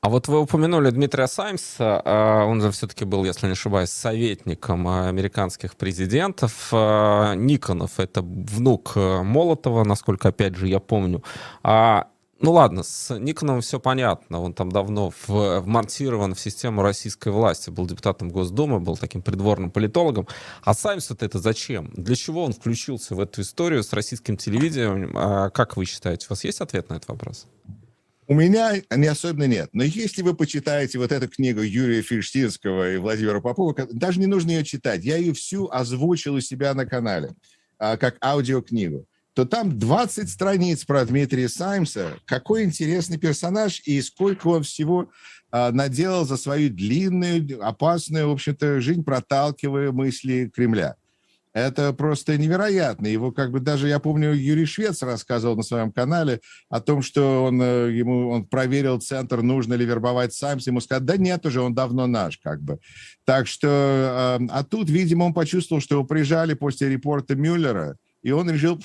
А 0.00 0.10
вот 0.10 0.28
вы 0.28 0.40
упомянули 0.40 0.90
Дмитрия 0.90 1.26
Саймса, 1.26 2.00
а, 2.04 2.44
он 2.44 2.60
же 2.60 2.70
все-таки 2.70 3.04
был, 3.04 3.24
если 3.24 3.46
не 3.46 3.54
ошибаюсь, 3.54 3.90
советником 3.90 4.86
американских 4.86 5.74
президентов. 5.74 6.68
А, 6.70 7.34
Никонов— 7.34 7.92
это 7.98 8.22
внук 8.22 8.94
Молотова, 8.94 9.82
насколько, 9.82 10.28
опять 10.28 10.54
же, 10.54 10.68
я 10.68 10.78
помню. 10.78 11.24
Ну 12.40 12.52
ладно, 12.52 12.84
с 12.84 13.18
Никоном 13.18 13.60
все 13.62 13.80
понятно. 13.80 14.40
Он 14.40 14.54
там 14.54 14.70
давно 14.70 15.10
в, 15.26 15.60
вмонтирован 15.60 16.34
в 16.34 16.40
систему 16.40 16.82
российской 16.82 17.30
власти. 17.30 17.70
Был 17.70 17.86
депутатом 17.86 18.28
Госдумы, 18.28 18.78
был 18.78 18.96
таким 18.96 19.22
придворным 19.22 19.72
политологом. 19.72 20.28
А 20.62 20.72
Саймс 20.72 21.10
вот 21.10 21.24
это 21.24 21.40
зачем? 21.40 21.90
Для 21.94 22.14
чего 22.14 22.44
он 22.44 22.52
включился 22.52 23.16
в 23.16 23.20
эту 23.20 23.40
историю 23.40 23.82
с 23.82 23.92
российским 23.92 24.36
телевидением? 24.36 25.16
А 25.16 25.50
как 25.50 25.76
вы 25.76 25.84
считаете? 25.84 26.26
У 26.28 26.32
вас 26.32 26.44
есть 26.44 26.60
ответ 26.60 26.88
на 26.90 26.94
этот 26.94 27.08
вопрос? 27.08 27.46
У 28.28 28.34
меня 28.34 28.74
не 28.94 29.06
особенно 29.08 29.48
нет. 29.48 29.70
Но 29.72 29.82
если 29.82 30.22
вы 30.22 30.34
почитаете 30.34 30.98
вот 30.98 31.10
эту 31.10 31.28
книгу 31.28 31.62
Юрия 31.62 32.02
Фельштинского 32.02 32.92
и 32.92 32.98
Владимира 32.98 33.40
Попова, 33.40 33.74
даже 33.90 34.20
не 34.20 34.26
нужно 34.26 34.50
ее 34.50 34.64
читать. 34.64 35.02
Я 35.02 35.16
ее 35.16 35.32
всю 35.32 35.68
озвучил 35.72 36.34
у 36.34 36.40
себя 36.40 36.72
на 36.74 36.86
канале, 36.86 37.30
а, 37.78 37.96
как 37.96 38.16
аудиокнигу 38.22 39.06
то 39.38 39.44
там 39.44 39.78
20 39.78 40.28
страниц 40.28 40.84
про 40.84 41.04
Дмитрия 41.04 41.48
Саймса. 41.48 42.14
Какой 42.24 42.64
интересный 42.64 43.18
персонаж 43.18 43.80
и 43.84 44.02
сколько 44.02 44.48
он 44.48 44.64
всего 44.64 45.12
а, 45.52 45.70
наделал 45.70 46.24
за 46.24 46.36
свою 46.36 46.70
длинную, 46.70 47.64
опасную, 47.64 48.28
в 48.28 48.32
общем-то, 48.32 48.80
жизнь, 48.80 49.04
проталкивая 49.04 49.92
мысли 49.92 50.50
Кремля. 50.52 50.96
Это 51.52 51.92
просто 51.92 52.36
невероятно. 52.36 53.06
Его 53.06 53.30
как 53.30 53.52
бы 53.52 53.60
даже, 53.60 53.86
я 53.86 54.00
помню, 54.00 54.32
Юрий 54.32 54.66
Швец 54.66 55.02
рассказывал 55.02 55.54
на 55.54 55.62
своем 55.62 55.92
канале 55.92 56.40
о 56.68 56.80
том, 56.80 57.00
что 57.00 57.44
он, 57.44 57.62
э, 57.62 57.92
ему, 57.92 58.30
он 58.30 58.44
проверил 58.44 59.00
центр, 59.00 59.42
нужно 59.42 59.74
ли 59.74 59.86
вербовать 59.86 60.34
Саймса. 60.34 60.70
Ему 60.70 60.80
сказали, 60.80 61.04
да 61.04 61.16
нет 61.16 61.46
уже, 61.46 61.60
он 61.60 61.76
давно 61.76 62.08
наш 62.08 62.38
как 62.38 62.60
бы. 62.60 62.80
Так 63.24 63.46
что, 63.46 63.68
а, 63.70 64.40
а 64.50 64.64
тут, 64.64 64.90
видимо, 64.90 65.26
он 65.26 65.32
почувствовал, 65.32 65.80
что 65.80 65.94
его 65.94 66.04
прижали 66.04 66.54
после 66.54 66.88
репорта 66.88 67.36
Мюллера, 67.36 67.96
и 68.28 68.32
он 68.32 68.50
решил 68.50 68.80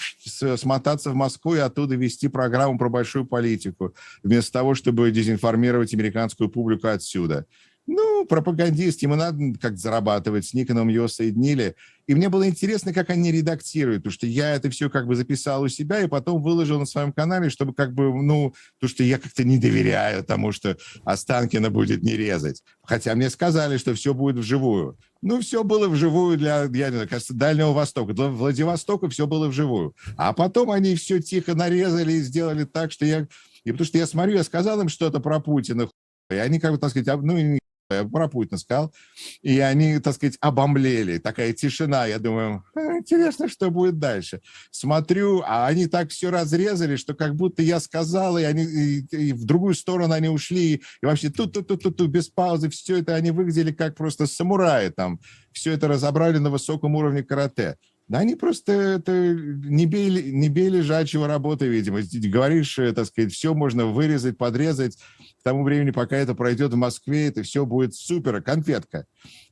смотаться 0.56 1.12
в 1.12 1.16
Москву 1.16 1.56
и 1.56 1.60
оттуда 1.60 1.96
вести 1.96 2.30
программу 2.30 2.78
про 2.78 2.90
большую 2.90 3.26
политику, 3.26 3.94
вместо 4.24 4.54
того, 4.54 4.74
чтобы 4.74 5.12
дезинформировать 5.12 5.94
американскую 5.94 6.50
публику 6.50 6.88
отсюда. 6.88 7.46
Ну, 7.86 8.26
пропагандист, 8.26 9.02
ему 9.02 9.16
надо 9.16 9.38
как 9.60 9.78
зарабатывать, 9.78 10.46
с 10.46 10.54
Никоном 10.54 10.88
его 10.88 11.08
соединили. 11.08 11.76
И 12.08 12.16
мне 12.16 12.30
было 12.30 12.48
интересно, 12.48 12.94
как 12.94 13.10
они 13.10 13.32
редактируют, 13.32 14.04
потому 14.04 14.14
что 14.14 14.26
я 14.26 14.56
это 14.56 14.70
все 14.70 14.90
как 14.90 15.06
бы 15.06 15.16
записал 15.16 15.64
у 15.64 15.68
себя 15.68 16.02
и 16.02 16.08
потом 16.08 16.42
выложил 16.42 16.80
на 16.80 16.86
своем 16.86 17.12
канале, 17.12 17.50
чтобы 17.50 17.74
как 17.74 17.94
бы, 17.94 18.14
ну, 18.14 18.54
потому 18.80 18.90
что 18.90 19.04
я 19.04 19.18
как-то 19.18 19.44
не 19.44 19.58
доверяю 19.58 20.24
тому, 20.24 20.52
что 20.52 20.78
Останкина 21.04 21.70
будет 21.70 22.04
не 22.04 22.16
резать. 22.16 22.64
Хотя 22.84 23.16
мне 23.16 23.30
сказали, 23.30 23.78
что 23.78 23.94
все 23.94 24.14
будет 24.14 24.38
вживую. 24.38 24.98
Ну, 25.22 25.42
все 25.42 25.64
было 25.64 25.88
вживую 25.88 26.38
для, 26.38 26.64
я 26.64 26.90
не 26.90 26.96
знаю, 26.96 27.10
кажется, 27.10 27.34
Дальнего 27.34 27.72
Востока. 27.72 28.14
Для 28.14 28.28
Владивостока 28.28 29.10
все 29.10 29.28
было 29.28 29.48
вживую. 29.48 29.94
А 30.18 30.34
потом 30.34 30.72
они 30.72 30.96
все 30.96 31.22
тихо 31.22 31.54
нарезали 31.54 32.14
и 32.14 32.22
сделали 32.22 32.64
так, 32.64 32.92
что 32.92 33.06
я... 33.06 33.28
И 33.64 33.72
потому 33.72 33.88
что 33.88 33.98
я 33.98 34.08
смотрю, 34.08 34.36
я 34.36 34.44
сказал 34.44 34.82
им 34.82 34.90
что-то 34.90 35.22
про 35.22 35.40
Путина, 35.40 35.88
и 36.30 36.36
они 36.36 36.60
как 36.60 36.74
бы, 36.74 36.78
так 36.78 36.90
сказать, 36.90 37.22
ну, 37.22 37.38
я 37.38 37.60
про 37.88 38.28
Путина 38.28 38.58
сказал, 38.58 38.94
и 39.42 39.60
они, 39.60 40.00
так 40.00 40.16
сказать, 40.16 40.38
обомлели. 40.42 41.18
Такая 41.18 41.54
тишина. 41.54 42.06
Я 42.06 42.20
думаю, 42.20 42.64
«А, 42.76 42.98
интересно, 42.98 43.48
что 43.48 43.70
будет 43.70 44.00
дальше. 44.00 44.42
Смотрю, 44.72 45.44
а 45.46 45.68
они 45.68 45.88
так 45.88 46.10
все 46.10 46.30
разрезали, 46.30 46.96
что 46.96 47.14
как 47.14 47.36
будто 47.36 47.62
я 47.62 47.80
сказал, 47.80 48.38
и 48.38 48.44
они 48.44 48.64
и, 48.64 49.06
и 49.12 49.34
в 49.34 49.46
другую 49.46 49.76
сторону 49.76 50.14
они 50.14 50.30
ушли, 50.30 50.76
и 51.02 51.06
вообще 51.06 51.30
тут-тут-тут-тут 51.30 52.10
без 52.10 52.30
паузы 52.30 52.70
все 52.70 52.98
это 52.98 53.16
они 53.16 53.32
выглядели 53.32 53.72
как 53.72 53.96
просто 53.96 54.28
самураи 54.28 54.90
там. 54.90 55.20
Все 55.52 55.74
это 55.74 55.88
разобрали 55.88 56.38
на 56.38 56.50
высоком 56.50 56.96
уровне 56.96 57.24
карате. 57.24 57.78
Да 58.08 58.20
они 58.20 58.36
просто 58.36 58.74
это 58.74 59.12
не 59.12 59.86
бей, 59.86 60.32
не 60.32 60.50
бей 60.50 60.70
лежачего 60.70 61.26
работы, 61.26 61.68
видимо. 61.68 62.02
Говоришь, 62.02 62.78
э, 62.78 62.92
так 62.92 63.06
сказать, 63.06 63.32
все 63.32 63.54
можно 63.54 63.86
вырезать, 63.86 64.38
подрезать. 64.38 64.98
К 65.44 65.50
тому 65.50 65.66
времени, 65.66 65.92
пока 65.92 66.16
это 66.16 66.36
пройдет 66.36 66.72
в 66.72 66.78
Москве, 66.78 67.28
это 67.28 67.44
все 67.44 67.66
будет 67.66 67.94
супер, 67.94 68.42
конфетка. 68.42 69.06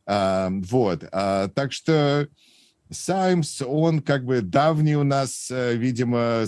А, 0.06 0.50
вот. 0.50 1.04
А, 1.12 1.50
так 1.50 1.74
что 1.74 2.30
Саймс, 2.90 3.62
он 3.62 4.02
как 4.02 4.24
бы 4.24 4.42
давний 4.42 4.96
у 4.96 5.04
нас, 5.04 5.52
э, 5.52 5.76
видимо, 5.76 6.46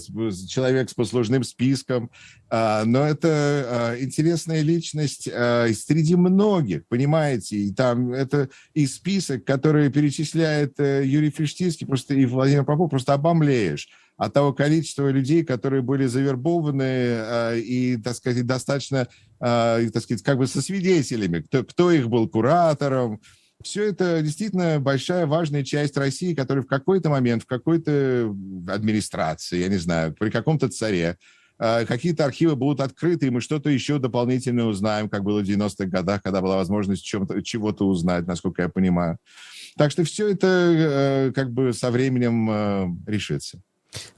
человек 0.48 0.90
с 0.90 0.94
послужным 0.94 1.44
списком, 1.44 2.10
а, 2.50 2.86
но 2.86 3.06
это 3.06 3.28
а, 3.30 3.96
интересная 4.00 4.62
личность 4.62 5.28
а, 5.30 5.68
среди 5.74 6.16
многих, 6.16 6.88
понимаете, 6.88 7.58
и 7.58 7.74
там 7.74 8.14
это 8.14 8.48
и 8.74 8.88
список, 8.88 9.44
который 9.44 9.92
перечисляет 9.92 10.80
э, 10.80 11.04
Юрий 11.06 11.32
Фиштинский, 11.32 11.86
просто 11.86 12.14
и 12.14 12.26
Владимир 12.26 12.64
Попов, 12.64 12.90
просто 12.90 13.14
обомлеешь 13.14 13.90
от 14.18 14.34
того 14.34 14.54
количества 14.54 15.10
людей, 15.10 15.44
которые 15.44 15.82
были 15.82 16.06
завербованы 16.06 17.58
и, 17.58 18.00
так 18.04 18.16
сказать, 18.16 18.46
достаточно, 18.46 19.08
так 19.40 20.02
сказать, 20.02 20.22
как 20.24 20.38
бы 20.38 20.48
со 20.48 20.62
свидетелями, 20.62 21.42
кто, 21.42 21.64
кто 21.64 21.92
их 21.92 22.10
был 22.10 22.30
куратором, 22.30 23.20
все 23.64 23.86
это 23.86 24.22
действительно 24.22 24.80
большая 24.80 25.26
важная 25.26 25.64
часть 25.64 25.98
России, 25.98 26.36
которая 26.36 26.64
в 26.64 26.68
какой-то 26.68 27.10
момент, 27.10 27.44
в 27.44 27.48
какой-то 27.48 28.36
администрации, 28.68 29.60
я 29.60 29.70
не 29.70 29.78
знаю, 29.78 30.14
при 30.14 30.30
каком-то 30.30 30.70
царе, 30.70 31.18
а, 31.58 31.86
какие-то 31.86 32.26
архивы 32.26 32.56
будут 32.56 32.82
открыты, 32.82 33.28
и 33.28 33.30
мы 33.30 33.42
что-то 33.42 33.70
еще 33.70 34.00
дополнительно 34.00 34.68
узнаем, 34.68 35.10
как 35.10 35.24
было 35.24 35.42
в 35.42 35.44
90-х 35.44 35.86
годах, 35.86 36.22
когда 36.22 36.42
была 36.42 36.58
возможность 36.58 37.04
чего-то 37.04 37.88
узнать, 37.88 38.28
насколько 38.28 38.64
я 38.64 38.70
понимаю. 38.70 39.18
Так 39.78 39.92
что 39.92 40.04
все 40.04 40.30
это 40.30 40.48
э, 40.48 41.32
как 41.34 41.52
бы 41.52 41.74
со 41.74 41.90
временем 41.90 42.50
э, 42.50 42.88
решится. 43.08 43.62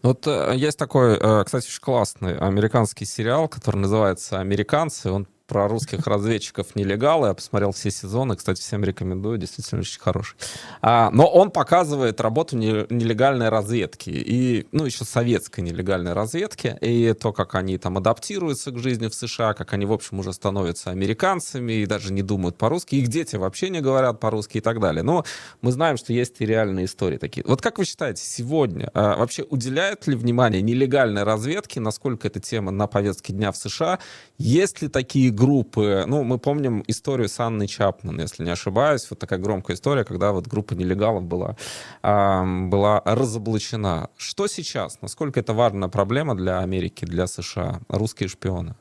Вот 0.01 0.27
э, 0.27 0.53
есть 0.55 0.77
такой, 0.77 1.17
кстати, 1.43 1.67
очень 1.67 1.81
классный 1.81 2.37
американский 2.37 3.05
сериал, 3.05 3.47
который 3.47 3.77
называется 3.77 4.39
«Американцы». 4.39 5.11
Он 5.11 5.27
про 5.47 5.67
русских 5.67 6.07
разведчиков 6.07 6.75
нелегалы. 6.75 7.27
Я 7.27 7.33
посмотрел 7.33 7.71
все 7.71 7.91
сезоны. 7.91 8.35
Кстати, 8.35 8.61
всем 8.61 8.83
рекомендую. 8.83 9.37
Действительно 9.37 9.81
очень 9.81 9.99
хороший. 9.99 10.35
А, 10.81 11.11
но 11.11 11.27
он 11.27 11.51
показывает 11.51 12.19
работу 12.19 12.57
нелегальной 12.57 13.49
разведки. 13.49 14.09
И, 14.09 14.67
ну, 14.71 14.85
еще 14.85 15.05
советской 15.05 15.61
нелегальной 15.61 16.13
разведки. 16.13 16.77
И 16.81 17.13
то, 17.13 17.31
как 17.31 17.55
они 17.55 17.77
там 17.77 17.97
адаптируются 17.97 18.71
к 18.71 18.79
жизни 18.79 19.07
в 19.07 19.13
США, 19.13 19.53
как 19.53 19.73
они, 19.73 19.85
в 19.85 19.93
общем, 19.93 20.19
уже 20.19 20.33
становятся 20.33 20.89
американцами 20.89 21.73
и 21.73 21.85
даже 21.85 22.11
не 22.11 22.23
думают 22.23 22.57
по-русски. 22.57 22.95
Их 22.95 23.07
дети 23.07 23.35
вообще 23.35 23.69
не 23.69 23.81
говорят 23.81 24.19
по-русски 24.19 24.57
и 24.57 24.61
так 24.61 24.79
далее. 24.79 25.03
Но 25.03 25.25
мы 25.61 25.71
знаем, 25.71 25.97
что 25.97 26.11
есть 26.11 26.41
и 26.41 26.45
реальные 26.45 26.85
истории 26.85 27.17
такие. 27.17 27.45
Вот 27.45 27.61
как 27.61 27.77
вы 27.77 27.85
считаете, 27.85 28.23
сегодня 28.23 28.89
а, 28.93 29.15
вообще 29.17 29.43
уделяют 29.43 30.07
ли 30.07 30.15
внимание 30.15 30.63
нелегальной 30.63 31.23
разведке? 31.23 31.79
Насколько 31.79 32.27
эта 32.29 32.39
тема 32.39 32.71
на 32.71 32.87
повестке 32.87 33.31
дня 33.31 33.51
в 33.51 33.57
США? 33.57 33.99
Есть 34.39 34.81
ли 34.81 34.87
такие 34.87 35.34
группы, 35.35 36.05
ну, 36.07 36.23
мы 36.23 36.39
помним 36.39 36.83
историю 36.87 37.27
с 37.27 37.39
Анной 37.39 37.67
Чапман, 37.67 38.19
если 38.21 38.43
не 38.43 38.51
ошибаюсь, 38.51 39.07
вот 39.09 39.19
такая 39.19 39.39
громкая 39.39 39.75
история, 39.75 40.03
когда 40.03 40.31
вот 40.31 40.47
группа 40.47 40.73
нелегалов 40.73 41.23
была, 41.23 41.57
была 42.01 43.01
разоблачена. 43.05 44.09
Что 44.17 44.47
сейчас? 44.47 45.01
Насколько 45.01 45.39
это 45.39 45.53
важная 45.53 45.89
проблема 45.89 46.35
для 46.35 46.59
Америки, 46.59 47.05
для 47.05 47.27
США? 47.27 47.81
Русские 47.89 48.29
шпионы. 48.29 48.75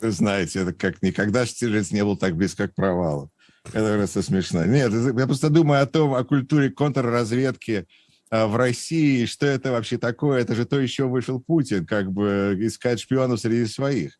Вы 0.00 0.10
знаете, 0.10 0.60
это 0.60 0.72
как 0.74 1.02
никогда 1.02 1.46
Штирлиц 1.46 1.90
не 1.90 2.04
был 2.04 2.16
так 2.16 2.36
близко 2.36 2.68
к 2.68 2.74
провалу. 2.74 3.30
Это 3.72 3.96
просто 3.96 4.22
смешно. 4.22 4.64
Нет, 4.64 4.92
я 4.92 5.26
просто 5.26 5.48
думаю 5.48 5.82
о 5.82 5.86
том, 5.86 6.14
о 6.14 6.22
культуре 6.24 6.70
контрразведки 6.70 7.86
а, 8.30 8.46
в 8.46 8.56
России, 8.56 9.24
что 9.24 9.46
это 9.46 9.72
вообще 9.72 9.98
такое. 9.98 10.40
Это 10.40 10.54
же 10.54 10.66
то, 10.66 10.78
еще 10.78 11.04
вышел 11.04 11.40
Путин, 11.40 11.86
как 11.86 12.12
бы 12.12 12.56
искать 12.60 13.00
шпионов 13.00 13.40
среди 13.40 13.66
своих. 13.66 14.18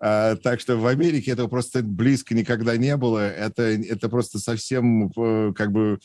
А, 0.00 0.36
так 0.36 0.60
что 0.60 0.76
в 0.76 0.86
Америке 0.86 1.32
этого 1.32 1.48
просто 1.48 1.82
близко 1.82 2.34
никогда 2.34 2.76
не 2.76 2.96
было. 2.96 3.28
Это, 3.28 3.62
это 3.62 4.08
просто 4.08 4.38
совсем, 4.38 5.10
э, 5.16 5.52
как 5.54 5.72
бы, 5.72 5.98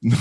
ну, 0.00 0.16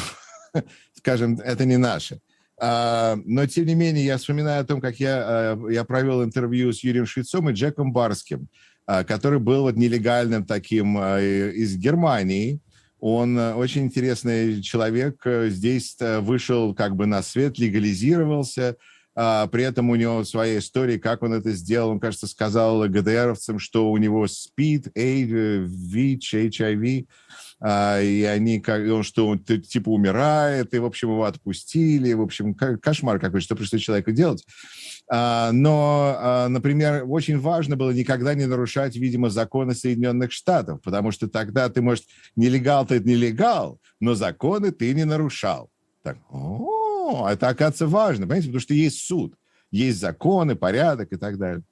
скажем, 0.93 1.39
это 1.39 1.65
не 1.65 1.78
наше. 1.78 2.19
А, 2.59 3.17
но, 3.26 3.45
тем 3.45 3.65
не 3.65 3.76
менее, 3.76 4.05
я 4.05 4.17
вспоминаю 4.17 4.61
о 4.61 4.65
том, 4.65 4.82
как 4.82 4.99
я, 4.99 5.24
а, 5.26 5.69
я 5.69 5.84
провел 5.84 6.24
интервью 6.24 6.71
с 6.74 6.84
Юрием 6.84 7.05
Швецом 7.05 7.49
и 7.49 7.53
Джеком 7.53 7.93
Барским, 7.93 8.47
а, 8.86 9.03
который 9.03 9.39
был 9.39 9.63
вот 9.63 9.76
нелегальным 9.76 10.45
таким 10.45 10.97
а, 10.97 11.19
из 11.19 11.76
Германии. 11.78 12.59
Он 13.05 13.38
э, 13.38 13.53
очень 13.55 13.84
интересный 13.84 14.61
человек. 14.61 15.21
Здесь 15.26 15.97
э, 15.99 16.21
вышел 16.21 16.74
как 16.74 16.95
бы 16.95 17.05
на 17.05 17.21
свет, 17.21 17.59
легализировался, 17.59 18.78
а, 19.16 19.47
при 19.47 19.64
этом 19.64 19.89
у 19.89 19.95
него 19.95 20.24
своя 20.24 20.57
история, 20.57 20.99
как 20.99 21.24
он 21.24 21.34
это 21.34 21.51
сделал. 21.51 21.91
Он, 21.91 21.99
кажется, 21.99 22.28
сказал 22.28 22.88
ГДРовцам, 22.88 23.59
что 23.59 23.91
у 23.91 23.97
него 23.97 24.28
СПИД, 24.28 24.91
ВИЧ, 24.95 26.34
HIV, 26.34 27.07
а, 27.59 28.01
и 28.01 28.24
они, 28.24 28.59
как, 28.59 28.82
что, 29.03 29.28
он 29.28 29.39
типа 29.39 29.89
умирает, 29.89 30.74
и, 30.74 30.80
в 30.80 30.86
общем, 30.86 31.09
его 31.09 31.26
отпустили. 31.26 32.14
В 32.14 32.22
общем, 32.22 32.55
кошмар 32.55 33.20
какой, 33.20 33.41
что 33.41 33.55
пришлось 33.55 33.82
человеку 33.82 34.11
делать. 34.11 34.45
А, 35.11 35.51
но, 35.51 36.47
например, 36.49 37.03
очень 37.07 37.39
важно 37.39 37.76
было 37.76 37.91
никогда 37.91 38.34
не 38.34 38.45
нарушать, 38.45 38.95
видимо, 38.95 39.30
законы 39.30 39.76
Соединенных 39.76 40.32
Штатов, 40.32 40.82
потому 40.82 41.11
что 41.11 41.28
тогда 41.28 41.70
ты, 41.70 41.82
может, 41.82 42.05
нелегал 42.36 42.86
ты 42.86 42.99
нелегал, 42.99 43.80
но 43.99 44.16
законы 44.16 44.72
ты 44.72 44.93
не 44.93 45.05
нарушал. 45.05 45.70
Так, 46.03 46.18
о, 46.30 46.82
это, 47.30 47.49
оказывается, 47.49 47.88
важно, 47.88 48.26
понимаете, 48.26 48.47
потому 48.47 48.61
что 48.61 48.74
есть 48.74 49.05
суд, 49.05 49.36
есть 49.72 49.99
законы, 49.99 50.55
порядок 50.55 51.11
и 51.11 51.18
так 51.18 51.38
далее. 51.38 51.64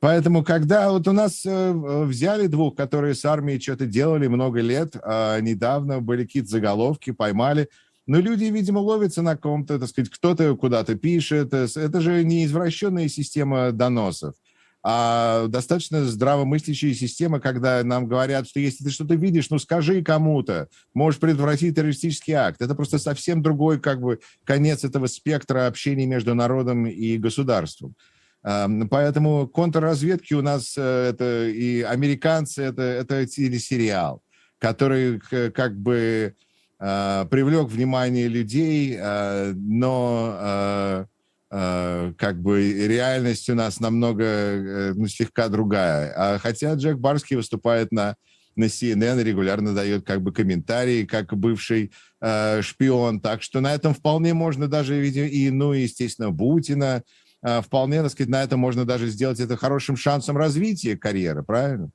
Поэтому, 0.00 0.44
когда 0.44 0.90
вот 0.90 1.08
у 1.08 1.12
нас 1.12 1.44
э, 1.44 1.72
взяли 2.04 2.46
двух, 2.46 2.76
которые 2.76 3.14
с 3.14 3.24
армией 3.24 3.60
что-то 3.60 3.86
делали 3.86 4.26
много 4.26 4.60
лет, 4.60 4.96
э, 4.96 5.40
недавно 5.40 6.00
были 6.00 6.24
какие-то 6.24 6.48
заголовки, 6.48 7.12
поймали, 7.12 7.68
но 8.06 8.18
люди, 8.18 8.44
видимо, 8.44 8.78
ловятся 8.78 9.22
на 9.22 9.36
ком-то, 9.36 9.78
так 9.78 9.88
сказать, 9.88 10.10
кто-то 10.10 10.56
куда-то 10.56 10.96
пишет. 10.96 11.54
Это 11.54 12.00
же 12.00 12.24
не 12.24 12.44
извращенная 12.44 13.08
система 13.08 13.72
доносов 13.72 14.34
а 14.82 15.46
достаточно 15.48 16.04
здравомыслящая 16.04 16.94
система, 16.94 17.40
когда 17.40 17.82
нам 17.84 18.06
говорят, 18.06 18.48
что 18.48 18.60
если 18.60 18.84
ты 18.84 18.90
что-то 18.90 19.14
видишь, 19.14 19.50
ну 19.50 19.58
скажи 19.58 20.02
кому-то, 20.02 20.68
можешь 20.94 21.20
предотвратить 21.20 21.74
террористический 21.74 22.34
акт. 22.34 22.62
Это 22.62 22.74
просто 22.74 22.98
совсем 22.98 23.42
другой 23.42 23.78
как 23.78 24.00
бы 24.00 24.20
конец 24.44 24.84
этого 24.84 25.06
спектра 25.06 25.66
общения 25.66 26.06
между 26.06 26.34
народом 26.34 26.86
и 26.86 27.18
государством. 27.18 27.94
Поэтому 28.42 29.46
контрразведки 29.48 30.32
у 30.32 30.40
нас 30.40 30.74
э, 30.78 31.10
это 31.10 31.46
и 31.46 31.82
американцы, 31.82 32.62
это, 32.62 32.80
это 32.80 33.26
телесериал, 33.26 34.22
который 34.58 35.20
как 35.20 35.76
бы 35.76 36.34
а, 36.78 37.26
привлек 37.26 37.68
внимание 37.68 38.28
людей, 38.28 38.96
а, 38.98 39.52
но 39.54 40.38
Э, 40.40 41.04
как 41.50 42.40
бы 42.40 42.86
реальность 42.86 43.50
у 43.50 43.54
нас 43.54 43.80
намного, 43.80 44.24
э, 44.24 44.92
ну, 44.94 45.08
слегка 45.08 45.48
другая. 45.48 46.12
А 46.16 46.38
хотя 46.38 46.74
Джек 46.74 46.98
Барский 46.98 47.34
выступает 47.34 47.90
на, 47.90 48.14
на 48.54 48.64
CNN, 48.64 49.20
регулярно 49.22 49.74
дает 49.74 50.06
как 50.06 50.22
бы 50.22 50.32
комментарии, 50.32 51.04
как 51.04 51.36
бывший 51.36 51.90
э, 52.20 52.62
шпион. 52.62 53.20
Так 53.20 53.42
что 53.42 53.60
на 53.60 53.74
этом 53.74 53.94
вполне 53.94 54.32
можно 54.32 54.68
даже, 54.68 55.00
видимо, 55.00 55.26
и, 55.26 55.50
ну, 55.50 55.72
естественно, 55.72 56.30
Бутина, 56.30 57.02
э, 57.42 57.62
вполне, 57.62 58.02
так 58.02 58.12
сказать, 58.12 58.30
на 58.30 58.44
этом 58.44 58.60
можно 58.60 58.84
даже 58.84 59.08
сделать 59.08 59.40
это 59.40 59.56
хорошим 59.56 59.96
шансом 59.96 60.36
развития 60.36 60.96
карьеры, 60.96 61.42
правильно? 61.42 61.90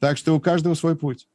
Так 0.00 0.16
что 0.16 0.36
у 0.36 0.40
каждого 0.40 0.74
свой 0.74 0.96
путь. 0.96 1.26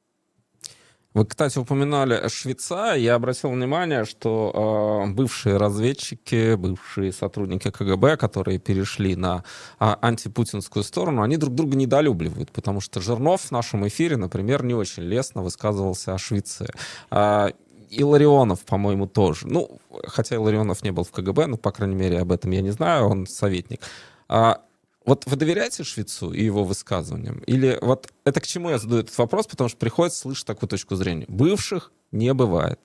Вы, 1.17 1.25
кстати, 1.25 1.57
упоминали 1.57 2.27
Швейца. 2.27 2.93
Я 2.93 3.15
обратил 3.15 3.49
внимание, 3.49 4.05
что 4.05 5.03
э, 5.07 5.11
бывшие 5.13 5.57
разведчики, 5.57 6.53
бывшие 6.53 7.11
сотрудники 7.11 7.71
КГБ, 7.71 8.17
которые 8.17 8.59
перешли 8.59 9.15
на 9.15 9.43
э, 9.79 9.95
антипутинскую 9.99 10.83
сторону, 10.83 11.23
они 11.23 11.37
друг 11.37 11.55
друга 11.55 11.75
недолюбливают, 11.75 12.51
потому 12.51 12.81
что 12.81 13.01
Жирнов 13.01 13.41
в 13.41 13.51
нашем 13.51 13.87
эфире, 13.87 14.15
например, 14.15 14.63
не 14.63 14.75
очень 14.75 15.01
лестно 15.01 15.41
высказывался 15.41 16.13
о 16.13 16.19
Швейце. 16.19 16.67
Э, 17.09 17.47
и 17.89 18.03
Ларионов, 18.03 18.59
по-моему, 18.59 19.07
тоже. 19.07 19.47
Ну, 19.47 19.79
хотя 20.05 20.39
Ларионов 20.39 20.83
не 20.83 20.91
был 20.91 21.03
в 21.03 21.09
КГБ, 21.11 21.47
но, 21.47 21.57
по 21.57 21.71
крайней 21.71 21.95
мере, 21.95 22.19
об 22.19 22.31
этом 22.31 22.51
я 22.51 22.61
не 22.61 22.69
знаю, 22.69 23.07
он 23.07 23.25
советник. 23.25 23.81
А, 24.29 24.61
вот 25.07 25.25
вы 25.25 25.37
доверяете 25.37 25.85
Швецу 25.85 26.33
и 26.33 26.43
его 26.43 26.65
высказываниям? 26.65 27.39
Или 27.47 27.79
вот 27.81 28.11
это 28.25 28.41
к 28.41 28.45
чему 28.45 28.71
я 28.71 28.77
задаю 28.77 29.03
этот 29.03 29.17
вопрос? 29.17 29.47
Потому 29.47 29.69
что 29.69 29.77
приходится 29.77 30.19
слышать 30.19 30.45
такую 30.45 30.67
точку 30.67 30.95
зрения. 30.95 31.23
Бывших 31.29 31.93
не 32.11 32.33
бывает. 32.33 32.81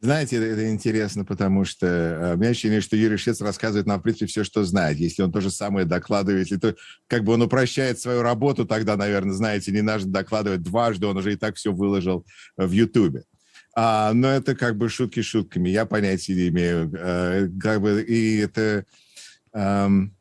Знаете, 0.00 0.36
это, 0.36 0.44
это 0.44 0.70
интересно, 0.70 1.24
потому 1.24 1.64
что 1.64 1.86
э, 1.86 2.34
у 2.34 2.36
меня 2.36 2.50
ощущение, 2.50 2.82
что 2.82 2.94
Юрий 2.94 3.16
Швец 3.16 3.40
рассказывает 3.40 3.86
нам, 3.86 4.00
в 4.00 4.02
принципе, 4.02 4.26
все, 4.26 4.44
что 4.44 4.64
знает. 4.64 4.98
Если 4.98 5.22
он 5.22 5.32
то 5.32 5.40
же 5.40 5.50
самое 5.50 5.86
докладывает, 5.86 6.46
если 6.46 6.58
то, 6.58 6.76
как 7.06 7.24
бы 7.24 7.32
он 7.32 7.40
упрощает 7.40 7.98
свою 7.98 8.20
работу, 8.20 8.66
тогда, 8.66 8.96
наверное, 8.96 9.32
знаете, 9.32 9.72
не 9.72 9.80
нужно 9.80 10.12
докладывать 10.12 10.62
дважды, 10.62 11.06
он 11.06 11.16
уже 11.16 11.32
и 11.32 11.36
так 11.36 11.56
все 11.56 11.72
выложил 11.72 12.26
в 12.58 12.70
Ютубе. 12.70 13.24
А, 13.74 14.12
но 14.12 14.28
это 14.28 14.54
как 14.54 14.76
бы 14.76 14.90
шутки 14.90 15.22
шутками, 15.22 15.70
я 15.70 15.86
понятия 15.86 16.34
не 16.34 16.48
имею. 16.48 16.92
А, 16.94 17.48
как 17.58 17.80
бы, 17.80 18.02
и 18.02 18.40
это... 18.40 18.84
Эм, 19.54 20.17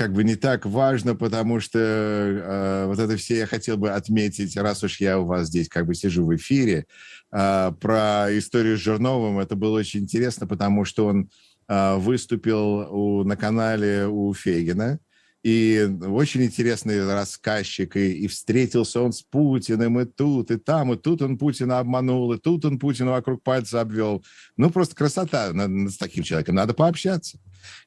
как 0.00 0.14
бы 0.14 0.24
не 0.24 0.34
так 0.34 0.64
важно, 0.64 1.14
потому 1.14 1.60
что 1.60 1.78
э, 1.78 2.86
вот 2.86 2.98
это 2.98 3.18
все 3.18 3.36
я 3.36 3.46
хотел 3.46 3.76
бы 3.76 3.90
отметить, 3.90 4.56
раз 4.56 4.82
уж 4.82 4.98
я 4.98 5.18
у 5.18 5.26
вас 5.26 5.48
здесь 5.48 5.68
как 5.68 5.86
бы 5.86 5.94
сижу 5.94 6.24
в 6.24 6.34
эфире, 6.36 6.86
э, 7.30 7.72
про 7.78 8.28
историю 8.30 8.78
с 8.78 8.80
Жирновым. 8.80 9.40
Это 9.40 9.56
было 9.56 9.78
очень 9.78 10.00
интересно, 10.00 10.46
потому 10.46 10.86
что 10.86 11.04
он 11.04 11.28
э, 11.68 11.96
выступил 11.96 12.88
у, 12.90 13.24
на 13.24 13.36
канале 13.36 14.06
у 14.06 14.32
Фейгина, 14.32 15.00
и 15.42 15.86
очень 16.06 16.44
интересный 16.44 17.06
рассказчик, 17.06 17.94
и, 17.94 18.24
и 18.24 18.26
встретился 18.26 19.02
он 19.02 19.12
с 19.12 19.20
Путиным, 19.20 20.00
и 20.00 20.06
тут, 20.06 20.50
и 20.50 20.56
там, 20.56 20.94
и 20.94 20.96
тут 20.96 21.20
он 21.20 21.36
Путина 21.36 21.78
обманул, 21.78 22.32
и 22.32 22.38
тут 22.38 22.64
он 22.64 22.78
Путина 22.78 23.10
вокруг 23.10 23.42
пальца 23.42 23.82
обвел. 23.82 24.24
Ну, 24.56 24.70
просто 24.70 24.96
красота. 24.96 25.52
С 25.52 25.98
таким 25.98 26.24
человеком 26.24 26.54
надо 26.54 26.72
пообщаться. 26.72 27.38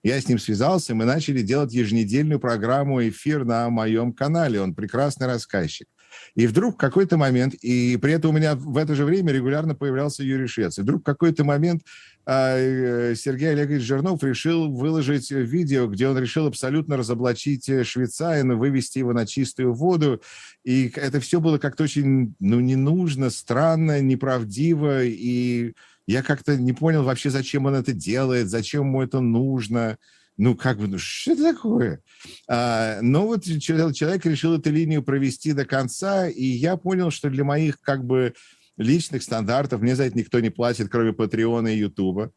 Я 0.03 0.19
с 0.19 0.27
ним 0.27 0.39
связался, 0.39 0.95
мы 0.95 1.05
начали 1.05 1.41
делать 1.41 1.73
еженедельную 1.73 2.39
программу 2.39 3.07
«Эфир» 3.07 3.45
на 3.45 3.69
моем 3.69 4.13
канале. 4.13 4.61
Он 4.61 4.75
прекрасный 4.75 5.27
рассказчик. 5.27 5.87
И 6.35 6.47
вдруг 6.47 6.75
в 6.75 6.77
какой-то 6.77 7.17
момент, 7.17 7.53
и 7.55 7.97
при 7.97 8.13
этом 8.13 8.31
у 8.31 8.33
меня 8.33 8.55
в 8.55 8.77
это 8.77 8.95
же 8.95 9.05
время 9.05 9.31
регулярно 9.31 9.75
появлялся 9.75 10.23
Юрий 10.23 10.47
Швец, 10.47 10.77
и 10.77 10.81
вдруг 10.81 11.01
в 11.01 11.05
какой-то 11.05 11.43
момент 11.43 11.83
э, 12.25 13.13
Сергей 13.15 13.51
Олегович 13.51 13.83
Жернов 13.83 14.23
решил 14.23 14.71
выложить 14.71 15.31
видео, 15.31 15.87
где 15.87 16.07
он 16.07 16.17
решил 16.17 16.47
абсолютно 16.47 16.97
разоблачить 16.97 17.69
Швеца 17.85 18.39
и 18.39 18.43
вывести 18.43 18.99
его 18.99 19.13
на 19.13 19.25
чистую 19.25 19.73
воду. 19.73 20.21
И 20.63 20.91
это 20.95 21.19
все 21.19 21.39
было 21.39 21.57
как-то 21.57 21.83
очень, 21.83 22.35
ну, 22.39 22.59
не 22.59 22.75
нужно, 22.75 23.29
странно, 23.29 24.01
неправдиво, 24.01 25.03
и 25.03 25.73
я 26.07 26.23
как-то 26.23 26.57
не 26.57 26.73
понял 26.73 27.03
вообще, 27.03 27.29
зачем 27.29 27.65
он 27.65 27.75
это 27.75 27.93
делает, 27.93 28.49
зачем 28.49 28.87
ему 28.87 29.01
это 29.01 29.19
нужно. 29.19 29.97
Ну, 30.35 30.55
как 30.55 30.79
бы, 30.79 30.87
ну, 30.87 30.97
что 30.97 31.33
это 31.33 31.53
такое? 31.53 32.01
А, 32.49 32.99
но 33.01 33.27
вот 33.27 33.43
человек 33.43 34.25
решил 34.25 34.57
эту 34.57 34.71
линию 34.71 35.03
провести 35.03 35.53
до 35.53 35.63
конца, 35.63 36.27
и 36.27 36.43
я 36.43 36.75
понял, 36.75 37.11
что 37.11 37.29
для 37.29 37.43
моих, 37.43 37.79
как 37.81 38.03
бы, 38.03 38.33
личных 38.77 39.21
стандартов, 39.21 39.81
мне 39.81 39.95
за 39.95 40.05
это 40.05 40.17
никто 40.17 40.39
не 40.39 40.49
платит, 40.49 40.89
кроме 40.89 41.13
Патреона 41.13 41.67
и 41.67 41.77
Ютуба, 41.77 42.31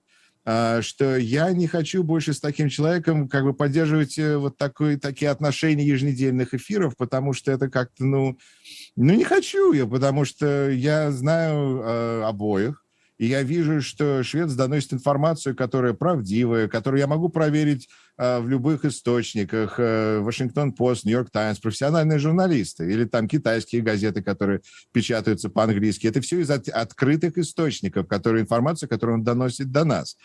а, 0.44 0.80
что 0.80 1.16
я 1.16 1.50
не 1.52 1.66
хочу 1.66 2.04
больше 2.04 2.32
с 2.32 2.40
таким 2.40 2.68
человеком 2.68 3.28
как 3.28 3.42
бы 3.42 3.52
поддерживать 3.52 4.16
э, 4.16 4.36
вот 4.36 4.56
такой, 4.56 4.96
такие 4.96 5.30
отношения 5.30 5.84
еженедельных 5.84 6.54
эфиров, 6.54 6.96
потому 6.96 7.32
что 7.32 7.50
это 7.50 7.68
как-то, 7.68 8.04
ну, 8.04 8.38
ну 8.94 9.14
не 9.14 9.24
хочу 9.24 9.72
я, 9.72 9.86
потому 9.86 10.24
что 10.24 10.70
я 10.70 11.10
знаю 11.10 11.80
э, 11.82 12.22
обоих, 12.22 12.86
и 13.18 13.26
я 13.26 13.42
вижу, 13.42 13.80
что 13.80 14.22
швец 14.22 14.52
доносит 14.52 14.92
информацию, 14.92 15.56
которая 15.56 15.94
правдивая, 15.94 16.68
которую 16.68 17.00
я 17.00 17.06
могу 17.06 17.28
проверить 17.28 17.88
э, 18.18 18.40
в 18.40 18.48
любых 18.48 18.84
источниках. 18.84 19.78
Вашингтон-Пост, 19.78 21.04
Нью-Йорк 21.04 21.30
Таймс, 21.30 21.58
профессиональные 21.58 22.18
журналисты 22.18 22.90
или 22.90 23.04
там 23.04 23.28
китайские 23.28 23.82
газеты, 23.82 24.22
которые 24.22 24.60
печатаются 24.92 25.48
по-английски. 25.48 26.06
Это 26.06 26.20
все 26.20 26.40
из 26.40 26.50
от, 26.50 26.68
открытых 26.68 27.38
источников, 27.38 28.06
которые, 28.06 28.42
информация, 28.42 28.88
которую 28.88 29.18
он 29.18 29.24
доносит 29.24 29.70
до 29.70 29.84
нас. 29.84 30.16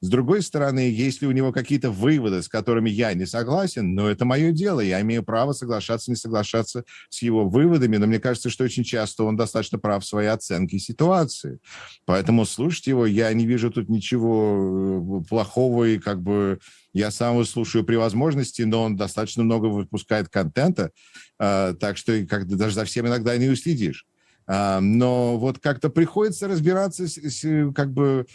С 0.00 0.08
другой 0.08 0.42
стороны, 0.42 0.80
если 0.80 1.26
у 1.26 1.32
него 1.32 1.52
какие-то 1.52 1.90
выводы, 1.90 2.42
с 2.42 2.48
которыми 2.48 2.88
я 2.88 3.14
не 3.14 3.26
согласен, 3.26 3.94
но 3.94 4.08
это 4.08 4.24
мое 4.24 4.52
дело, 4.52 4.80
я 4.80 5.00
имею 5.00 5.24
право 5.24 5.52
соглашаться, 5.52 6.10
не 6.10 6.16
соглашаться 6.16 6.84
с 7.08 7.20
его 7.20 7.48
выводами, 7.48 7.96
но 7.96 8.06
мне 8.06 8.20
кажется, 8.20 8.48
что 8.48 8.62
очень 8.62 8.84
часто 8.84 9.24
он 9.24 9.36
достаточно 9.36 9.78
прав 9.78 10.04
в 10.04 10.06
своей 10.06 10.28
оценке 10.28 10.78
ситуации. 10.78 11.58
Поэтому 12.04 12.44
слушать 12.44 12.86
его 12.86 13.06
я 13.06 13.32
не 13.32 13.44
вижу 13.44 13.72
тут 13.72 13.88
ничего 13.88 15.20
э, 15.20 15.28
плохого, 15.28 15.84
и 15.84 15.98
как 15.98 16.22
бы 16.22 16.60
я 16.92 17.10
сам 17.10 17.34
его 17.34 17.44
слушаю 17.44 17.84
при 17.84 17.96
возможности, 17.96 18.62
но 18.62 18.84
он 18.84 18.96
достаточно 18.96 19.42
много 19.42 19.66
выпускает 19.66 20.28
контента, 20.28 20.92
э, 21.40 21.74
так 21.78 21.96
что 21.96 22.24
как 22.26 22.46
даже 22.46 22.74
за 22.74 22.84
всем 22.84 23.08
иногда 23.08 23.36
не 23.36 23.48
уследишь. 23.48 24.06
Э, 24.46 24.78
но 24.78 25.38
вот 25.38 25.58
как-то 25.58 25.90
приходится 25.90 26.46
разбираться 26.46 27.08
с, 27.08 27.16
с, 27.16 27.72
как 27.72 27.92
бы 27.92 28.26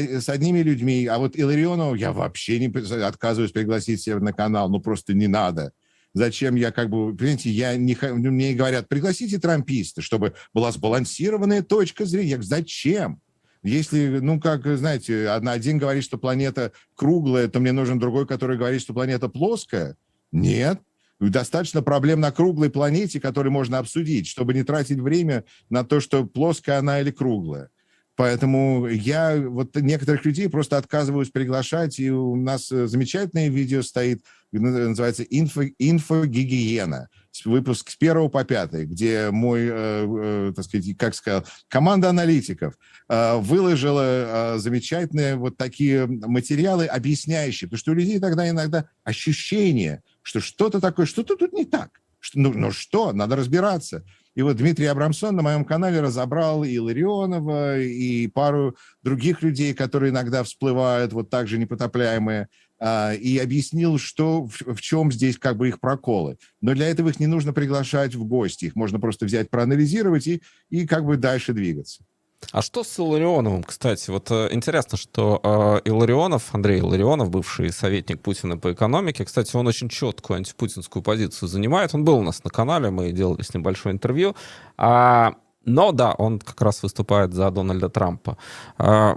с 0.00 0.28
одними 0.28 0.60
людьми, 0.60 1.06
а 1.06 1.18
вот 1.18 1.36
Иларионова 1.36 1.94
я 1.94 2.12
вообще 2.12 2.58
не 2.58 2.66
отказываюсь 3.04 3.52
пригласить 3.52 4.00
себе 4.00 4.18
на 4.18 4.32
канал, 4.32 4.70
ну 4.70 4.80
просто 4.80 5.14
не 5.14 5.26
надо. 5.26 5.72
Зачем 6.14 6.56
я 6.56 6.72
как 6.72 6.90
бы, 6.90 7.16
понимаете, 7.16 7.50
я 7.50 7.76
не, 7.76 7.96
мне 8.12 8.52
говорят, 8.52 8.88
пригласите 8.88 9.38
трамписта, 9.38 10.02
чтобы 10.02 10.34
была 10.52 10.70
сбалансированная 10.70 11.62
точка 11.62 12.04
зрения. 12.04 12.40
Зачем? 12.42 13.20
Если, 13.62 14.18
ну, 14.20 14.40
как, 14.40 14.66
знаете, 14.76 15.28
один 15.28 15.78
говорит, 15.78 16.04
что 16.04 16.18
планета 16.18 16.72
круглая, 16.94 17.48
то 17.48 17.60
мне 17.60 17.72
нужен 17.72 17.98
другой, 17.98 18.26
который 18.26 18.58
говорит, 18.58 18.82
что 18.82 18.92
планета 18.92 19.28
плоская. 19.28 19.96
Нет. 20.32 20.80
Достаточно 21.20 21.82
проблем 21.82 22.18
на 22.18 22.32
круглой 22.32 22.68
планете, 22.68 23.20
которые 23.20 23.52
можно 23.52 23.78
обсудить, 23.78 24.26
чтобы 24.26 24.52
не 24.54 24.64
тратить 24.64 24.98
время 24.98 25.44
на 25.70 25.84
то, 25.84 26.00
что 26.00 26.26
плоская 26.26 26.78
она 26.78 27.00
или 27.00 27.12
круглая. 27.12 27.70
Поэтому 28.14 28.86
я 28.88 29.36
вот 29.36 29.74
некоторых 29.76 30.24
людей 30.24 30.48
просто 30.48 30.76
отказываюсь 30.76 31.30
приглашать, 31.30 31.98
и 31.98 32.10
у 32.10 32.36
нас 32.36 32.70
э, 32.70 32.86
замечательное 32.86 33.48
видео 33.48 33.82
стоит, 33.82 34.22
называется 34.52 35.22
«Инфо, 35.22 35.62
«Инфогигиена», 35.78 37.08
выпуск 37.46 37.90
с 37.90 37.96
первого 37.96 38.28
по 38.28 38.44
пятый, 38.44 38.84
где 38.84 39.30
мой, 39.30 39.62
э, 39.62 39.70
э, 39.70 40.52
так 40.54 40.64
сказать, 40.64 40.96
как 40.98 41.14
сказал, 41.14 41.46
команда 41.68 42.10
аналитиков 42.10 42.74
э, 43.08 43.36
выложила 43.38 44.56
э, 44.56 44.58
замечательные 44.58 45.36
вот 45.36 45.56
такие 45.56 46.06
материалы, 46.06 46.86
объясняющие, 46.86 47.68
потому 47.68 47.78
что 47.78 47.92
у 47.92 47.94
людей 47.94 48.20
тогда 48.20 48.48
иногда 48.48 48.88
ощущение, 49.04 50.02
что 50.20 50.40
что-то 50.40 50.80
такое, 50.80 51.06
что-то 51.06 51.36
тут 51.36 51.52
не 51.54 51.64
так. 51.64 52.02
Что, 52.20 52.38
ну, 52.38 52.52
ну 52.52 52.70
что, 52.70 53.12
надо 53.12 53.36
разбираться. 53.36 54.04
И 54.34 54.42
вот 54.42 54.56
Дмитрий 54.56 54.86
Абрамсон 54.86 55.36
на 55.36 55.42
моем 55.42 55.64
канале 55.64 56.00
разобрал 56.00 56.64
и 56.64 56.78
Ларионова, 56.78 57.78
и 57.78 58.26
пару 58.28 58.76
других 59.02 59.42
людей, 59.42 59.74
которые 59.74 60.10
иногда 60.10 60.42
всплывают, 60.42 61.12
вот 61.12 61.28
так 61.28 61.48
же 61.48 61.58
непотопляемые, 61.58 62.48
а, 62.80 63.12
и 63.12 63.38
объяснил, 63.38 63.98
что, 63.98 64.46
в 64.46 64.80
чем 64.80 65.12
здесь 65.12 65.38
как 65.38 65.56
бы 65.56 65.68
их 65.68 65.80
проколы. 65.80 66.38
Но 66.60 66.74
для 66.74 66.88
этого 66.88 67.10
их 67.10 67.20
не 67.20 67.26
нужно 67.26 67.52
приглашать 67.52 68.14
в 68.14 68.24
гости, 68.24 68.64
их 68.64 68.74
можно 68.74 68.98
просто 68.98 69.26
взять, 69.26 69.50
проанализировать 69.50 70.26
и, 70.26 70.42
и 70.70 70.86
как 70.86 71.04
бы 71.04 71.16
дальше 71.16 71.52
двигаться. 71.52 72.04
А 72.50 72.60
что 72.60 72.84
с 72.84 72.98
Илларионовым, 72.98 73.62
кстати? 73.62 74.10
Вот 74.10 74.30
э, 74.30 74.48
интересно, 74.50 74.98
что 74.98 75.40
э, 75.84 75.88
Илларионов, 75.88 76.54
Андрей 76.54 76.80
Илларионов, 76.80 77.30
бывший 77.30 77.72
советник 77.72 78.20
Путина 78.20 78.58
по 78.58 78.72
экономике, 78.72 79.24
кстати, 79.24 79.56
он 79.56 79.66
очень 79.66 79.88
четкую 79.88 80.38
антипутинскую 80.38 81.02
позицию 81.02 81.48
занимает. 81.48 81.94
Он 81.94 82.04
был 82.04 82.18
у 82.18 82.22
нас 82.22 82.44
на 82.44 82.50
канале, 82.50 82.90
мы 82.90 83.12
делали 83.12 83.42
с 83.42 83.54
ним 83.54 83.62
большое 83.62 83.94
интервью. 83.94 84.34
А, 84.76 85.34
но 85.64 85.92
да, 85.92 86.12
он 86.12 86.40
как 86.40 86.60
раз 86.60 86.82
выступает 86.82 87.32
за 87.32 87.50
Дональда 87.50 87.88
Трампа. 87.88 88.36
А, 88.76 89.16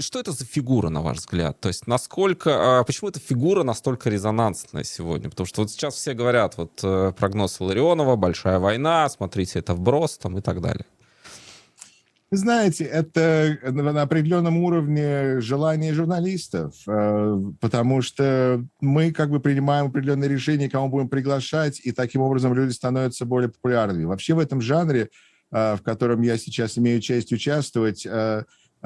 что 0.00 0.20
это 0.20 0.30
за 0.32 0.44
фигура, 0.44 0.88
на 0.90 1.02
ваш 1.02 1.18
взгляд? 1.18 1.60
То 1.60 1.68
есть 1.68 1.86
насколько, 1.86 2.78
а, 2.80 2.84
почему 2.84 3.10
эта 3.10 3.18
фигура 3.18 3.64
настолько 3.64 4.08
резонансная 4.08 4.84
сегодня? 4.84 5.28
Потому 5.28 5.46
что 5.46 5.62
вот 5.62 5.70
сейчас 5.70 5.94
все 5.94 6.14
говорят, 6.14 6.56
вот 6.56 6.80
э, 6.82 7.12
прогноз 7.18 7.60
Ларионова, 7.60 8.16
большая 8.16 8.60
война, 8.60 9.08
смотрите, 9.08 9.58
это 9.58 9.74
вброс 9.74 10.18
там 10.18 10.38
и 10.38 10.40
так 10.40 10.60
далее. 10.60 10.86
Знаете, 12.32 12.84
это 12.84 13.56
на 13.62 14.02
определенном 14.02 14.58
уровне 14.58 15.40
желание 15.40 15.94
журналистов, 15.94 16.74
э, 16.88 17.36
потому 17.60 18.02
что 18.02 18.64
мы 18.80 19.12
как 19.12 19.30
бы 19.30 19.38
принимаем 19.38 19.86
определенные 19.86 20.28
решения, 20.28 20.68
кого 20.68 20.88
будем 20.88 21.08
приглашать, 21.08 21.80
и 21.84 21.92
таким 21.92 22.22
образом 22.22 22.52
люди 22.52 22.72
становятся 22.72 23.26
более 23.26 23.50
популярными. 23.50 24.04
Вообще 24.04 24.34
в 24.34 24.40
этом 24.40 24.60
жанре 24.60 25.08
в 25.52 25.78
котором 25.84 26.22
я 26.22 26.38
сейчас 26.38 26.76
имею 26.76 27.00
честь 27.00 27.32
участвовать, 27.32 28.04
Э, 28.04 28.42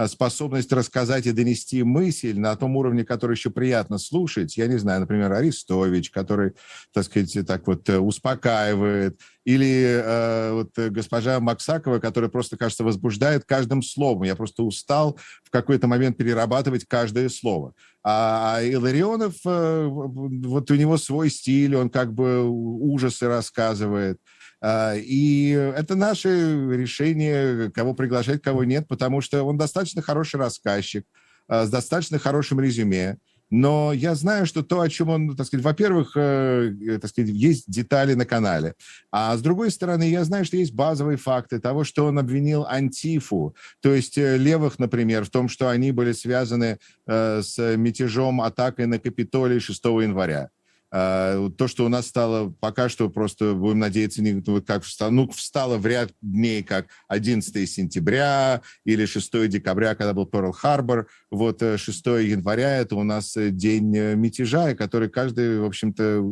способность 0.08 0.72
рассказать 0.72 1.26
и 1.26 1.32
донести 1.32 1.82
мысль 1.82 2.38
на 2.38 2.54
том 2.56 2.76
уровне, 2.76 3.04
который 3.04 3.34
еще 3.34 3.50
приятно 3.50 3.98
слушать. 3.98 4.56
Я 4.56 4.66
не 4.66 4.78
знаю, 4.78 5.00
например, 5.00 5.32
Арестович, 5.32 6.10
который, 6.10 6.52
так 6.92 7.04
сказать, 7.04 7.46
так 7.46 7.66
вот 7.66 7.88
э, 7.88 7.98
успокаивает, 7.98 9.20
или 9.44 10.02
э, 10.02 10.52
вот 10.52 10.78
госпожа 10.90 11.40
Максакова, 11.40 11.98
которая 11.98 12.30
просто, 12.30 12.56
кажется, 12.56 12.84
возбуждает 12.84 13.44
каждым 13.44 13.82
словом. 13.82 14.24
Я 14.24 14.36
просто 14.36 14.62
устал 14.62 15.18
в 15.44 15.50
какой-то 15.50 15.86
момент 15.86 16.16
перерабатывать 16.16 16.84
каждое 16.86 17.28
слово. 17.28 17.74
А, 18.02 18.56
а 18.56 18.62
Иларионов, 18.62 19.34
э, 19.44 19.86
вот 19.86 20.70
у 20.70 20.74
него 20.74 20.96
свой 20.96 21.30
стиль, 21.30 21.76
он 21.76 21.90
как 21.90 22.12
бы 22.12 22.42
ужасы 22.48 23.28
рассказывает. 23.28 24.18
А, 24.62 24.94
и 24.96 25.50
это 25.50 25.94
наше 25.94 26.28
решение, 26.70 27.70
кого 27.70 27.94
приглашать, 27.94 28.42
кого 28.42 28.64
нет, 28.64 28.86
потому 28.88 29.20
что 29.20 29.42
он 29.44 29.56
достаточно 29.56 30.02
хороший 30.02 30.36
рассказчик, 30.36 31.06
а, 31.48 31.66
с 31.66 31.70
достаточно 31.70 32.18
хорошим 32.18 32.60
резюме. 32.60 33.18
Но 33.50 33.92
я 33.92 34.14
знаю, 34.14 34.46
что 34.46 34.62
то, 34.62 34.80
о 34.80 34.88
чем 34.88 35.08
он, 35.08 35.36
так 35.36 35.46
сказать, 35.46 35.64
во-первых, 35.64 36.12
э, 36.14 36.72
э, 36.86 36.98
так 36.98 37.10
сказать, 37.10 37.30
есть 37.30 37.64
детали 37.66 38.14
на 38.14 38.24
канале, 38.24 38.74
а 39.10 39.36
с 39.36 39.42
другой 39.42 39.72
стороны, 39.72 40.08
я 40.08 40.22
знаю, 40.22 40.44
что 40.44 40.56
есть 40.56 40.72
базовые 40.72 41.16
факты 41.16 41.58
того, 41.58 41.82
что 41.82 42.06
он 42.06 42.18
обвинил 42.20 42.64
Антифу, 42.64 43.56
то 43.80 43.92
есть 43.92 44.16
э, 44.18 44.36
левых, 44.36 44.78
например, 44.78 45.24
в 45.24 45.30
том, 45.30 45.48
что 45.48 45.68
они 45.68 45.90
были 45.90 46.12
связаны 46.12 46.78
с 47.06 47.76
мятежом, 47.76 48.40
атакой 48.40 48.86
на 48.86 49.00
Капитолий 49.00 49.58
6 49.58 49.84
января. 49.84 50.50
А, 50.92 51.48
то, 51.50 51.68
что 51.68 51.84
у 51.84 51.88
нас 51.88 52.06
стало 52.06 52.50
пока 52.60 52.88
что 52.88 53.08
просто, 53.08 53.54
будем 53.54 53.78
надеяться, 53.78 54.22
не 54.22 54.42
как 54.62 54.82
встало, 54.82 55.10
ну, 55.10 55.30
встало 55.30 55.78
в 55.78 55.86
ряд 55.86 56.12
дней, 56.20 56.62
как 56.62 56.86
11 57.08 57.70
сентября 57.70 58.62
или 58.84 59.06
6 59.06 59.48
декабря, 59.48 59.94
когда 59.94 60.12
был 60.14 60.26
Перл-Харбор. 60.26 61.06
Вот 61.30 61.62
6 61.62 62.06
э, 62.06 62.24
января– 62.24 62.76
это 62.78 62.96
у 62.96 63.04
нас 63.04 63.36
э, 63.36 63.50
день 63.50 63.96
э, 63.96 64.14
мятежа, 64.16 64.74
который 64.74 65.08
каждый, 65.08 65.60
в 65.60 65.64
общем-то, 65.64 66.22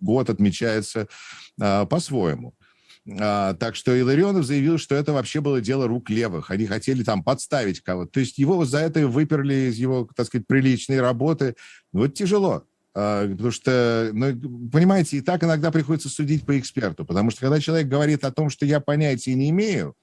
год 0.00 0.30
отмечается 0.30 1.08
а, 1.60 1.86
по-своему. 1.86 2.54
А, 3.20 3.54
так 3.54 3.74
что 3.74 3.98
Иларионов 3.98 4.44
заявил, 4.44 4.78
что 4.78 4.94
это 4.94 5.12
вообще 5.12 5.40
было 5.40 5.60
дело 5.60 5.88
рук 5.88 6.10
левых. 6.10 6.50
Они 6.50 6.66
хотели 6.66 7.02
там 7.02 7.22
подставить 7.22 7.80
кого-то. 7.80 8.12
То 8.12 8.20
есть 8.20 8.38
его 8.38 8.64
за 8.64 8.78
это 8.78 9.06
выперли 9.08 9.70
из 9.70 9.76
его, 9.76 10.08
так 10.14 10.26
сказать, 10.26 10.46
приличной 10.46 11.00
работы. 11.00 11.56
Вот 11.92 12.14
тяжело. 12.14 12.64
А, 12.94 13.28
потому 13.28 13.50
что, 13.50 14.10
ну, 14.12 14.68
понимаете, 14.70 15.16
и 15.16 15.20
так 15.20 15.42
иногда 15.44 15.70
приходится 15.70 16.08
судить 16.08 16.44
по 16.44 16.58
эксперту, 16.58 17.04
потому 17.04 17.30
что 17.30 17.40
когда 17.40 17.60
человек 17.60 17.88
говорит 17.88 18.24
о 18.24 18.32
том, 18.32 18.50
что 18.50 18.66
я 18.66 18.80
понятия 18.80 19.34
не 19.34 19.50
имею, 19.50 19.96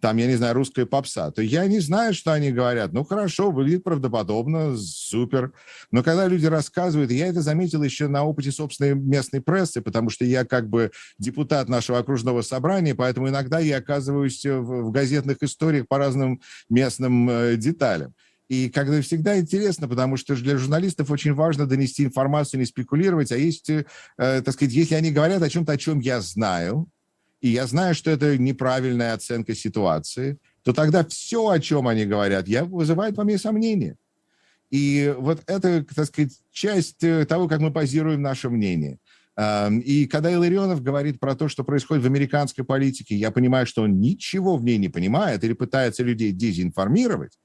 там, 0.00 0.16
я 0.16 0.26
не 0.26 0.36
знаю, 0.36 0.54
русская 0.54 0.86
попса, 0.86 1.30
то 1.30 1.42
я 1.42 1.66
не 1.66 1.78
знаю, 1.80 2.14
что 2.14 2.32
они 2.32 2.50
говорят. 2.50 2.92
Ну, 2.92 3.04
хорошо, 3.04 3.50
выглядит 3.50 3.84
правдоподобно, 3.84 4.76
супер. 4.76 5.52
Но 5.90 6.02
когда 6.02 6.26
люди 6.26 6.46
рассказывают, 6.46 7.10
я 7.10 7.26
это 7.26 7.42
заметил 7.42 7.82
еще 7.82 8.08
на 8.08 8.24
опыте 8.24 8.50
собственной 8.50 8.94
местной 8.94 9.42
прессы, 9.42 9.82
потому 9.82 10.08
что 10.08 10.24
я 10.24 10.44
как 10.44 10.68
бы 10.68 10.90
депутат 11.18 11.68
нашего 11.68 11.98
окружного 11.98 12.40
собрания, 12.42 12.94
поэтому 12.94 13.28
иногда 13.28 13.58
я 13.58 13.76
оказываюсь 13.76 14.44
в, 14.44 14.90
газетных 14.90 15.42
историях 15.42 15.86
по 15.86 15.98
разным 15.98 16.40
местным 16.70 17.28
э, 17.28 17.56
деталям. 17.56 18.14
И 18.50 18.68
когда 18.68 19.00
всегда 19.00 19.38
интересно, 19.38 19.86
потому 19.86 20.16
что 20.16 20.34
для 20.34 20.58
журналистов 20.58 21.08
очень 21.12 21.34
важно 21.34 21.66
донести 21.66 22.02
информацию, 22.02 22.58
не 22.58 22.66
спекулировать, 22.66 23.30
а 23.30 23.36
есть, 23.36 23.70
э, 23.70 23.84
так 24.16 24.50
сказать, 24.50 24.74
если 24.74 24.96
они 24.96 25.12
говорят 25.12 25.40
о 25.40 25.48
чем-то, 25.48 25.70
о 25.70 25.76
чем 25.76 26.00
я 26.00 26.20
знаю, 26.20 26.88
и 27.40 27.50
я 27.50 27.68
знаю, 27.68 27.94
что 27.94 28.10
это 28.10 28.36
неправильная 28.36 29.14
оценка 29.14 29.54
ситуации, 29.54 30.36
то 30.64 30.72
тогда 30.72 31.04
все, 31.04 31.48
о 31.48 31.60
чем 31.60 31.86
они 31.86 32.04
говорят, 32.06 32.48
я, 32.48 32.64
вызывает 32.64 33.16
во 33.16 33.22
мне 33.22 33.38
сомнения. 33.38 33.94
И 34.68 35.14
вот 35.16 35.44
это, 35.46 35.84
так 35.84 36.06
сказать, 36.06 36.32
часть 36.50 37.04
э, 37.04 37.26
того, 37.26 37.46
как 37.46 37.60
мы 37.60 37.72
позируем 37.72 38.20
наше 38.20 38.50
мнение. 38.50 38.98
И 39.84 40.08
когда 40.10 40.30
Иларионов 40.30 40.82
говорит 40.82 41.18
про 41.18 41.34
то, 41.34 41.48
что 41.48 41.64
происходит 41.64 42.02
в 42.02 42.06
американской 42.06 42.62
политике, 42.62 43.14
я 43.14 43.30
понимаю, 43.30 43.64
что 43.64 43.82
он 43.82 43.98
ничего 43.98 44.56
в 44.56 44.64
ней 44.64 44.76
не 44.76 44.88
понимает 44.90 45.44
или 45.44 45.54
пытается 45.54 46.02
людей 46.02 46.32
дезинформировать, 46.32 47.38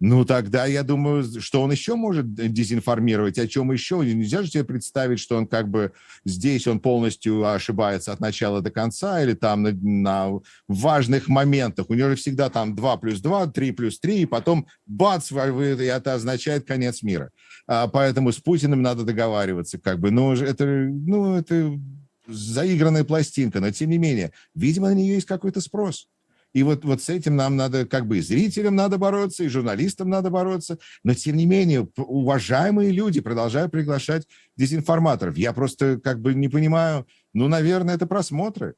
ну, 0.00 0.24
тогда 0.24 0.64
я 0.64 0.82
думаю, 0.82 1.22
что 1.42 1.60
он 1.60 1.70
еще 1.70 1.94
может 1.94 2.32
дезинформировать, 2.34 3.38
о 3.38 3.46
чем 3.46 3.70
еще. 3.70 3.96
Нельзя 3.96 4.42
же 4.42 4.48
себе 4.48 4.64
представить, 4.64 5.20
что 5.20 5.36
он 5.36 5.46
как 5.46 5.68
бы 5.68 5.92
здесь 6.24 6.66
он 6.66 6.80
полностью 6.80 7.46
ошибается 7.46 8.12
от 8.12 8.18
начала 8.18 8.62
до 8.62 8.70
конца 8.70 9.22
или 9.22 9.34
там 9.34 9.62
на, 9.62 9.72
на 9.72 10.40
важных 10.68 11.28
моментах. 11.28 11.90
У 11.90 11.94
него 11.94 12.08
же 12.08 12.16
всегда 12.16 12.48
там 12.48 12.74
2 12.74 12.96
плюс 12.96 13.20
2, 13.20 13.48
3 13.48 13.72
плюс 13.72 14.00
3, 14.00 14.22
и 14.22 14.26
потом 14.26 14.66
бац, 14.86 15.30
и 15.30 15.34
это 15.34 16.14
означает 16.14 16.66
конец 16.66 17.02
мира. 17.02 17.30
А, 17.66 17.86
поэтому 17.86 18.32
с 18.32 18.38
Путиным 18.38 18.80
надо 18.80 19.04
договариваться 19.04 19.78
как 19.78 20.00
бы. 20.00 20.10
Ну, 20.10 20.32
это, 20.32 20.64
ну, 20.64 21.34
это 21.34 21.78
заигранная 22.26 23.04
пластинка, 23.04 23.60
но 23.60 23.70
тем 23.70 23.90
не 23.90 23.98
менее, 23.98 24.32
видимо, 24.54 24.88
на 24.88 24.94
нее 24.94 25.16
есть 25.16 25.26
какой-то 25.26 25.60
спрос. 25.60 26.08
И 26.52 26.62
вот, 26.62 26.84
вот 26.84 27.02
с 27.02 27.08
этим 27.08 27.36
нам 27.36 27.56
надо, 27.56 27.86
как 27.86 28.06
бы 28.06 28.18
и 28.18 28.20
зрителям 28.20 28.74
надо 28.74 28.98
бороться, 28.98 29.44
и 29.44 29.48
журналистам 29.48 30.08
надо 30.10 30.30
бороться. 30.30 30.78
Но, 31.04 31.14
тем 31.14 31.36
не 31.36 31.46
менее, 31.46 31.88
уважаемые 31.96 32.90
люди 32.90 33.20
продолжают 33.20 33.70
приглашать 33.70 34.26
дезинформаторов. 34.56 35.36
Я 35.36 35.52
просто 35.52 36.00
как 36.00 36.20
бы 36.20 36.34
не 36.34 36.48
понимаю, 36.48 37.06
ну, 37.32 37.48
наверное, 37.48 37.94
это 37.94 38.06
просмотры. 38.06 38.74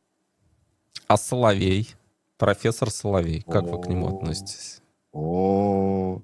А 1.06 1.16
Соловей? 1.16 1.88
Профессор 2.36 2.90
Соловей, 2.90 3.42
как 3.42 3.64
О, 3.64 3.76
вы 3.76 3.82
к 3.82 3.88
нему 3.88 4.16
относитесь? 4.16 4.82
О, 5.12 6.22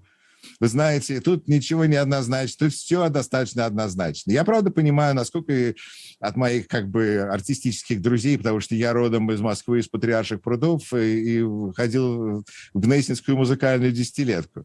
вы 0.60 0.68
знаете, 0.68 1.20
тут 1.20 1.46
ничего 1.46 1.84
не 1.84 1.96
однозначно, 1.96 2.66
тут 2.66 2.74
все 2.74 3.08
достаточно 3.08 3.64
однозначно. 3.66 4.32
Я, 4.32 4.44
правда, 4.44 4.70
понимаю, 4.70 5.14
насколько 5.14 5.74
от 6.20 6.36
моих 6.36 6.66
как 6.66 6.88
бы 6.88 7.20
артистических 7.30 8.02
друзей, 8.02 8.38
потому 8.38 8.60
что 8.60 8.74
я 8.74 8.92
родом 8.92 9.30
из 9.30 9.40
Москвы, 9.40 9.78
из 9.78 9.88
Патриарших 9.88 10.42
прудов, 10.42 10.92
и, 10.92 11.38
и 11.38 11.72
ходил 11.74 12.44
в 12.74 12.80
Гнесинскую 12.80 13.36
музыкальную 13.36 13.92
десятилетку. 13.92 14.64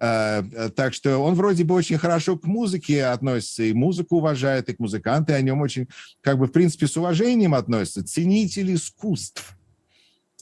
А, 0.00 0.42
так 0.74 0.94
что 0.94 1.18
он 1.18 1.34
вроде 1.34 1.64
бы 1.64 1.74
очень 1.74 1.98
хорошо 1.98 2.36
к 2.36 2.44
музыке 2.44 3.04
относится, 3.04 3.62
и 3.62 3.72
музыку 3.72 4.16
уважает, 4.16 4.68
и 4.68 4.74
к 4.74 4.80
музыканты 4.80 5.34
о 5.34 5.40
нем 5.40 5.60
очень, 5.60 5.88
как 6.20 6.38
бы, 6.38 6.46
в 6.46 6.52
принципе, 6.52 6.86
с 6.86 6.96
уважением 6.96 7.54
относятся. 7.54 8.04
Ценитель 8.04 8.74
искусств. 8.74 9.56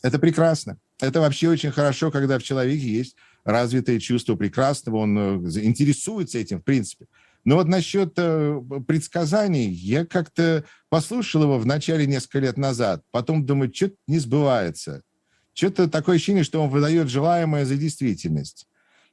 Это 0.02 0.18
прекрасно. 0.18 0.78
Это 1.00 1.20
вообще 1.20 1.48
очень 1.48 1.70
хорошо, 1.70 2.10
когда 2.10 2.38
в 2.38 2.42
человеке 2.42 2.86
есть 2.86 3.16
развитое 3.44 3.98
чувство 3.98 4.36
прекрасного, 4.36 4.96
он 4.96 5.18
э, 5.18 5.60
интересуется 5.62 6.38
этим, 6.38 6.60
в 6.60 6.64
принципе. 6.64 7.06
Но 7.44 7.56
вот 7.56 7.66
насчет 7.66 8.14
э, 8.16 8.60
предсказаний, 8.86 9.68
я 9.68 10.06
как-то 10.06 10.64
послушал 10.88 11.42
его 11.42 11.58
в 11.58 11.66
начале 11.66 12.06
несколько 12.06 12.38
лет 12.38 12.56
назад, 12.56 13.02
потом 13.10 13.44
думаю, 13.44 13.72
что-то 13.74 13.96
не 14.06 14.18
сбывается. 14.18 15.02
Что-то 15.54 15.88
такое 15.88 16.16
ощущение, 16.16 16.44
что 16.44 16.62
он 16.62 16.70
выдает 16.70 17.08
желаемое 17.08 17.64
за 17.64 17.76
действительность. 17.76 18.66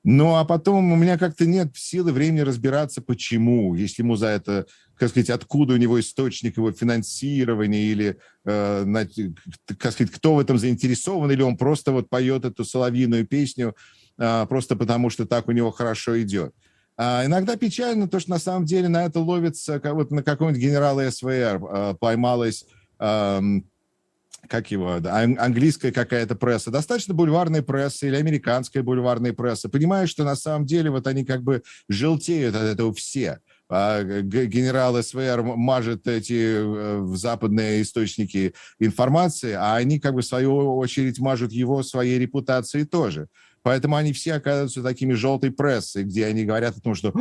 Ну, 0.04 0.36
а 0.36 0.46
потом 0.46 0.94
у 0.94 0.96
меня 0.96 1.18
как-то 1.18 1.46
нет 1.46 1.76
силы, 1.76 2.14
времени 2.14 2.40
разбираться, 2.40 3.02
почему, 3.02 3.76
если 3.76 4.02
ему 4.02 4.16
за 4.16 4.28
это, 4.28 4.66
как 4.96 5.10
сказать, 5.10 5.30
откуда 5.30 5.74
у 5.74 5.78
него 5.78 6.00
источник 6.00 6.56
его 6.56 6.72
финансирования, 6.72 7.84
или, 7.84 8.18
э, 8.46 9.06
как 9.78 9.92
сказать, 9.92 10.14
кто 10.14 10.36
в 10.36 10.40
этом 10.40 10.58
заинтересован, 10.58 11.32
или 11.32 11.42
он 11.42 11.58
просто 11.58 11.92
вот 11.92 12.10
поет 12.10 12.46
эту 12.46 12.64
соловьиную 12.64 13.28
песню, 13.28 13.76
просто 14.48 14.76
потому 14.76 15.10
что 15.10 15.26
так 15.26 15.48
у 15.48 15.52
него 15.52 15.72
хорошо 15.72 16.22
идет. 16.22 16.54
А 16.98 17.26
иногда 17.26 17.56
печально 17.56 18.10
то, 18.10 18.20
что 18.20 18.32
на 18.32 18.40
самом 18.40 18.66
деле 18.66 18.90
на 18.90 19.06
это 19.06 19.22
ловится, 19.22 19.80
как 19.80 19.94
вот 19.94 20.12
на 20.12 20.22
каком-нибудь 20.22 20.62
генерала 20.62 21.10
СВР 21.10 21.62
а, 21.62 21.94
поймалась 21.94 22.66
как 24.48 24.72
его, 24.72 25.00
английская 25.04 25.92
какая-то 25.92 26.36
пресса, 26.36 26.72
достаточно 26.72 27.14
бульварная 27.14 27.62
пресса 27.62 28.08
или 28.08 28.16
американская 28.16 28.84
бульварная 28.84 29.34
пресса, 29.34 29.70
понимаешь, 29.70 30.10
что 30.10 30.24
на 30.24 30.36
самом 30.36 30.66
деле 30.66 30.90
вот 30.90 31.08
они 31.08 31.26
как 31.26 31.44
бы 31.44 31.64
желтеют 31.88 32.56
от 32.56 32.64
этого 32.64 32.94
все. 32.94 33.40
Генерал 33.70 35.02
СВР 35.02 35.44
мажет 35.44 36.08
эти 36.08 36.56
э, 36.58 37.16
западные 37.16 37.84
источники 37.84 38.56
информации, 38.80 39.52
а 39.52 39.76
они 39.76 40.00
как 40.00 40.16
бы 40.16 40.22
в 40.22 40.26
свою 40.26 40.78
очередь 40.78 41.20
мажут 41.20 41.52
его 41.52 41.84
своей 41.84 42.18
репутацией 42.18 42.86
тоже. 42.86 43.28
Поэтому 43.62 43.96
они 43.96 44.14
все 44.14 44.34
оказываются 44.34 44.82
такими 44.82 45.14
желтой 45.14 45.52
прессой, 45.52 46.04
где 46.04 46.26
они 46.26 46.46
говорят 46.46 46.78
о 46.78 46.82
том, 46.82 46.96
что 46.96 47.12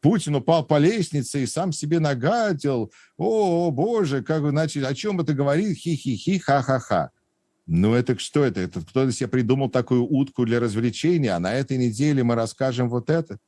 Путин 0.00 0.34
упал 0.34 0.64
по 0.64 0.78
лестнице 0.78 1.42
и 1.42 1.46
сам 1.46 1.72
себе 1.72 2.00
нагадил. 2.00 2.92
О, 3.16 3.68
о 3.68 3.70
боже, 3.70 4.22
как 4.22 4.42
начали, 4.42 4.84
о 4.84 4.94
чем 4.94 5.20
это 5.20 5.34
говорит? 5.34 5.76
Хи-хи-хи, 5.78 6.38
ха-ха-ха. 6.38 7.10
Ну, 7.66 7.94
это 7.94 8.18
что 8.18 8.44
это? 8.44 8.60
это 8.60 8.80
кто-то 8.80 9.12
себе 9.12 9.28
придумал 9.28 9.70
такую 9.70 10.04
утку 10.04 10.44
для 10.44 10.60
развлечения, 10.60 11.34
а 11.34 11.38
на 11.38 11.54
этой 11.54 11.78
неделе 11.78 12.22
мы 12.22 12.34
расскажем 12.34 12.88
вот 12.88 13.08
это. 13.08 13.38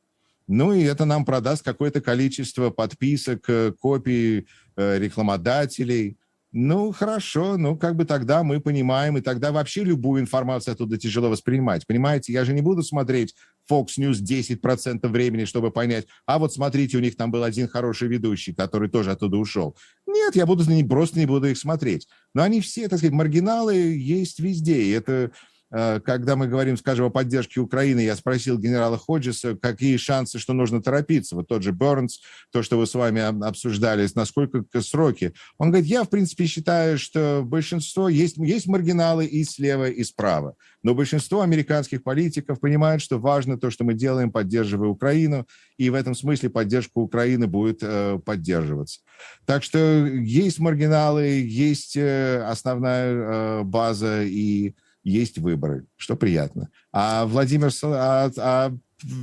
Ну, 0.49 0.72
и 0.72 0.82
это 0.82 1.05
нам 1.05 1.24
продаст 1.24 1.64
какое-то 1.64 2.01
количество 2.01 2.70
подписок, 2.70 3.44
э, 3.49 3.72
копий 3.72 4.47
э, 4.76 4.99
рекламодателей– 4.99 6.16
Ну, 6.59 6.90
хорошо, 6.90 7.59
ну, 7.59 7.76
как 7.76 7.96
бы 7.96 8.07
тогда 8.07 8.42
мы 8.42 8.62
понимаем, 8.62 9.18
и 9.18 9.20
тогда 9.20 9.52
вообще 9.52 9.84
любую 9.84 10.22
информацию 10.22 10.72
оттуда 10.72 10.96
тяжело 10.96 11.28
воспринимать. 11.28 11.86
Понимаете, 11.86 12.32
я 12.32 12.46
же 12.46 12.54
не 12.54 12.62
буду 12.62 12.82
смотреть 12.82 13.34
Fox 13.70 13.98
News 13.98 14.22
10% 14.22 15.07
времени, 15.07 15.44
чтобы 15.44 15.70
понять, 15.70 16.07
а 16.24 16.38
вот 16.38 16.54
смотрите, 16.54 16.96
у 16.96 17.00
них 17.00 17.14
там 17.14 17.30
был 17.30 17.44
один 17.44 17.68
хороший 17.68 18.09
ведущий, 18.09 18.54
который 18.54 18.88
тоже 18.88 19.11
оттуда 19.11 19.36
ушел. 19.36 19.76
Нет, 20.07 20.34
я 20.34 20.46
буду 20.46 20.64
просто 20.88 21.18
не 21.18 21.26
буду 21.26 21.46
их 21.46 21.59
смотреть. 21.59 22.09
Но 22.32 22.42
они 22.42 22.62
все, 22.62 22.88
так 22.88 23.00
сказать, 23.00 23.12
маргиналы 23.12 23.74
есть 23.74 24.40
везде, 24.40 24.80
и 24.80 24.90
это 24.92 25.32
когда 25.70 26.36
мы 26.36 26.46
говорим, 26.46 26.76
скажем, 26.76 27.06
о 27.06 27.10
поддержке 27.10 27.60
Украины, 27.60 28.00
я 28.00 28.16
спросил 28.16 28.58
генерала 28.58 28.96
Ходжеса, 28.96 29.56
какие 29.56 29.96
шансы, 29.96 30.38
что 30.38 30.52
нужно 30.52 30.82
торопиться. 30.82 31.34
Вот 31.34 31.48
тот 31.48 31.62
же 31.62 31.72
Бернс, 31.72 32.20
то, 32.52 32.62
что 32.62 32.78
вы 32.78 32.86
с 32.86 32.94
вами 32.94 33.20
обсуждали, 33.46 34.08
насколько 34.14 34.64
сроки. 34.80 35.32
Он 35.58 35.70
говорит, 35.70 35.88
я, 35.88 36.04
в 36.04 36.10
принципе, 36.10 36.46
считаю, 36.46 36.98
что 36.98 37.42
большинство, 37.44 38.08
есть, 38.08 38.36
есть 38.36 38.66
маргиналы 38.66 39.26
и 39.26 39.44
слева, 39.44 39.88
и 39.88 40.04
справа, 40.04 40.54
но 40.82 40.94
большинство 40.94 41.42
американских 41.42 42.02
политиков 42.02 42.60
понимают, 42.60 43.02
что 43.02 43.18
важно 43.18 43.58
то, 43.58 43.70
что 43.70 43.84
мы 43.84 43.94
делаем, 43.94 44.30
поддерживая 44.30 44.88
Украину, 44.88 45.46
и 45.78 45.90
в 45.90 45.94
этом 45.94 46.14
смысле 46.14 46.50
поддержка 46.50 46.98
Украины 46.98 47.46
будет 47.46 47.78
э, 47.82 48.18
поддерживаться. 48.24 49.00
Так 49.44 49.62
что 49.62 49.78
есть 50.06 50.58
маргиналы, 50.58 51.24
есть 51.24 51.96
э, 51.96 52.42
основная 52.44 53.12
э, 53.12 53.62
база 53.64 54.22
и 54.22 54.74
есть 55.07 55.38
выборы, 55.38 55.86
что 55.96 56.16
приятно. 56.16 56.68
А 56.92 57.26
Владимир, 57.26 57.70
а, 57.84 58.30
а 58.38 58.76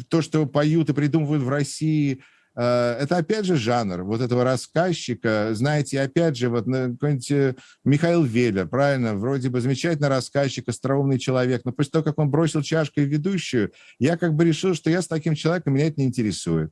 то, 0.10 0.22
что 0.22 0.46
поют 0.46 0.90
и 0.90 0.94
придумывают 0.94 1.44
в 1.44 1.50
России, 1.50 2.22
э, 2.56 2.98
это 3.02 3.18
опять 3.18 3.46
же 3.46 3.58
жанр 3.58 4.04
вот 4.04 4.22
этого 4.22 4.46
рассказчика. 4.46 5.50
Знаете, 5.52 6.00
опять 6.00 6.38
же, 6.38 6.50
вот 6.50 6.66
какой-нибудь 6.66 7.32
э, 7.32 7.56
Михаил 7.84 8.24
Веллер, 8.24 8.68
правильно, 8.68 9.16
вроде 9.16 9.50
бы 9.50 9.60
замечательный 9.60 10.08
рассказчик, 10.08 10.70
остроумный 10.70 11.20
человек, 11.20 11.64
но 11.66 11.74
после 11.74 11.92
того, 11.92 12.06
как 12.06 12.18
он 12.18 12.30
бросил 12.30 12.62
чашкой 12.62 13.04
ведущую, 13.04 13.74
я 14.00 14.16
как 14.16 14.36
бы 14.36 14.46
решил, 14.46 14.76
что 14.76 14.90
я 14.90 15.02
с 15.02 15.08
таким 15.08 15.36
человеком, 15.36 15.74
меня 15.74 15.88
это 15.88 16.00
не 16.00 16.08
интересует. 16.08 16.72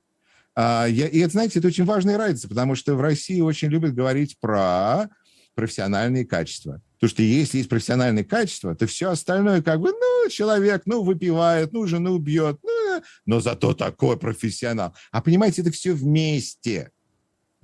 А, 0.55 0.86
я, 0.86 1.07
и 1.07 1.20
это, 1.20 1.34
знаете, 1.34 1.59
это 1.59 1.68
очень 1.68 1.86
важная 1.86 2.18
разница, 2.18 2.47
потому 2.47 2.76
что 2.76 2.95
в 2.95 3.01
России 3.01 3.41
очень 3.41 3.68
любят 3.68 3.93
говорить 3.93 4.38
про 4.39 5.09
профессиональные 5.53 6.26
качества. 6.26 6.82
Потому 7.02 7.16
что 7.16 7.24
если 7.24 7.58
есть 7.58 7.70
профессиональные 7.70 8.24
качества, 8.24 8.76
то 8.76 8.86
все 8.86 9.10
остальное 9.10 9.64
как 9.64 9.80
бы, 9.80 9.89
ну, 9.89 10.30
человек, 10.30 10.84
ну, 10.86 11.02
выпивает, 11.02 11.74
ну, 11.74 11.88
жену 11.88 12.20
бьет, 12.20 12.60
ну, 12.62 13.02
но 13.26 13.39
зато 13.39 13.74
такой 13.74 14.20
профессионал. 14.20 14.95
А 15.12 15.20
понимаете, 15.20 15.64
это 15.64 15.72
все 15.72 15.93
вместе, 15.93 16.91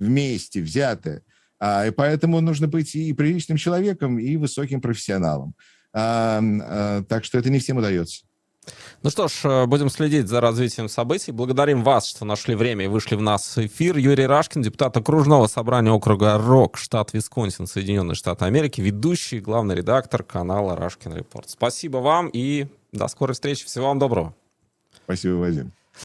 вместе 0.00 0.60
взятое. 0.60 1.22
А, 1.60 1.86
и 1.86 1.92
поэтому 1.92 2.40
нужно 2.40 2.66
быть 2.66 2.96
и 2.96 3.12
приличным 3.12 3.58
человеком, 3.58 4.18
и 4.18 4.36
высоким 4.36 4.80
профессионалом. 4.80 5.54
А, 5.92 6.40
а, 6.42 7.04
так 7.04 7.24
что 7.24 7.38
это 7.38 7.48
не 7.48 7.60
всем 7.60 7.76
удается. 7.76 8.24
Ну 9.02 9.10
что 9.10 9.28
ж, 9.28 9.32
э, 9.44 9.66
будем 9.66 9.90
следить 9.90 10.28
за 10.28 10.40
развитием 10.40 10.88
событий. 10.88 11.32
Благодарим 11.32 11.82
вас, 11.84 12.06
что 12.06 12.24
нашли 12.24 12.54
время 12.54 12.84
и 12.84 12.88
вышли 12.88 13.14
в 13.14 13.22
нас 13.22 13.56
эфир. 13.56 13.96
Юрий 13.96 14.26
Рашкин, 14.26 14.62
депутат 14.62 14.96
окружного 14.96 15.46
собрания 15.46 15.90
округа 15.90 16.38
РОК, 16.38 16.76
штат 16.76 17.12
Висконсин, 17.12 17.66
Соединенные 17.66 18.14
Штаты 18.14 18.44
Америки, 18.44 18.80
ведущий, 18.80 19.40
главный 19.40 19.74
редактор 19.74 20.22
канала 20.22 20.76
Рашкин 20.76 21.14
Репорт. 21.14 21.48
Спасибо 21.50 21.98
вам 21.98 22.28
и 22.32 22.66
до 22.92 23.08
скорой 23.08 23.34
встречи. 23.34 23.64
Всего 23.66 23.86
вам 23.86 23.98
доброго. 23.98 24.34
Спасибо, 25.04 25.34
Вадим. 25.34 25.77